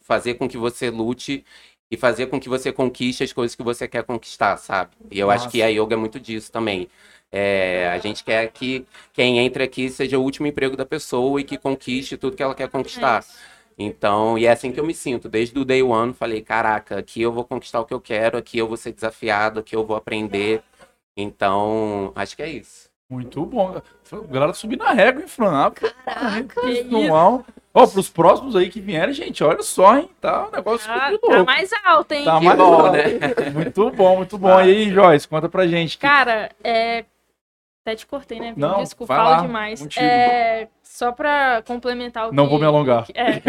fazer 0.00 0.34
com 0.34 0.48
que 0.48 0.56
você 0.58 0.90
lute 0.90 1.44
e 1.90 1.96
fazer 1.96 2.26
com 2.26 2.40
que 2.40 2.48
você 2.48 2.72
conquiste 2.72 3.22
as 3.22 3.32
coisas 3.32 3.54
que 3.54 3.62
você 3.62 3.86
quer 3.86 4.04
conquistar, 4.04 4.56
sabe? 4.56 4.92
E 5.10 5.18
eu 5.18 5.28
Nossa. 5.28 5.44
acho 5.44 5.50
que 5.50 5.62
a 5.62 5.68
yoga 5.68 5.94
é 5.94 5.96
muito 5.96 6.18
disso 6.20 6.50
também. 6.50 6.88
É, 7.30 7.88
a 7.88 7.98
gente 7.98 8.22
quer 8.22 8.50
que 8.52 8.86
quem 9.12 9.38
entre 9.38 9.64
aqui 9.64 9.88
seja 9.90 10.18
o 10.18 10.22
último 10.22 10.46
emprego 10.46 10.76
da 10.76 10.86
pessoa 10.86 11.40
e 11.40 11.44
que 11.44 11.58
conquiste 11.58 12.16
tudo 12.16 12.36
que 12.36 12.42
ela 12.42 12.54
quer 12.54 12.68
conquistar. 12.68 13.22
É 13.22 13.54
então, 13.76 14.38
e 14.38 14.46
é 14.46 14.52
assim 14.52 14.70
que 14.70 14.78
eu 14.78 14.86
me 14.86 14.94
sinto. 14.94 15.28
Desde 15.28 15.58
o 15.58 15.64
day 15.64 15.82
one, 15.82 16.14
falei, 16.14 16.42
caraca, 16.42 16.98
aqui 16.98 17.20
eu 17.22 17.32
vou 17.32 17.44
conquistar 17.44 17.80
o 17.80 17.84
que 17.84 17.94
eu 17.94 18.00
quero, 18.00 18.38
aqui 18.38 18.58
eu 18.58 18.68
vou 18.68 18.76
ser 18.76 18.92
desafiado, 18.92 19.60
aqui 19.60 19.74
eu 19.74 19.84
vou 19.84 19.96
aprender. 19.96 20.62
Então, 21.16 22.12
acho 22.14 22.36
que 22.36 22.42
é 22.42 22.48
isso. 22.50 22.83
Muito 23.14 23.46
bom. 23.46 23.80
A 24.12 24.16
galera 24.26 24.52
subir 24.52 24.76
na 24.76 24.90
régua 24.90 25.22
em 25.22 25.28
Florianópolis. 25.28 25.94
Caraca. 26.04 26.60
Ó, 27.76 27.82
oh, 27.82 27.88
pros 27.88 28.08
próximos 28.08 28.54
aí 28.54 28.68
que 28.68 28.80
vierem, 28.80 29.12
gente, 29.12 29.42
olha 29.42 29.62
só, 29.62 29.98
hein? 29.98 30.08
Tá 30.20 30.46
um 30.46 30.50
negócio 30.50 30.88
ah. 30.90 31.10
Tá 31.20 31.44
mais 31.44 31.70
alto, 31.84 32.12
hein? 32.12 32.24
Tá 32.24 32.38
que 32.38 32.44
mais 32.44 32.58
bom, 32.58 32.72
alto. 32.72 32.92
né? 32.92 33.02
Muito 33.52 33.90
bom, 33.90 34.16
muito 34.16 34.38
bom. 34.38 34.56
Ah. 34.56 34.64
E 34.64 34.70
aí, 34.70 34.90
Joyce, 34.90 35.26
conta 35.26 35.48
pra 35.48 35.66
gente. 35.66 35.98
Cara, 35.98 36.50
é... 36.62 37.04
Até 37.84 37.96
te 37.96 38.06
cortei, 38.06 38.40
né? 38.40 38.54
Não, 38.56 38.82
Desculpa, 38.82 39.14
falo 39.14 39.42
demais. 39.42 39.86
É... 39.98 40.68
Só 40.82 41.12
pra 41.12 41.62
complementar 41.66 42.28
o 42.28 42.32
Não 42.32 42.48
vou 42.48 42.58
me 42.58 42.64
alongar. 42.64 43.06
É. 43.12 43.42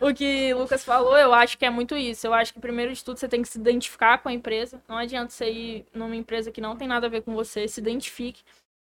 o 0.00 0.14
que 0.14 0.52
o 0.54 0.58
Lucas 0.58 0.84
falou, 0.84 1.16
eu 1.16 1.32
acho 1.32 1.56
que 1.56 1.64
é 1.64 1.70
muito 1.70 1.96
isso. 1.96 2.26
Eu 2.26 2.34
acho 2.34 2.52
que, 2.52 2.60
primeiro 2.60 2.92
de 2.92 3.02
tudo, 3.02 3.18
você 3.18 3.26
tem 3.26 3.42
que 3.42 3.48
se 3.48 3.58
identificar 3.58 4.18
com 4.18 4.28
a 4.28 4.32
empresa. 4.32 4.80
Não 4.86 4.98
adianta 4.98 5.30
você 5.30 5.50
ir 5.50 5.86
numa 5.94 6.14
empresa 6.14 6.52
que 6.52 6.60
não 6.60 6.76
tem 6.76 6.86
nada 6.86 7.06
a 7.06 7.10
ver 7.10 7.22
com 7.22 7.34
você. 7.34 7.66
Se 7.66 7.80
identifique 7.80 8.42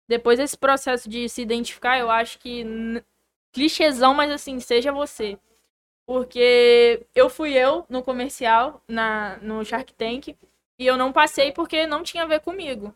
depois 0.07 0.39
desse 0.39 0.57
processo 0.57 1.09
de 1.09 1.27
se 1.29 1.41
identificar, 1.41 1.97
eu 1.99 2.09
acho 2.09 2.39
que 2.39 2.65
clichêzão, 3.51 4.13
mas 4.13 4.31
assim, 4.31 4.59
seja 4.59 4.91
você. 4.91 5.37
Porque 6.05 7.05
eu 7.15 7.29
fui 7.29 7.53
eu 7.53 7.85
no 7.89 8.03
comercial, 8.03 8.81
na, 8.87 9.37
no 9.41 9.63
Shark 9.65 9.93
Tank, 9.93 10.35
e 10.77 10.85
eu 10.85 10.97
não 10.97 11.11
passei 11.11 11.51
porque 11.51 11.87
não 11.87 12.03
tinha 12.03 12.23
a 12.23 12.27
ver 12.27 12.41
comigo. 12.41 12.93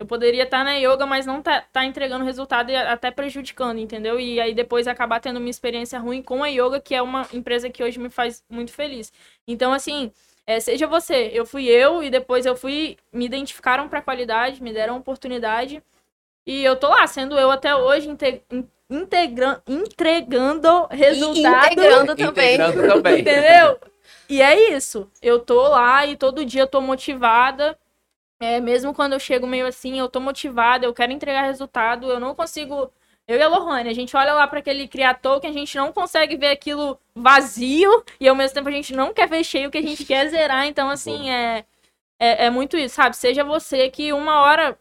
Eu 0.00 0.06
poderia 0.06 0.44
estar 0.44 0.64
na 0.64 0.74
yoga, 0.74 1.06
mas 1.06 1.26
não 1.26 1.42
tá, 1.42 1.60
tá 1.72 1.84
entregando 1.84 2.24
resultado 2.24 2.70
e 2.70 2.76
até 2.76 3.10
prejudicando, 3.10 3.78
entendeu? 3.78 4.18
E 4.18 4.40
aí 4.40 4.54
depois 4.54 4.86
acabar 4.86 5.20
tendo 5.20 5.38
uma 5.38 5.50
experiência 5.50 5.98
ruim 5.98 6.22
com 6.22 6.42
a 6.44 6.48
yoga, 6.48 6.80
que 6.80 6.94
é 6.94 7.02
uma 7.02 7.26
empresa 7.32 7.68
que 7.68 7.82
hoje 7.82 7.98
me 7.98 8.08
faz 8.08 8.44
muito 8.48 8.72
feliz. 8.72 9.12
Então, 9.46 9.72
assim, 9.72 10.12
é, 10.46 10.60
seja 10.60 10.86
você. 10.86 11.30
Eu 11.34 11.44
fui 11.44 11.66
eu 11.66 12.02
e 12.02 12.10
depois 12.10 12.46
eu 12.46 12.56
fui. 12.56 12.96
Me 13.12 13.26
identificaram 13.26 13.88
para 13.88 14.00
qualidade, 14.00 14.62
me 14.62 14.72
deram 14.72 14.96
oportunidade. 14.96 15.82
E 16.48 16.64
eu 16.64 16.76
tô 16.76 16.88
lá, 16.88 17.06
sendo 17.06 17.38
eu 17.38 17.50
até 17.50 17.76
hoje, 17.76 18.08
integra 18.88 19.62
entregando 19.68 20.86
resultado. 20.90 21.68
E 21.68 21.72
integrando 21.72 22.16
também. 22.16 22.54
Integrando 22.54 22.88
também. 22.88 23.20
Entendeu? 23.20 23.78
E 24.30 24.40
é 24.40 24.70
isso. 24.74 25.10
Eu 25.20 25.40
tô 25.40 25.68
lá 25.68 26.06
e 26.06 26.16
todo 26.16 26.46
dia 26.46 26.62
eu 26.62 26.66
tô 26.66 26.80
motivada. 26.80 27.78
É, 28.40 28.60
mesmo 28.60 28.94
quando 28.94 29.12
eu 29.12 29.20
chego 29.20 29.46
meio 29.46 29.66
assim, 29.66 29.98
eu 29.98 30.08
tô 30.08 30.20
motivada, 30.20 30.86
eu 30.86 30.94
quero 30.94 31.12
entregar 31.12 31.42
resultado, 31.42 32.10
eu 32.10 32.18
não 32.18 32.34
consigo. 32.34 32.90
Eu 33.26 33.36
e 33.36 33.42
a 33.42 33.48
Lohane, 33.48 33.90
a 33.90 33.94
gente 33.94 34.16
olha 34.16 34.32
lá 34.32 34.46
para 34.46 34.60
aquele 34.60 34.88
criador 34.88 35.42
que 35.42 35.46
a 35.46 35.52
gente 35.52 35.76
não 35.76 35.92
consegue 35.92 36.34
ver 36.34 36.52
aquilo 36.52 36.98
vazio 37.14 38.02
e 38.18 38.26
ao 38.26 38.34
mesmo 38.34 38.54
tempo 38.54 38.70
a 38.70 38.72
gente 38.72 38.94
não 38.94 39.12
quer 39.12 39.28
ver 39.28 39.44
cheio, 39.44 39.70
que 39.70 39.76
a 39.76 39.82
gente 39.82 40.02
quer 40.02 40.26
zerar. 40.30 40.66
Então, 40.66 40.88
assim, 40.88 41.30
é, 41.30 41.66
é, 42.18 42.46
é 42.46 42.50
muito 42.50 42.74
isso, 42.78 42.94
sabe? 42.94 43.14
Seja 43.18 43.44
você 43.44 43.90
que 43.90 44.14
uma 44.14 44.40
hora 44.40 44.78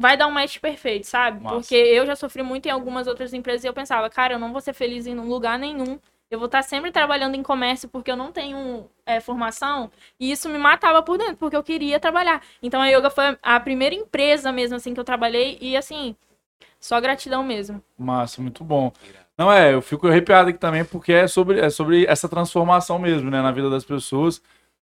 vai 0.00 0.16
dar 0.16 0.26
um 0.26 0.30
match 0.30 0.58
perfeito, 0.60 1.06
sabe? 1.06 1.42
Nossa. 1.42 1.56
Porque 1.56 1.74
eu 1.74 2.06
já 2.06 2.16
sofri 2.16 2.42
muito 2.42 2.64
em 2.64 2.70
algumas 2.70 3.06
outras 3.06 3.34
empresas 3.34 3.64
e 3.64 3.66
eu 3.66 3.74
pensava, 3.74 4.08
cara, 4.08 4.32
eu 4.32 4.38
não 4.38 4.50
vou 4.50 4.62
ser 4.62 4.72
feliz 4.72 5.06
em 5.06 5.14
lugar 5.14 5.58
nenhum. 5.58 5.98
Eu 6.30 6.38
vou 6.38 6.46
estar 6.46 6.62
sempre 6.62 6.90
trabalhando 6.90 7.34
em 7.34 7.42
comércio 7.42 7.86
porque 7.86 8.10
eu 8.10 8.16
não 8.16 8.32
tenho 8.32 8.88
é, 9.04 9.20
formação. 9.20 9.90
E 10.18 10.32
isso 10.32 10.48
me 10.48 10.56
matava 10.56 11.02
por 11.02 11.18
dentro, 11.18 11.36
porque 11.36 11.54
eu 11.54 11.62
queria 11.62 12.00
trabalhar. 12.00 12.40
Então 12.62 12.80
a 12.80 12.86
Yoga 12.86 13.10
foi 13.10 13.36
a 13.42 13.60
primeira 13.60 13.94
empresa 13.94 14.50
mesmo, 14.50 14.76
assim, 14.76 14.94
que 14.94 15.00
eu 15.00 15.04
trabalhei. 15.04 15.58
E 15.60 15.76
assim, 15.76 16.16
só 16.80 16.98
gratidão 16.98 17.44
mesmo. 17.44 17.82
Massa, 17.98 18.40
muito 18.40 18.64
bom. 18.64 18.90
Não, 19.36 19.52
é, 19.52 19.74
eu 19.74 19.82
fico 19.82 20.08
arrepiado 20.08 20.48
aqui 20.48 20.58
também 20.58 20.82
porque 20.82 21.12
é 21.12 21.26
sobre, 21.26 21.60
é 21.60 21.68
sobre 21.68 22.06
essa 22.06 22.26
transformação 22.26 22.98
mesmo, 22.98 23.30
né, 23.30 23.42
na 23.42 23.52
vida 23.52 23.68
das 23.68 23.84
pessoas. 23.84 24.40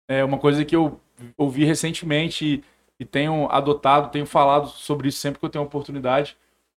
É 0.09 0.25
uma 0.25 0.39
coisa 0.39 0.65
que 0.65 0.75
eu 0.75 1.01
ouvi 1.37 1.65
recentemente 1.65 2.65
e 2.99 3.05
tenho 3.05 3.49
adotado, 3.51 4.11
tenho 4.11 4.27
falado 4.27 4.69
sobre 4.69 5.09
isso 5.09 5.19
sempre 5.19 5.39
que 5.41 5.45
eu 5.45 5.51
tenho 5.51 5.65
oportunidade, 5.65 6.37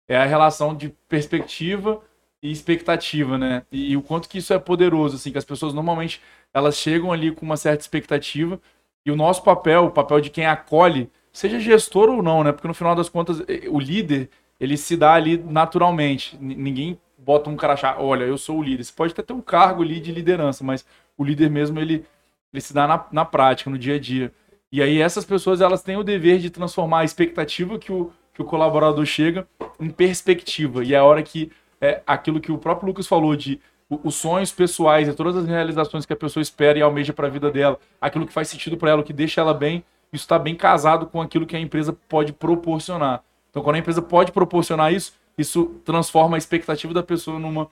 é 0.08 0.16
a 0.16 0.24
relação 0.24 0.74
de 0.74 0.90
perspectiva 1.08 2.00
e 2.42 2.50
expectativa, 2.50 3.36
né? 3.36 3.64
E, 3.70 3.92
e, 3.92 3.96
o 3.96 4.02
quanto 4.02 4.28
que 4.28 4.38
isso 4.38 4.52
é 4.52 4.58
poderoso, 4.58 5.16
assim, 5.16 5.32
que 5.32 5.38
as 5.38 5.44
pessoas 5.44 5.74
normalmente 5.74 6.20
elas 6.54 6.76
chegam 6.76 7.12
ali 7.12 7.32
com 7.32 7.44
uma 7.44 7.56
certa 7.56 7.82
expectativa 7.82 8.60
e 9.04 9.10
o 9.10 9.16
nosso 9.16 9.42
papel, 9.42 9.86
o 9.86 9.90
papel 9.90 10.20
de 10.20 10.30
quem 10.30 10.46
acolhe, 10.46 11.10
seja 11.32 11.60
gestor 11.60 12.08
ou 12.08 12.22
não, 12.22 12.42
né? 12.42 12.52
Porque 12.52 12.68
no 12.68 12.74
final 12.74 12.94
das 12.94 13.08
contas, 13.08 13.42
o 13.70 13.78
líder, 13.78 14.30
ele 14.58 14.76
se 14.76 14.96
dá 14.96 15.14
ali 15.14 15.38
naturalmente. 15.38 16.36
N 16.40 16.54
ninguém 16.54 16.98
bota 17.18 17.50
um 17.50 17.56
crachá, 17.56 17.96
olha, 17.98 18.24
eu 18.24 18.38
sou 18.38 18.58
o 18.58 18.62
líder. 18.62 18.84
Você 18.84 18.92
pode 18.92 19.12
até 19.12 19.22
ter 19.22 19.32
um 19.32 19.40
cargo 19.40 19.82
ali 19.82 20.00
de 20.00 20.12
liderança, 20.12 20.64
mas 20.64 20.84
o 21.16 21.24
líder 21.24 21.50
mesmo, 21.50 21.78
ele, 21.78 22.04
ele 22.52 22.60
se 22.60 22.72
dá 22.72 22.86
na, 22.86 23.06
na 23.12 23.24
prática, 23.24 23.70
no 23.70 23.78
dia 23.78 23.96
a 23.96 23.98
dia. 23.98 24.32
E 24.72 24.82
aí 24.82 25.00
essas 25.00 25.24
pessoas 25.24 25.60
elas 25.60 25.82
têm 25.82 25.96
o 25.96 26.02
dever 26.02 26.38
de 26.38 26.50
transformar 26.50 27.00
a 27.00 27.04
expectativa 27.04 27.78
que 27.78 27.92
o, 27.92 28.10
que 28.34 28.42
o 28.42 28.44
colaborador 28.44 29.04
chega 29.04 29.46
em 29.80 29.90
perspectiva. 29.90 30.84
E 30.84 30.94
é 30.94 30.98
a 30.98 31.04
hora 31.04 31.22
que 31.22 31.50
é 31.80 32.02
aquilo 32.06 32.40
que 32.40 32.50
o 32.50 32.58
próprio 32.58 32.88
Lucas 32.88 33.06
falou 33.06 33.36
de 33.36 33.60
os 33.88 34.16
sonhos 34.16 34.50
pessoais 34.50 35.06
e 35.06 35.12
todas 35.12 35.36
as 35.36 35.46
realizações 35.46 36.04
que 36.04 36.12
a 36.12 36.16
pessoa 36.16 36.42
espera 36.42 36.78
e 36.78 36.82
almeja 36.82 37.12
para 37.12 37.28
a 37.28 37.30
vida 37.30 37.50
dela, 37.50 37.78
aquilo 38.00 38.26
que 38.26 38.32
faz 38.32 38.48
sentido 38.48 38.76
para 38.76 38.90
ela, 38.90 39.00
o 39.00 39.04
que 39.04 39.12
deixa 39.12 39.40
ela 39.40 39.54
bem, 39.54 39.84
isso 40.12 40.24
está 40.24 40.38
bem 40.38 40.56
casado 40.56 41.06
com 41.06 41.20
aquilo 41.20 41.46
que 41.46 41.56
a 41.56 41.60
empresa 41.60 41.92
pode 42.08 42.32
proporcionar. 42.32 43.22
Então, 43.50 43.62
quando 43.62 43.76
a 43.76 43.78
empresa 43.78 44.02
pode 44.02 44.32
proporcionar 44.32 44.92
isso, 44.92 45.14
isso 45.38 45.66
transforma 45.84 46.36
a 46.36 46.38
expectativa 46.38 46.92
da 46.92 47.02
pessoa 47.02 47.38
numa 47.38 47.68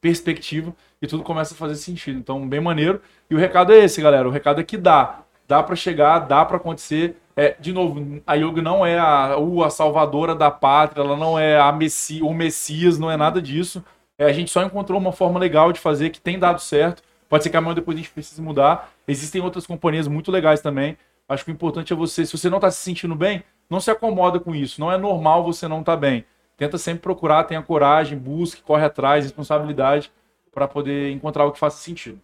perspectiva 0.00 0.74
e 1.00 1.06
tudo 1.06 1.22
começa 1.22 1.54
a 1.54 1.56
fazer 1.56 1.76
sentido. 1.76 2.18
Então, 2.18 2.48
bem 2.48 2.60
maneiro. 2.60 3.00
E 3.28 3.34
o 3.34 3.38
recado 3.38 3.72
é 3.72 3.78
esse, 3.78 4.00
galera. 4.00 4.28
O 4.28 4.30
recado 4.30 4.60
é 4.60 4.64
que 4.64 4.76
dá. 4.76 5.22
Dá 5.52 5.62
para 5.62 5.76
chegar, 5.76 6.20
dá 6.20 6.42
para 6.46 6.56
acontecer. 6.56 7.18
É, 7.36 7.54
de 7.60 7.74
novo, 7.74 8.22
a 8.26 8.34
yoga 8.36 8.62
não 8.62 8.86
é 8.86 8.98
a, 8.98 9.36
uh, 9.38 9.62
a 9.62 9.68
salvadora 9.68 10.34
da 10.34 10.50
pátria, 10.50 11.02
ela 11.02 11.14
não 11.14 11.38
é 11.38 11.60
a 11.60 11.70
messi, 11.70 12.22
o 12.22 12.32
Messias, 12.32 12.98
não 12.98 13.10
é 13.10 13.18
nada 13.18 13.38
disso. 13.42 13.84
É, 14.16 14.24
a 14.24 14.32
gente 14.32 14.50
só 14.50 14.62
encontrou 14.62 14.98
uma 14.98 15.12
forma 15.12 15.38
legal 15.38 15.70
de 15.70 15.78
fazer 15.78 16.08
que 16.08 16.18
tem 16.18 16.38
dado 16.38 16.58
certo. 16.58 17.02
Pode 17.28 17.44
ser 17.44 17.50
que 17.50 17.56
amanhã 17.58 17.74
depois 17.74 17.98
a 17.98 18.00
gente 18.00 18.10
precise 18.10 18.40
mudar. 18.40 18.90
Existem 19.06 19.42
outras 19.42 19.66
companhias 19.66 20.08
muito 20.08 20.32
legais 20.32 20.62
também. 20.62 20.96
Acho 21.28 21.44
que 21.44 21.50
o 21.50 21.52
importante 21.52 21.92
é 21.92 21.96
você, 21.96 22.24
se 22.24 22.34
você 22.34 22.48
não 22.48 22.56
está 22.56 22.70
se 22.70 22.80
sentindo 22.80 23.14
bem, 23.14 23.44
não 23.68 23.78
se 23.78 23.90
acomoda 23.90 24.40
com 24.40 24.54
isso. 24.54 24.80
Não 24.80 24.90
é 24.90 24.96
normal 24.96 25.44
você 25.44 25.68
não 25.68 25.80
estar 25.80 25.98
bem. 25.98 26.24
Tenta 26.56 26.78
sempre 26.78 27.02
procurar, 27.02 27.44
tenha 27.44 27.60
coragem, 27.60 28.16
busque, 28.16 28.62
corre 28.62 28.86
atrás, 28.86 29.26
responsabilidade 29.26 30.10
para 30.50 30.66
poder 30.66 31.10
encontrar 31.10 31.44
o 31.44 31.52
que 31.52 31.58
faça 31.58 31.76
sentido. 31.76 32.18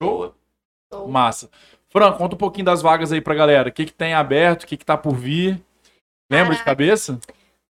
Boa. 0.00 0.34
Show. 0.90 1.06
Massa. 1.06 1.50
Fran, 1.92 2.12
conta 2.12 2.34
um 2.34 2.38
pouquinho 2.38 2.64
das 2.64 2.80
vagas 2.82 3.12
aí 3.12 3.20
pra 3.20 3.34
galera. 3.34 3.68
O 3.68 3.72
que, 3.72 3.84
que 3.86 3.92
tem 3.92 4.14
aberto, 4.14 4.62
o 4.62 4.66
que, 4.66 4.76
que 4.76 4.84
tá 4.84 4.96
por 4.96 5.14
vir. 5.14 5.60
Lembra 6.30 6.54
de 6.54 6.60
Caraca. 6.60 6.64
cabeça? 6.64 7.20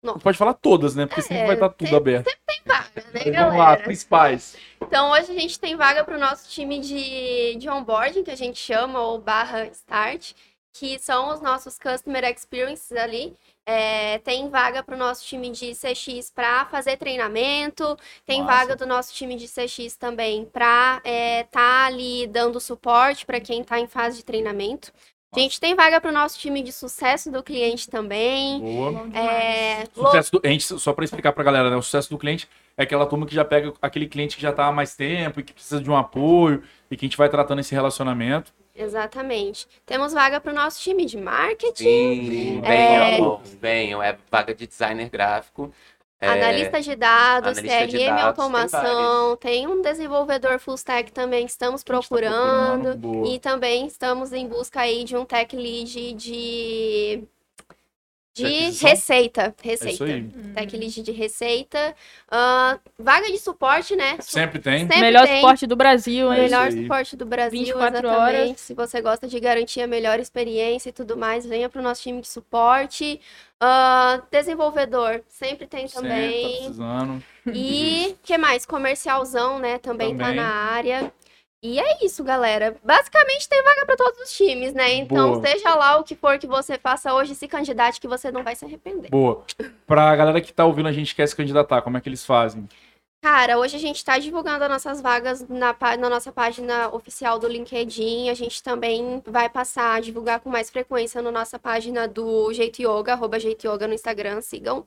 Não. 0.02 0.18
Pode 0.18 0.38
falar 0.38 0.54
todas, 0.54 0.94
né? 0.94 1.06
Porque 1.06 1.22
sempre 1.22 1.38
É, 1.42 1.46
vai 1.46 1.54
estar 1.54 1.68
tudo 1.70 1.88
tem- 1.88 1.96
aberto. 1.96 2.24
Tem 2.46 2.60
vaga, 2.66 2.88
né, 2.96 3.02
Mas 3.12 3.24
vamos 3.34 3.58
lá, 3.58 3.64
galera? 3.64 3.82
principais. 3.82 4.56
Então, 4.80 5.10
hoje 5.10 5.32
a 5.32 5.34
gente 5.34 5.58
tem 5.58 5.74
vaga 5.76 6.04
para 6.04 6.16
o 6.16 6.20
nosso 6.20 6.48
time 6.50 6.78
de, 6.78 7.56
de 7.56 7.68
onboarding, 7.68 8.22
que 8.22 8.30
a 8.30 8.36
gente 8.36 8.58
chama, 8.58 9.00
ou 9.00 9.18
barra 9.18 9.66
start, 9.68 10.32
que 10.74 10.98
são 10.98 11.32
os 11.32 11.40
nossos 11.40 11.78
Customer 11.78 12.24
Experiences 12.24 12.92
ali. 12.92 13.32
É, 13.64 14.18
tem 14.18 14.50
vaga 14.50 14.82
para 14.82 14.96
o 14.96 14.98
nosso 14.98 15.24
time 15.24 15.48
de 15.50 15.72
CX 15.72 16.30
para 16.34 16.66
fazer 16.66 16.98
treinamento, 16.98 17.96
tem 18.26 18.42
Massa. 18.42 18.58
vaga 18.58 18.76
do 18.76 18.84
nosso 18.84 19.14
time 19.14 19.36
de 19.36 19.46
CX 19.46 19.96
também 19.96 20.44
para 20.44 21.00
estar 21.04 21.86
ali 21.86 22.26
dando 22.26 22.60
suporte 22.60 23.24
para 23.24 23.40
quem 23.40 23.62
está 23.62 23.78
em 23.80 23.86
fase 23.86 24.18
de 24.18 24.24
treinamento. 24.24 24.92
A 25.34 25.40
gente 25.40 25.58
tem 25.58 25.74
vaga 25.74 26.00
para 26.00 26.10
o 26.10 26.14
nosso 26.14 26.38
time 26.38 26.62
de 26.62 26.72
sucesso 26.72 27.30
do 27.30 27.42
cliente 27.42 27.90
também. 27.90 28.60
Boa. 28.60 29.08
É, 29.16 29.84
Sucesso 29.92 30.32
do, 30.32 30.40
a 30.44 30.48
gente, 30.48 30.62
só 30.78 30.92
para 30.92 31.04
explicar 31.04 31.32
pra 31.32 31.42
galera, 31.42 31.70
né? 31.70 31.76
O 31.76 31.82
sucesso 31.82 32.10
do 32.10 32.18
cliente 32.18 32.48
é 32.76 32.84
aquela 32.84 33.04
turma 33.04 33.26
que 33.26 33.34
já 33.34 33.44
pega 33.44 33.72
aquele 33.82 34.06
cliente 34.06 34.36
que 34.36 34.42
já 34.42 34.52
tá 34.52 34.66
há 34.66 34.72
mais 34.72 34.94
tempo 34.94 35.40
e 35.40 35.42
que 35.42 35.52
precisa 35.52 35.80
de 35.80 35.90
um 35.90 35.96
apoio 35.96 36.62
e 36.88 36.96
que 36.96 37.04
a 37.04 37.08
gente 37.08 37.16
vai 37.16 37.28
tratando 37.28 37.60
esse 37.60 37.74
relacionamento. 37.74 38.52
Exatamente. 38.74 39.66
Temos 39.86 40.12
vaga 40.12 40.40
para 40.40 40.52
o 40.52 40.54
nosso 40.54 40.80
time 40.80 41.04
de 41.04 41.16
marketing. 41.16 41.84
Sim, 41.84 42.60
É. 42.64 43.16
venham, 43.16 43.40
venham. 43.60 44.02
É 44.02 44.16
vaga 44.30 44.54
de 44.54 44.66
designer 44.66 45.08
gráfico. 45.08 45.72
É, 46.20 46.28
Analista 46.28 46.80
de 46.80 46.96
dados, 46.96 47.58
analista 47.58 47.86
de 47.86 47.98
CRM 47.98 48.06
dados, 48.06 48.24
automação, 48.24 49.36
tem, 49.36 49.66
um 49.66 49.82
desenvolvedor 49.82 50.58
full 50.58 50.76
stack 50.76 51.12
também 51.12 51.44
que 51.44 51.50
estamos 51.50 51.80
gente 51.80 51.86
tá 51.86 51.92
procurando. 51.92 53.26
E 53.26 53.38
também 53.38 53.86
estamos 53.86 54.32
em 54.32 54.48
busca 54.48 54.80
aí 54.80 55.04
de 55.04 55.16
um 55.16 55.24
tech 55.26 55.54
lead 55.54 56.14
de, 56.14 57.24
de 58.34 58.70
receita. 58.84 59.54
É 59.64 59.72
isso 59.74 59.84
Receita. 59.84 60.04
aí. 60.04 60.22
Tech 60.54 60.76
lead 60.76 61.02
de 61.02 61.12
receita. 61.12 61.94
Ah, 62.28 62.78
vaga 62.98 63.30
de 63.30 63.38
suporte, 63.38 63.94
né? 63.94 64.16
Sempre 64.20 64.58
tem. 64.58 64.80
Sempre 64.80 65.00
Melhor 65.00 65.24
tem. 65.26 65.36
suporte 65.36 65.66
do 65.66 65.76
Brasil, 65.76 66.32
É 66.32 66.38
hein? 66.40 66.46
isso 66.46 66.56
Melhor 66.56 66.72
suporte 66.72 67.16
do 67.16 67.24
Brasil, 67.24 67.58
24 67.60 67.98
exatamente. 68.08 68.16
horas. 68.20 68.60
Se 68.60 68.74
você 68.74 69.00
gosta 69.00 69.28
de 69.28 69.38
garantir 69.38 69.80
a 69.82 69.86
melhor 69.86 70.18
experiência 70.18 70.88
e 70.88 70.92
tudo 70.92 71.16
mais, 71.16 71.46
venha 71.46 71.68
para 71.68 71.80
o 71.80 71.82
nosso 71.84 72.02
time 72.02 72.20
de 72.20 72.28
suporte. 72.28 73.20
Ah, 73.60 74.20
desenvolvedor, 74.30 75.22
sempre 75.28 75.66
tem 75.66 75.86
Sempre 75.86 76.08
também. 76.08 76.42
tá 76.42 76.58
precisando. 76.58 77.24
E 77.54 78.16
que 78.22 78.36
mais? 78.36 78.66
Comercialzão, 78.66 79.58
né? 79.60 79.78
Também, 79.78 80.16
tá 80.16 80.24
Também. 80.24 80.36
na 80.36 80.48
área. 80.48 81.12
E 81.64 81.80
é 81.80 82.04
isso, 82.04 82.22
galera. 82.22 82.76
Basicamente 82.84 83.48
tem 83.48 83.64
vaga 83.64 83.86
para 83.86 83.96
todos 83.96 84.20
os 84.20 84.36
times, 84.36 84.74
né? 84.74 84.92
Então, 84.96 85.32
Boa. 85.32 85.46
seja 85.46 85.74
lá 85.74 85.96
o 85.96 86.04
que 86.04 86.14
for 86.14 86.38
que 86.38 86.46
você 86.46 86.76
faça 86.76 87.14
hoje, 87.14 87.34
se 87.34 87.48
candidate 87.48 87.98
que 87.98 88.06
você 88.06 88.30
não 88.30 88.42
vai 88.42 88.54
se 88.54 88.66
arrepender. 88.66 89.08
Boa. 89.08 89.42
Pra 89.86 90.14
galera 90.14 90.42
que 90.42 90.52
tá 90.52 90.66
ouvindo 90.66 90.90
a 90.90 90.92
gente 90.92 91.14
quer 91.14 91.26
se 91.26 91.34
candidatar, 91.34 91.80
como 91.80 91.96
é 91.96 92.02
que 92.02 92.08
eles 92.10 92.22
fazem? 92.22 92.68
Cara, 93.24 93.58
hoje 93.58 93.74
a 93.76 93.78
gente 93.78 93.96
está 93.96 94.18
divulgando 94.18 94.64
as 94.64 94.70
nossas 94.70 95.00
vagas 95.00 95.48
na, 95.48 95.74
na 95.98 96.10
nossa 96.10 96.30
página 96.30 96.94
oficial 96.94 97.38
do 97.38 97.48
LinkedIn. 97.48 98.28
A 98.28 98.34
gente 98.34 98.62
também 98.62 99.22
vai 99.24 99.48
passar 99.48 99.94
a 99.94 100.00
divulgar 100.00 100.40
com 100.40 100.50
mais 100.50 100.68
frequência 100.68 101.22
na 101.22 101.32
nossa 101.32 101.58
página 101.58 102.06
do 102.06 102.52
Jeito 102.52 102.82
Yoga, 102.82 103.14
arroba 103.14 103.40
Jeito 103.40 103.66
Yoga 103.66 103.88
no 103.88 103.94
Instagram, 103.94 104.42
sigam. 104.42 104.84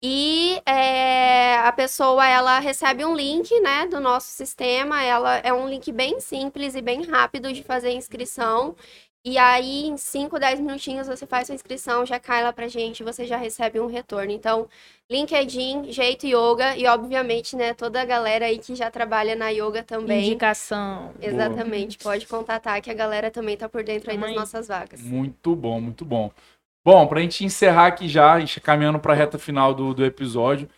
E 0.00 0.62
é, 0.64 1.56
a 1.58 1.72
pessoa, 1.72 2.24
ela 2.24 2.60
recebe 2.60 3.04
um 3.04 3.16
link, 3.16 3.50
né, 3.60 3.88
do 3.88 3.98
nosso 3.98 4.28
sistema. 4.28 5.02
Ela 5.02 5.38
é 5.38 5.52
um 5.52 5.68
link 5.68 5.90
bem 5.90 6.20
simples 6.20 6.76
e 6.76 6.82
bem 6.82 7.02
rápido 7.02 7.52
de 7.52 7.64
fazer 7.64 7.90
inscrição. 7.90 8.76
E 9.24 9.38
aí, 9.38 9.86
em 9.86 9.96
5, 9.96 10.36
10 10.36 10.58
minutinhos, 10.58 11.06
você 11.06 11.24
faz 11.24 11.46
sua 11.46 11.54
inscrição, 11.54 12.04
já 12.04 12.18
cai 12.18 12.42
lá 12.42 12.52
pra 12.52 12.66
gente, 12.66 13.04
você 13.04 13.24
já 13.24 13.36
recebe 13.36 13.78
um 13.78 13.86
retorno. 13.86 14.32
Então, 14.32 14.68
LinkedIn, 15.08 15.92
Jeito 15.92 16.26
Yoga 16.26 16.76
e, 16.76 16.88
obviamente, 16.88 17.54
né, 17.54 17.72
toda 17.72 18.02
a 18.02 18.04
galera 18.04 18.46
aí 18.46 18.58
que 18.58 18.74
já 18.74 18.90
trabalha 18.90 19.36
na 19.36 19.50
yoga 19.50 19.84
também. 19.84 20.26
Indicação. 20.26 21.12
Exatamente, 21.20 21.98
pode 21.98 22.26
contatar 22.26 22.82
que 22.82 22.90
a 22.90 22.94
galera 22.94 23.30
também 23.30 23.56
tá 23.56 23.68
por 23.68 23.84
dentro 23.84 24.10
aí 24.10 24.18
das 24.18 24.34
nossas 24.34 24.66
vagas. 24.66 25.00
Muito 25.00 25.54
bom, 25.54 25.80
muito 25.80 26.04
bom. 26.04 26.32
Bom, 26.84 27.06
pra 27.06 27.20
gente 27.20 27.44
encerrar 27.44 27.86
aqui 27.86 28.08
já, 28.08 28.32
a 28.32 28.40
gente 28.40 28.60
caminhando 28.60 28.98
pra 28.98 29.14
reta 29.14 29.38
final 29.38 29.72
do, 29.72 29.94
do 29.94 30.04
episódio, 30.04 30.68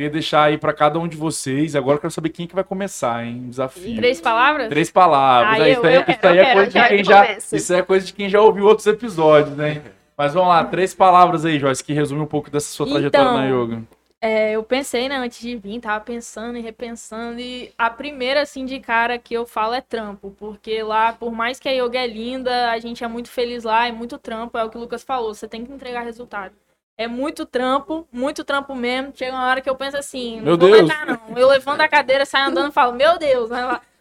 queria 0.00 0.10
deixar 0.10 0.44
aí 0.44 0.56
pra 0.56 0.72
cada 0.72 0.98
um 0.98 1.06
de 1.06 1.16
vocês. 1.16 1.76
Agora 1.76 1.96
eu 1.96 2.00
quero 2.00 2.10
saber 2.10 2.30
quem 2.30 2.46
que 2.46 2.54
vai 2.54 2.64
começar, 2.64 3.22
hein? 3.22 3.44
Desafio. 3.50 3.96
Três 3.96 4.18
palavras? 4.18 4.68
Três 4.70 4.90
palavras. 4.90 5.60
Ah, 5.60 5.68
eu- 5.68 5.72
isso 5.74 5.86
aí, 5.86 5.94
eu 5.94 6.00
isso 6.00 6.26
aí 6.26 6.38
é 6.38 6.44
quero, 6.44 6.54
coisa 6.54 6.70
de 6.70 6.88
quem 6.88 6.96
que 6.96 7.04
já, 7.04 7.26
começa. 7.26 7.56
isso 7.56 7.72
aí 7.74 7.78
é 7.78 7.82
coisa 7.82 8.06
de 8.06 8.12
quem 8.14 8.28
já 8.30 8.40
ouviu 8.40 8.64
outros 8.64 8.86
episódios, 8.86 9.54
né? 9.56 9.82
Mas 10.16 10.32
vamos 10.32 10.48
lá, 10.48 10.64
três 10.64 10.94
palavras 10.94 11.44
aí, 11.44 11.58
Joyce, 11.58 11.84
que 11.84 11.92
resume 11.92 12.20
um 12.22 12.26
pouco 12.26 12.50
dessa 12.50 12.68
sua 12.68 12.86
trajetória 12.86 13.24
Então, 13.26 13.36
na 13.36 13.44
yoga. 13.46 13.82
É, 14.22 14.52
eu 14.52 14.62
pensei, 14.62 15.08
né, 15.08 15.16
antes 15.16 15.40
de 15.40 15.56
vir, 15.56 15.80
tava 15.80 16.02
pensando 16.04 16.58
e 16.58 16.60
repensando, 16.60 17.40
e 17.40 17.72
a 17.78 17.88
primeira, 17.88 18.42
assim, 18.42 18.66
de 18.66 18.78
cara 18.78 19.18
que 19.18 19.32
eu 19.32 19.46
falo 19.46 19.72
é 19.74 19.80
trampo, 19.80 20.30
porque 20.38 20.82
lá, 20.82 21.12
por 21.14 21.32
mais 21.32 21.58
que 21.58 21.66
a 21.68 21.72
yoga 21.72 21.98
é 21.98 22.06
linda, 22.06 22.70
a 22.70 22.78
gente 22.78 23.02
é 23.02 23.08
muito 23.08 23.30
feliz 23.30 23.64
lá, 23.64 23.86
é 23.88 23.92
muito 23.92 24.18
trampo, 24.18 24.58
é 24.58 24.64
o 24.64 24.68
que 24.68 24.76
o 24.76 24.80
Lucas 24.80 25.02
falou, 25.02 25.32
você 25.32 25.48
tem 25.48 25.64
que 25.64 25.72
entregar 25.72 26.02
resultado. 26.02 26.52
É 27.00 27.08
muito 27.08 27.46
trampo, 27.46 28.06
muito 28.12 28.44
trampo 28.44 28.74
mesmo. 28.74 29.10
Chega 29.16 29.32
uma 29.32 29.46
hora 29.46 29.62
que 29.62 29.70
eu 29.70 29.74
penso 29.74 29.96
assim, 29.96 30.36
não 30.36 30.44
Meu 30.44 30.58
vou 30.58 30.68
Deus. 30.68 30.80
aguentar, 30.80 31.06
não. 31.06 31.38
Eu 31.38 31.48
levanto 31.48 31.80
a 31.80 31.88
cadeira, 31.88 32.26
saio 32.26 32.48
andando 32.50 32.68
e 32.68 32.74
falo, 32.74 32.92
meu 32.92 33.18
Deus. 33.18 33.48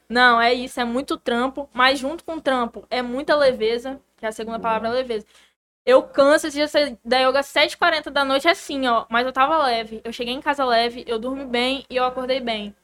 Não, 0.09 0.41
é 0.41 0.53
isso, 0.53 0.81
é 0.81 0.83
muito 0.83 1.15
trampo, 1.15 1.69
mas 1.71 1.97
junto 1.97 2.25
com 2.25 2.33
o 2.33 2.41
trampo 2.41 2.85
é 2.89 3.01
muita 3.01 3.37
leveza, 3.37 4.01
que 4.17 4.25
a 4.25 4.33
segunda 4.33 4.59
palavra 4.59 4.89
é 4.89 4.91
leveza. 4.91 5.25
Eu 5.85 6.03
canso, 6.03 6.47
esse 6.47 6.57
dia 6.57 6.97
da 7.05 7.19
yoga 7.19 7.39
às 7.39 7.47
7h40 7.47 8.09
da 8.09 8.25
noite 8.25 8.49
assim, 8.49 8.85
ó. 8.85 9.05
Mas 9.09 9.25
eu 9.25 9.31
tava 9.31 9.63
leve. 9.63 10.01
Eu 10.03 10.11
cheguei 10.11 10.33
em 10.33 10.41
casa 10.41 10.65
leve, 10.65 11.05
eu 11.07 11.17
dormi 11.17 11.45
bem 11.45 11.85
e 11.89 11.95
eu 11.95 12.03
acordei 12.03 12.41
bem. 12.41 12.75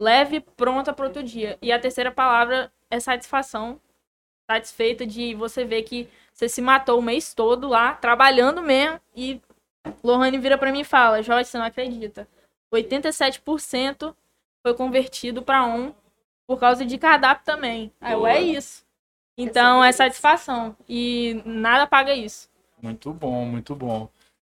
Leve, 0.00 0.40
pronta 0.40 0.92
pro 0.92 1.06
outro 1.06 1.22
dia. 1.22 1.56
E 1.62 1.70
a 1.70 1.78
terceira 1.78 2.10
palavra 2.10 2.72
é 2.90 2.98
satisfação. 2.98 3.80
Satisfeita 4.50 5.06
de 5.06 5.32
você 5.32 5.64
ver 5.64 5.84
que 5.84 6.08
você 6.32 6.48
se 6.48 6.60
matou 6.60 6.98
o 6.98 7.02
mês 7.02 7.32
todo 7.32 7.68
lá, 7.68 7.92
trabalhando 7.94 8.60
mesmo. 8.60 9.00
E 9.14 9.40
Lohane 10.02 10.38
vira 10.38 10.58
pra 10.58 10.72
mim 10.72 10.80
e 10.80 10.84
fala: 10.84 11.22
Jorge, 11.22 11.48
você 11.48 11.58
não 11.58 11.64
acredita. 11.64 12.28
87% 12.72 14.14
foi 14.62 14.74
convertido 14.74 15.42
pra 15.42 15.64
on 15.64 15.92
por 16.46 16.58
causa 16.58 16.84
de 16.84 16.98
cardápio 16.98 17.44
também. 17.44 17.92
Aí 18.00 18.12
eu, 18.12 18.26
é 18.26 18.40
isso. 18.40 18.84
Então 19.36 19.82
é 19.82 19.92
satisfação. 19.92 20.76
E 20.88 21.42
nada 21.44 21.86
paga 21.86 22.14
isso. 22.14 22.50
Muito 22.82 23.12
bom, 23.12 23.44
muito 23.44 23.74
bom. 23.74 24.08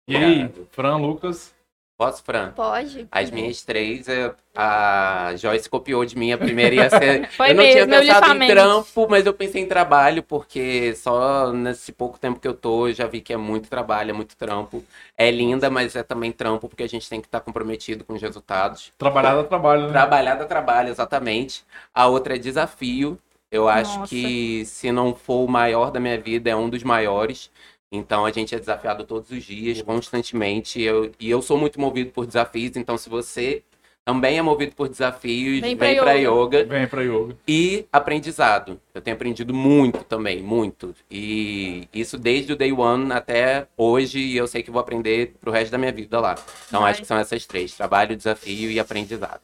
E 0.08 0.16
aí, 0.16 0.48
Fran, 0.70 0.96
Lucas? 0.96 1.54
Posso, 2.02 2.22
Fran? 2.24 2.50
Pode? 2.50 3.06
As 3.12 3.30
minhas 3.30 3.62
três, 3.62 4.08
eu- 4.08 4.34
a 4.56 5.32
Joyce 5.36 5.68
copiou 5.70 6.04
de 6.04 6.18
mim. 6.18 6.32
A 6.32 6.38
primeira 6.38 6.74
ia 6.74 6.90
ser. 6.90 7.28
Foi 7.30 7.50
eu 7.50 7.54
não 7.54 7.62
mesmo, 7.62 7.86
tinha 7.86 8.00
pensado 8.00 8.42
em 8.42 8.46
trampo, 8.48 9.06
mas 9.08 9.24
eu 9.24 9.32
pensei 9.32 9.62
em 9.62 9.66
trabalho, 9.66 10.22
porque 10.22 10.94
só 10.96 11.52
nesse 11.52 11.92
pouco 11.92 12.18
tempo 12.18 12.40
que 12.40 12.48
eu 12.48 12.54
tô, 12.54 12.88
eu 12.88 12.92
já 12.92 13.06
vi 13.06 13.20
que 13.20 13.32
é 13.32 13.36
muito 13.36 13.68
trabalho, 13.68 14.10
é 14.10 14.12
muito 14.12 14.36
trampo. 14.36 14.82
É 15.16 15.30
linda, 15.30 15.70
mas 15.70 15.94
é 15.94 16.02
também 16.02 16.32
trampo, 16.32 16.68
porque 16.68 16.82
a 16.82 16.88
gente 16.88 17.08
tem 17.08 17.20
que 17.20 17.28
estar 17.28 17.40
comprometido 17.40 18.04
com 18.04 18.14
os 18.14 18.20
resultados. 18.20 18.92
Trabalhar 18.98 19.36
dá 19.36 19.44
trabalho, 19.44 19.82
né? 19.86 19.92
Trabalhar 19.92 20.34
dá 20.34 20.44
trabalho, 20.44 20.88
exatamente. 20.88 21.64
A 21.94 22.08
outra 22.08 22.34
é 22.34 22.38
desafio. 22.38 23.16
Eu 23.50 23.68
acho 23.68 23.98
Nossa. 23.98 24.08
que 24.08 24.64
se 24.64 24.90
não 24.90 25.14
for 25.14 25.44
o 25.44 25.46
maior 25.46 25.90
da 25.90 26.00
minha 26.00 26.18
vida, 26.18 26.48
é 26.48 26.56
um 26.56 26.70
dos 26.70 26.82
maiores. 26.82 27.50
Então 27.92 28.24
a 28.24 28.32
gente 28.32 28.54
é 28.54 28.58
desafiado 28.58 29.04
todos 29.04 29.30
os 29.30 29.44
dias, 29.44 29.82
constantemente. 29.82 30.80
Eu, 30.80 31.12
e 31.20 31.28
eu 31.30 31.42
sou 31.42 31.58
muito 31.58 31.78
movido 31.78 32.10
por 32.10 32.24
desafios. 32.26 32.74
Então, 32.76 32.96
se 32.96 33.10
você 33.10 33.62
também 34.04 34.38
é 34.38 34.42
movido 34.42 34.74
por 34.74 34.88
desafios, 34.88 35.60
Vem 35.60 35.76
vem, 35.76 35.94
pra 35.96 36.02
pra 36.04 36.12
yoga. 36.14 36.58
yoga. 36.60 36.64
Vem 36.64 36.88
pra 36.88 37.02
yoga. 37.02 37.36
E 37.46 37.84
aprendizado. 37.92 38.80
Eu 38.94 39.00
tenho 39.02 39.14
aprendido 39.14 39.52
muito 39.54 40.02
também, 40.04 40.42
muito. 40.42 40.94
E 41.10 41.86
isso 41.92 42.16
desde 42.18 42.54
o 42.54 42.56
day 42.56 42.72
one 42.72 43.12
até 43.12 43.66
hoje, 43.76 44.18
e 44.18 44.36
eu 44.38 44.46
sei 44.46 44.62
que 44.62 44.70
vou 44.70 44.80
aprender 44.80 45.34
pro 45.38 45.52
resto 45.52 45.70
da 45.70 45.78
minha 45.78 45.92
vida 45.92 46.18
lá. 46.18 46.34
Então 46.66 46.80
Vai. 46.80 46.90
acho 46.92 47.02
que 47.02 47.06
são 47.06 47.18
essas 47.18 47.44
três: 47.46 47.74
trabalho, 47.76 48.16
desafio 48.16 48.70
e 48.70 48.80
aprendizado. 48.80 49.40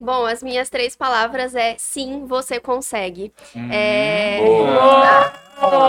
Bom, 0.00 0.26
as 0.26 0.42
minhas 0.42 0.68
três 0.68 0.96
palavras 0.96 1.54
é 1.54 1.76
sim, 1.78 2.24
você 2.26 2.58
consegue. 2.58 3.32
Hum, 3.54 3.68
É... 3.70 4.40
boa. 4.44 5.32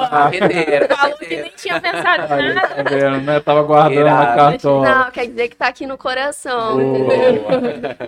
Carreteira, 0.09 0.95
Falou 0.95 1.17
que 1.17 1.35
nem 1.35 1.51
tinha 1.55 1.81
pensado 1.81 2.41
em 2.41 2.53
nada. 2.53 2.67
tá 2.67 2.83
vendo, 2.83 3.21
né? 3.21 3.39
Tava 3.39 3.63
guardando 3.63 4.05
na 4.05 4.35
cartola. 4.35 4.89
Não, 4.89 5.11
quer 5.11 5.27
dizer 5.27 5.47
que 5.49 5.55
tá 5.55 5.67
aqui 5.67 5.85
no 5.85 5.97
coração? 5.97 6.77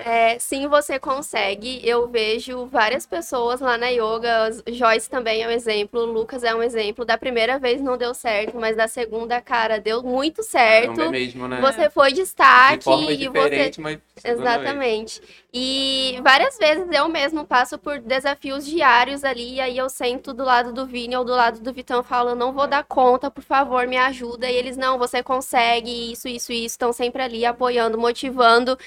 É, 0.06 0.38
sim, 0.40 0.68
você 0.68 1.00
consegue. 1.00 1.82
Eu 1.84 2.08
vejo 2.08 2.66
várias 2.66 3.06
pessoas 3.06 3.60
lá 3.60 3.78
na 3.78 3.88
yoga. 3.88 4.52
Joyce 4.68 5.10
também 5.10 5.44
é 5.44 5.48
um 5.48 5.52
exemplo, 5.52 6.02
o 6.02 6.06
Lucas 6.06 6.44
é 6.44 6.54
um 6.54 6.62
exemplo. 6.62 7.06
Da 7.06 7.18
primeira 7.18 7.58
vez 7.58 7.82
não 7.82 7.98
deu 7.98 8.14
certo, 8.14 8.58
mas 8.60 8.76
da 8.76 8.88
segunda, 8.88 9.40
cara, 9.42 9.80
deu 9.80 10.04
muito 10.04 10.44
certo. 10.44 11.02
É 11.02 11.10
mesmo, 11.10 11.48
né? 11.48 11.60
Você 11.62 11.90
foi 11.90 12.12
de 12.12 12.26
destaque 12.26 12.84
forma 12.84 13.12
e 13.12 13.28
você 13.28 13.50
diferente, 13.50 13.82
mas. 13.82 14.00
Exatamente. 14.24 15.22
E 15.54 16.20
várias 16.22 16.58
vezes 16.58 16.86
eu 16.92 17.08
mesmo 17.08 17.46
passo 17.46 17.78
por 17.78 18.00
desafios 18.00 18.66
diários 18.66 19.24
ali, 19.24 19.56
e 19.56 19.62
aí 19.62 19.78
eu 19.78 19.90
sento 19.90 20.34
do 20.34 20.44
lado 20.44 20.74
do 20.74 20.86
Vini 20.86 21.16
ou 21.16 21.24
do 21.24 21.34
lado 21.34 21.55
do 21.60 21.74
Vitão 21.74 22.04
eu 22.30 22.36
não 22.36 22.54
vou 22.54 22.68
dar 22.68 22.84
conta, 22.84 23.30
por 23.32 23.44
favor, 23.44 23.88
me 23.88 23.98
ajuda. 23.98 24.50
E 24.50 24.56
eles, 24.56 24.78
não, 24.78 24.98
você 24.98 25.22
consegue, 25.24 26.12
isso, 26.12 26.28
isso, 26.28 26.52
isso, 26.52 26.74
estão 26.74 26.94
sempre 26.94 27.22
ali 27.22 27.46
apoiando, 27.46 27.98
motivando. 27.98 28.78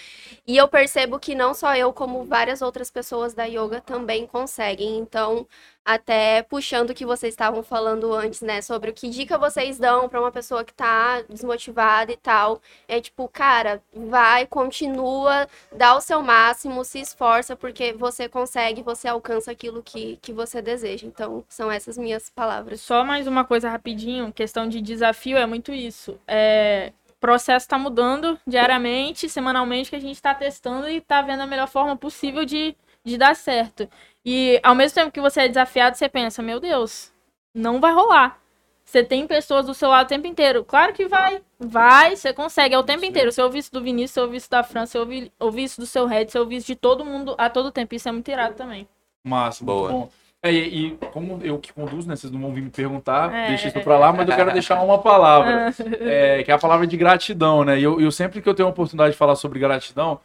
E 0.46 0.56
eu 0.56 0.68
percebo 0.68 1.18
que 1.18 1.34
não 1.34 1.54
só 1.54 1.74
eu, 1.76 1.92
como 1.92 2.24
várias 2.24 2.62
outras 2.62 2.90
pessoas 2.90 3.34
da 3.34 3.44
yoga 3.44 3.80
também 3.80 4.26
conseguem. 4.26 4.98
Então, 4.98 5.46
até 5.88 6.42
puxando 6.42 6.90
o 6.90 6.94
que 6.94 7.06
vocês 7.06 7.32
estavam 7.32 7.62
falando 7.62 8.12
antes, 8.12 8.42
né, 8.42 8.60
sobre 8.60 8.90
o 8.90 8.92
que 8.92 9.08
dica 9.08 9.38
vocês 9.38 9.78
dão 9.78 10.06
para 10.06 10.20
uma 10.20 10.30
pessoa 10.30 10.62
que 10.62 10.74
tá 10.74 11.22
desmotivada 11.22 12.12
e 12.12 12.16
tal. 12.16 12.60
É 12.86 13.00
tipo, 13.00 13.26
cara, 13.26 13.82
vai, 13.94 14.44
continua, 14.44 15.48
dá 15.74 15.96
o 15.96 16.00
seu 16.02 16.20
máximo, 16.20 16.84
se 16.84 17.00
esforça, 17.00 17.56
porque 17.56 17.94
você 17.94 18.28
consegue, 18.28 18.82
você 18.82 19.08
alcança 19.08 19.50
aquilo 19.50 19.82
que, 19.82 20.18
que 20.20 20.30
você 20.30 20.60
deseja. 20.60 21.06
Então, 21.06 21.42
são 21.48 21.72
essas 21.72 21.96
minhas 21.96 22.28
palavras. 22.28 22.82
Só 22.82 23.02
mais 23.02 23.26
uma 23.26 23.46
coisa 23.46 23.70
rapidinho, 23.70 24.30
questão 24.30 24.68
de 24.68 24.82
desafio 24.82 25.38
é 25.38 25.46
muito 25.46 25.72
isso. 25.72 26.20
É, 26.28 26.92
processo 27.18 27.64
está 27.64 27.78
mudando 27.78 28.38
diariamente, 28.46 29.26
semanalmente, 29.26 29.88
que 29.88 29.96
a 29.96 30.00
gente 30.00 30.16
está 30.16 30.34
testando 30.34 30.86
e 30.86 30.98
está 30.98 31.22
vendo 31.22 31.40
a 31.40 31.46
melhor 31.46 31.66
forma 31.66 31.96
possível 31.96 32.44
de, 32.44 32.76
de 33.08 33.18
dar 33.18 33.34
certo. 33.34 33.88
E 34.24 34.60
ao 34.62 34.74
mesmo 34.74 34.94
tempo 34.94 35.10
que 35.12 35.20
você 35.20 35.42
é 35.42 35.48
desafiado, 35.48 35.96
você 35.96 36.08
pensa, 36.08 36.42
meu 36.42 36.60
Deus, 36.60 37.10
não 37.54 37.80
vai 37.80 37.92
rolar. 37.92 38.38
Você 38.84 39.04
tem 39.04 39.26
pessoas 39.26 39.66
do 39.66 39.74
seu 39.74 39.90
lado 39.90 40.06
o 40.06 40.08
tempo 40.08 40.26
inteiro. 40.26 40.64
Claro 40.64 40.94
que 40.94 41.06
vai. 41.06 41.42
Vai, 41.58 42.16
você 42.16 42.32
consegue. 42.32 42.74
É 42.74 42.78
o 42.78 42.82
tempo 42.82 43.04
inteiro. 43.04 43.30
Você 43.30 43.42
ouve 43.42 43.58
isso 43.58 43.70
do 43.70 43.82
Vinícius, 43.82 44.12
você 44.12 44.20
ouve 44.20 44.36
isso 44.38 44.50
da 44.50 44.62
França, 44.62 44.92
você 44.92 44.98
ouve, 44.98 45.32
ouve 45.38 45.62
isso 45.62 45.78
do 45.80 45.86
seu 45.86 46.06
Red, 46.06 46.28
você 46.28 46.38
ouve 46.38 46.56
isso 46.56 46.66
de 46.66 46.74
todo 46.74 47.04
mundo 47.04 47.34
a 47.36 47.50
todo 47.50 47.70
tempo. 47.70 47.94
Isso 47.94 48.08
é 48.08 48.12
muito 48.12 48.30
irado 48.30 48.54
também. 48.54 48.88
Massa, 49.22 49.62
Boa. 49.62 49.90
bom. 49.90 50.08
É, 50.42 50.52
e, 50.52 50.86
e 50.86 50.90
como 51.12 51.40
eu 51.42 51.58
que 51.58 51.72
conduzo, 51.72 52.08
né? 52.08 52.16
Vocês 52.16 52.32
não 52.32 52.40
vão 52.40 52.52
vir 52.54 52.62
me 52.62 52.70
perguntar, 52.70 53.30
É. 53.34 53.48
deixa 53.48 53.68
isso 53.68 53.80
pra 53.80 53.98
lá, 53.98 54.12
mas 54.12 54.26
eu 54.28 54.36
quero 54.36 54.52
deixar 54.52 54.80
uma 54.82 54.96
palavra, 54.98 55.74
é, 56.00 56.42
que 56.44 56.50
é 56.50 56.54
a 56.54 56.58
palavra 56.58 56.86
de 56.86 56.96
gratidão, 56.96 57.64
né? 57.64 57.78
E 57.78 57.82
eu, 57.82 58.00
eu 58.00 58.10
sempre 58.12 58.40
que 58.40 58.48
eu 58.48 58.54
tenho 58.54 58.68
a 58.68 58.70
oportunidade 58.70 59.12
de 59.12 59.18
falar 59.18 59.34
sobre 59.34 59.58
gratidão, 59.58 60.20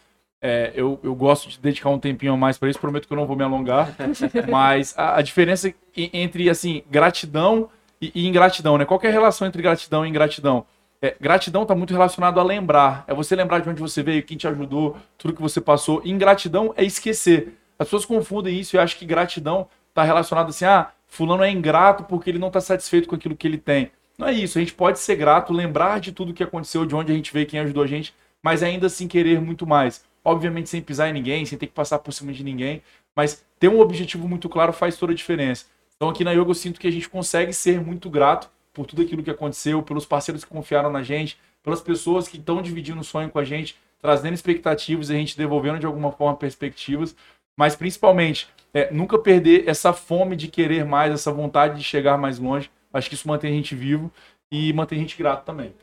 é, 0.45 0.73
eu, 0.75 0.99
eu 1.01 1.15
gosto 1.15 1.47
de 1.47 1.57
dedicar 1.57 1.89
um 1.89 1.97
tempinho 1.97 2.33
a 2.33 2.37
mais 2.37 2.57
para 2.57 2.69
isso, 2.69 2.77
prometo 2.77 3.07
que 3.07 3.13
eu 3.13 3.17
não 3.17 3.25
vou 3.25 3.37
me 3.37 3.45
alongar, 3.45 3.95
mas 4.51 4.93
a, 4.97 5.15
a 5.15 5.21
diferença 5.21 5.73
entre, 5.95 6.49
assim, 6.49 6.83
gratidão 6.91 7.69
e, 8.01 8.11
e 8.13 8.27
ingratidão, 8.27 8.77
né? 8.77 8.83
Qual 8.83 8.99
é 9.01 9.07
a 9.07 9.11
relação 9.11 9.47
entre 9.47 9.61
gratidão 9.61 10.05
e 10.05 10.09
ingratidão? 10.09 10.65
É, 11.01 11.15
gratidão 11.19 11.61
está 11.61 11.73
muito 11.73 11.93
relacionado 11.93 12.41
a 12.41 12.43
lembrar. 12.43 13.05
É 13.07 13.13
você 13.13 13.37
lembrar 13.37 13.59
de 13.59 13.69
onde 13.69 13.79
você 13.79 14.03
veio, 14.03 14.21
quem 14.21 14.35
te 14.35 14.45
ajudou, 14.45 14.97
tudo 15.17 15.33
que 15.33 15.41
você 15.41 15.61
passou. 15.61 16.01
Ingratidão 16.03 16.73
é 16.75 16.83
esquecer. 16.83 17.57
As 17.79 17.87
pessoas 17.87 18.03
confundem 18.03 18.59
isso 18.59 18.75
e 18.75 18.79
acham 18.79 18.99
que 18.99 19.05
gratidão 19.05 19.69
está 19.87 20.03
relacionado 20.03 20.49
assim, 20.49 20.65
ah, 20.65 20.91
fulano 21.07 21.43
é 21.43 21.49
ingrato 21.49 22.03
porque 22.03 22.29
ele 22.29 22.39
não 22.39 22.49
está 22.49 22.59
satisfeito 22.59 23.07
com 23.07 23.15
aquilo 23.15 23.35
que 23.35 23.47
ele 23.47 23.57
tem. 23.57 23.91
Não 24.17 24.27
é 24.27 24.33
isso. 24.33 24.57
A 24.57 24.61
gente 24.61 24.73
pode 24.73 24.99
ser 24.99 25.15
grato, 25.15 25.53
lembrar 25.53 26.01
de 26.01 26.11
tudo 26.11 26.33
que 26.33 26.43
aconteceu, 26.43 26.85
de 26.85 26.93
onde 26.93 27.13
a 27.13 27.15
gente 27.15 27.31
veio, 27.31 27.47
quem 27.47 27.61
ajudou 27.61 27.83
a 27.83 27.87
gente, 27.87 28.13
mas 28.41 28.61
ainda 28.61 28.87
assim 28.87 29.07
querer 29.07 29.39
muito 29.39 29.65
mais. 29.65 30.03
Obviamente 30.24 30.69
sem 30.69 30.82
pisar 30.82 31.09
em 31.09 31.13
ninguém, 31.13 31.45
sem 31.45 31.57
ter 31.57 31.67
que 31.67 31.74
passar 31.74 31.99
por 31.99 32.11
cima 32.11 32.32
de 32.32 32.43
ninguém, 32.43 32.82
mas 33.15 33.45
ter 33.59 33.67
um 33.67 33.80
objetivo 33.80 34.28
muito 34.28 34.47
claro 34.47 34.71
faz 34.71 34.97
toda 34.97 35.11
a 35.11 35.15
diferença. 35.15 35.65
Então 35.95 36.09
aqui 36.09 36.24
na 36.24 36.32
Yoga 36.32 36.51
eu 36.51 36.55
sinto 36.55 36.80
que 36.80 36.88
a 36.88 36.91
gente 36.91 37.09
consegue 37.09 37.53
ser 37.53 37.82
muito 37.82 38.09
grato 38.09 38.49
por 38.74 38.86
tudo 38.86 39.01
aquilo 39.01 39.24
que 39.24 39.30
aconteceu, 39.30 39.84
pelos 39.84 40.05
parceiros 40.05 40.43
que 40.43 40.49
confiaram 40.49 40.89
na 40.89 41.03
gente, 41.03 41.38
pelas 41.61 41.82
pessoas 41.82 42.28
que 42.28 42.38
estão 42.38 42.61
dividindo 42.61 42.99
o 42.99 43.03
sonho 43.03 43.30
com 43.30 43.39
a 43.39 43.43
gente, 43.43 43.78
trazendo 44.01 44.34
expectativas 44.34 45.09
e 45.09 45.13
a 45.13 45.17
gente 45.17 45.38
devolvendo 45.38 45.80
de 45.80 45.86
alguma 45.86 46.11
forma 46.11 46.36
perspectivas, 46.36 47.15
mas 47.55 47.76
principalmente 47.76 48.49
é, 48.74 48.91
nunca 48.91 49.17
perder 49.17 49.67
essa 49.67 49.93
fome 49.93 50.36
de 50.36 50.47
querer 50.47 50.84
mais, 50.84 51.13
essa 51.13 51.32
vontade 51.32 51.78
de 51.78 51.84
chegar 51.84 52.17
mais 52.17 52.39
longe. 52.39 52.69
Acho 52.91 53.07
que 53.07 53.15
isso 53.15 53.28
mantém 53.28 53.51
a 53.51 53.55
gente 53.55 53.76
vivo 53.76 54.11
e 54.51 54.74
mantém 54.74 54.97
a 54.97 55.01
gente 55.01 55.17
grato 55.17 55.45
também. 55.45 55.74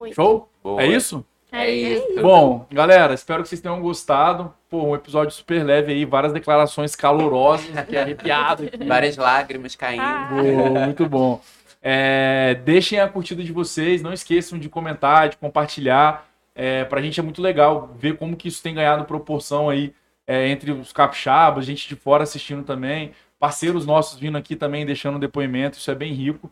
Muito. 0.00 0.14
Show? 0.14 0.48
Boa. 0.62 0.82
É 0.82 0.86
isso? 0.86 1.24
É 1.54 1.70
isso. 1.70 2.20
Bom, 2.20 2.66
galera, 2.68 3.14
espero 3.14 3.40
que 3.42 3.48
vocês 3.48 3.60
tenham 3.60 3.80
gostado. 3.80 4.52
Pô, 4.68 4.88
um 4.88 4.94
episódio 4.96 5.30
super 5.30 5.64
leve 5.64 5.92
aí, 5.92 6.04
várias 6.04 6.32
declarações 6.32 6.96
calorosas, 6.96 7.76
aqui 7.76 7.96
arrepiado. 7.96 8.64
aqui. 8.64 8.76
Várias 8.84 9.16
lágrimas 9.16 9.76
caindo. 9.76 10.02
Ah. 10.02 10.28
Boa, 10.32 10.84
muito 10.86 11.08
bom. 11.08 11.40
É, 11.80 12.60
deixem 12.64 12.98
a 12.98 13.08
curtida 13.08 13.44
de 13.44 13.52
vocês, 13.52 14.02
não 14.02 14.12
esqueçam 14.12 14.58
de 14.58 14.68
comentar, 14.68 15.28
de 15.28 15.36
compartilhar. 15.36 16.26
É, 16.56 16.82
pra 16.84 17.00
gente 17.00 17.20
é 17.20 17.22
muito 17.22 17.40
legal 17.40 17.94
ver 17.96 18.16
como 18.16 18.36
que 18.36 18.48
isso 18.48 18.60
tem 18.60 18.74
ganhado 18.74 19.04
proporção 19.04 19.70
aí 19.70 19.94
é, 20.26 20.48
entre 20.48 20.72
os 20.72 20.92
capixabas, 20.92 21.66
gente 21.66 21.86
de 21.88 21.94
fora 21.94 22.24
assistindo 22.24 22.64
também, 22.64 23.12
parceiros 23.38 23.86
nossos 23.86 24.18
vindo 24.18 24.36
aqui 24.36 24.56
também 24.56 24.84
deixando 24.84 25.20
depoimento, 25.20 25.78
isso 25.78 25.90
é 25.90 25.94
bem 25.94 26.12
rico. 26.12 26.50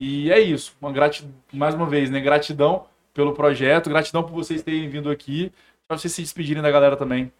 E 0.00 0.30
é 0.30 0.38
isso, 0.40 0.74
uma 0.80 0.92
gratidão, 0.92 1.34
mais 1.52 1.74
uma 1.74 1.86
vez, 1.86 2.08
né? 2.08 2.20
Gratidão 2.20 2.86
pelo 3.18 3.34
projeto, 3.34 3.90
gratidão 3.90 4.22
por 4.22 4.30
vocês 4.30 4.62
terem 4.62 4.88
vindo 4.88 5.10
aqui, 5.10 5.50
para 5.88 5.98
vocês 5.98 6.12
se 6.14 6.22
despedirem 6.22 6.62
da 6.62 6.70
galera 6.70 6.96
também. 6.96 7.32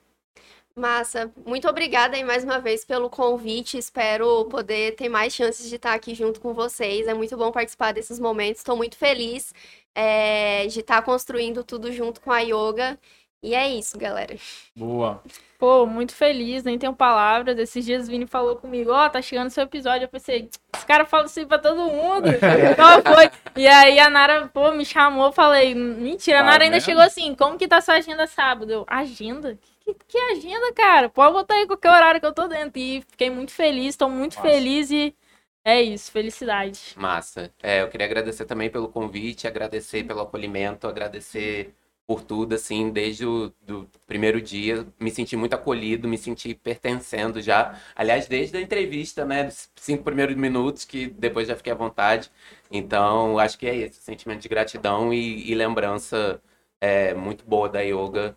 Massa, 0.74 1.31
muito 1.47 1.68
obrigada 1.68 2.16
aí 2.16 2.24
mais 2.24 2.43
uma 2.43 2.59
vez 2.59 2.85
pelo 2.85 3.09
convite. 3.09 3.79
Espero 3.79 4.45
poder 4.47 4.97
ter 4.97 5.09
mais 5.09 5.33
chances 5.33 5.68
de 5.68 5.76
estar 5.76 5.95
aqui 5.95 6.16
junto 6.16 6.41
com 6.41 6.53
vocês. 6.53 7.07
É 7.07 7.14
muito 7.14 7.37
bom 7.37 7.53
participar 7.53 7.93
desses 7.93 8.18
momentos. 8.18 8.59
Estou 8.59 8.76
muito 8.76 8.97
feliz 8.97 9.55
é, 9.95 10.66
de 10.66 10.81
estar 10.81 11.01
construindo 11.03 11.62
tudo 11.62 11.93
junto 11.93 12.20
com 12.20 12.33
a 12.33 12.41
yoga. 12.41 12.99
E 13.43 13.55
é 13.55 13.68
isso, 13.68 13.97
galera. 13.97 14.36
Boa. 14.74 15.22
Pô, 15.59 15.86
muito 15.86 16.14
feliz, 16.14 16.64
nem 16.64 16.78
tenho 16.78 16.95
palavras. 16.95 17.59
Esses 17.59 17.84
dias 17.84 18.09
o 18.09 18.11
Vini 18.11 18.26
falou 18.26 18.57
comigo, 18.57 18.91
ó, 18.91 19.09
tá 19.09 19.22
chegando 19.22 19.51
seu 19.51 19.64
episódio. 19.64 20.05
Eu 20.05 20.09
pensei, 20.09 20.49
esse 20.74 20.86
cara 20.86 21.05
fala 21.05 21.24
assim 21.24 21.47
pra 21.47 21.59
todo 21.59 21.91
mundo. 21.91 22.28
Qual 22.76 23.14
foi? 23.14 23.30
E 23.57 23.66
aí 23.66 23.99
a 23.99 24.11
Nara, 24.11 24.49
pô, 24.49 24.72
me 24.72 24.84
chamou, 24.84 25.30
falei, 25.32 25.74
mentira, 25.74 26.41
a 26.41 26.45
Tá 26.45 26.51
Nara 26.51 26.64
ainda 26.64 26.80
chegou 26.80 27.03
assim, 27.03 27.34
como 27.34 27.57
que 27.59 27.68
tá 27.68 27.80
sua 27.80 27.95
agenda 27.95 28.26
sábado? 28.26 28.72
Eu, 28.72 28.84
agenda? 28.89 29.59
Que, 29.80 29.95
que 30.07 30.18
agenda, 30.18 30.72
cara? 30.74 31.09
Pode 31.09 31.32
botar 31.32 31.55
aí 31.55 31.66
qualquer 31.66 31.91
horário 31.91 32.20
que 32.20 32.26
eu 32.26 32.34
tô 32.34 32.49
dentro. 32.49 32.78
E 32.80 33.03
fiquei 33.09 33.30
muito 33.30 33.53
feliz, 33.53 33.97
tô 33.97 34.09
muito 34.09 34.36
Massa. 34.36 34.49
feliz 34.49 34.91
e 34.91 35.14
é 35.64 35.80
isso, 35.82 36.11
felicidade. 36.11 36.95
Massa. 36.97 37.53
É, 37.62 37.82
eu 37.82 37.89
queria 37.89 38.07
agradecer 38.07 38.45
também 38.47 38.70
pelo 38.70 38.89
convite, 38.89 39.47
agradecer 39.47 40.05
pelo 40.05 40.20
acolhimento, 40.20 40.86
agradecer 40.89 41.74
por 42.09 42.23
tudo, 42.25 42.55
assim, 42.55 42.91
desde 42.91 43.27
o 43.27 43.53
primeiro 44.07 44.41
dia. 44.41 44.87
Me 44.99 45.11
senti 45.11 45.37
muito 45.37 45.53
acolhido, 45.55 46.09
me 46.09 46.17
senti 46.17 46.55
pertencendo 46.55 47.39
já. 47.43 47.79
Aliás, 47.95 48.27
desde 48.27 48.57
a 48.57 48.61
entrevista, 48.63 49.27
né, 49.27 49.45
dos 49.45 49.71
cinco 49.77 50.05
primeiros 50.05 50.35
minutos, 50.35 50.87
que 50.87 51.09
depois 51.09 51.47
já 51.49 51.55
fiquei 51.55 51.71
à 51.73 51.77
vontade. 51.77 52.31
Então, 52.71 53.39
acho 53.39 53.59
que 53.59 53.67
é 53.67 53.77
esse, 53.77 54.01
sentimento 54.03 54.41
de 54.41 54.49
gratidão 54.49 55.13
e, 55.13 55.51
e 55.51 55.55
lembrança 55.55 56.41
é, 56.81 57.13
muito 57.15 57.45
boa 57.45 57.69
da 57.69 57.81
yoga, 57.83 58.35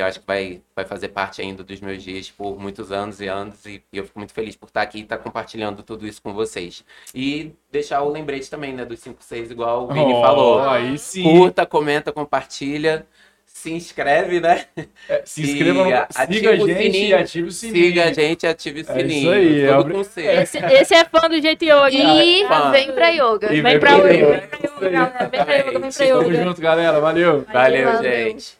eu 0.00 0.06
acho 0.06 0.20
que 0.20 0.26
vai, 0.26 0.60
vai 0.74 0.84
fazer 0.84 1.08
parte 1.08 1.40
ainda 1.40 1.62
dos 1.62 1.80
meus 1.80 2.02
dias 2.02 2.30
por 2.30 2.58
muitos 2.58 2.90
anos 2.92 3.20
e 3.20 3.26
anos, 3.28 3.64
e, 3.66 3.82
e 3.92 3.98
eu 3.98 4.04
fico 4.04 4.18
muito 4.18 4.32
feliz 4.32 4.56
por 4.56 4.66
estar 4.66 4.82
aqui 4.82 4.98
e 4.98 5.02
estar 5.02 5.18
compartilhando 5.18 5.82
tudo 5.82 6.06
isso 6.06 6.20
com 6.22 6.32
vocês. 6.32 6.84
E 7.14 7.52
deixar 7.70 8.02
o 8.02 8.08
lembrete 8.10 8.50
também, 8.50 8.72
né, 8.72 8.84
dos 8.84 9.00
5, 9.00 9.16
6, 9.22 9.50
igual 9.50 9.84
o 9.84 9.92
Vini 9.92 10.12
Oh, 10.14 10.20
falou. 10.22 10.60
Aí 10.68 10.98
sim. 10.98 11.22
Curta, 11.22 11.64
comenta, 11.66 12.12
compartilha, 12.12 13.06
se 13.44 13.72
inscreve, 13.72 14.40
né? 14.40 14.64
É, 15.08 15.22
se 15.24 15.42
inscreva 15.42 15.84
no. 15.84 15.90
Siga 16.32 16.50
a 16.50 16.56
gente 16.56 16.98
e 17.06 17.12
ative 17.14 17.48
o 17.48 17.52
sininho. 17.52 17.84
Siga 17.86 18.04
a 18.04 18.12
gente 18.12 18.42
e 18.44 18.46
ative 18.46 18.80
o 18.80 18.82
É 18.82 18.84
sininho. 18.84 19.18
isso 19.20 19.30
aí, 19.30 19.66
Todo 19.66 19.80
abre- 19.80 19.94
conselho. 19.94 20.40
Esse, 20.40 20.58
esse 20.58 20.94
é 20.94 21.04
fã 21.04 21.28
do 21.28 21.40
jeito 21.40 21.64
yoga. 21.64 21.90
E 21.90 22.46
Fã. 22.46 22.70
vem 22.70 22.92
pra 22.92 23.08
yoga. 23.10 23.52
E 23.52 23.60
Vem 23.60 23.78
pra 23.80 23.90
yoga. 23.92 24.08
vem 24.08 24.20
pra 24.20 24.58
yoga, 24.58 24.88
galera. 24.88 25.28
Vem 25.30 25.44
pra 25.44 25.56
yoga, 25.56 25.76
vem 25.76 25.90
pra 25.92 26.06
Tamo 26.06 26.34
junto, 26.34 26.60
galera. 26.60 27.00
Valeu. 27.00 27.44
Valeu, 27.52 27.92
Valeu. 27.92 28.02
gente. 28.02 28.59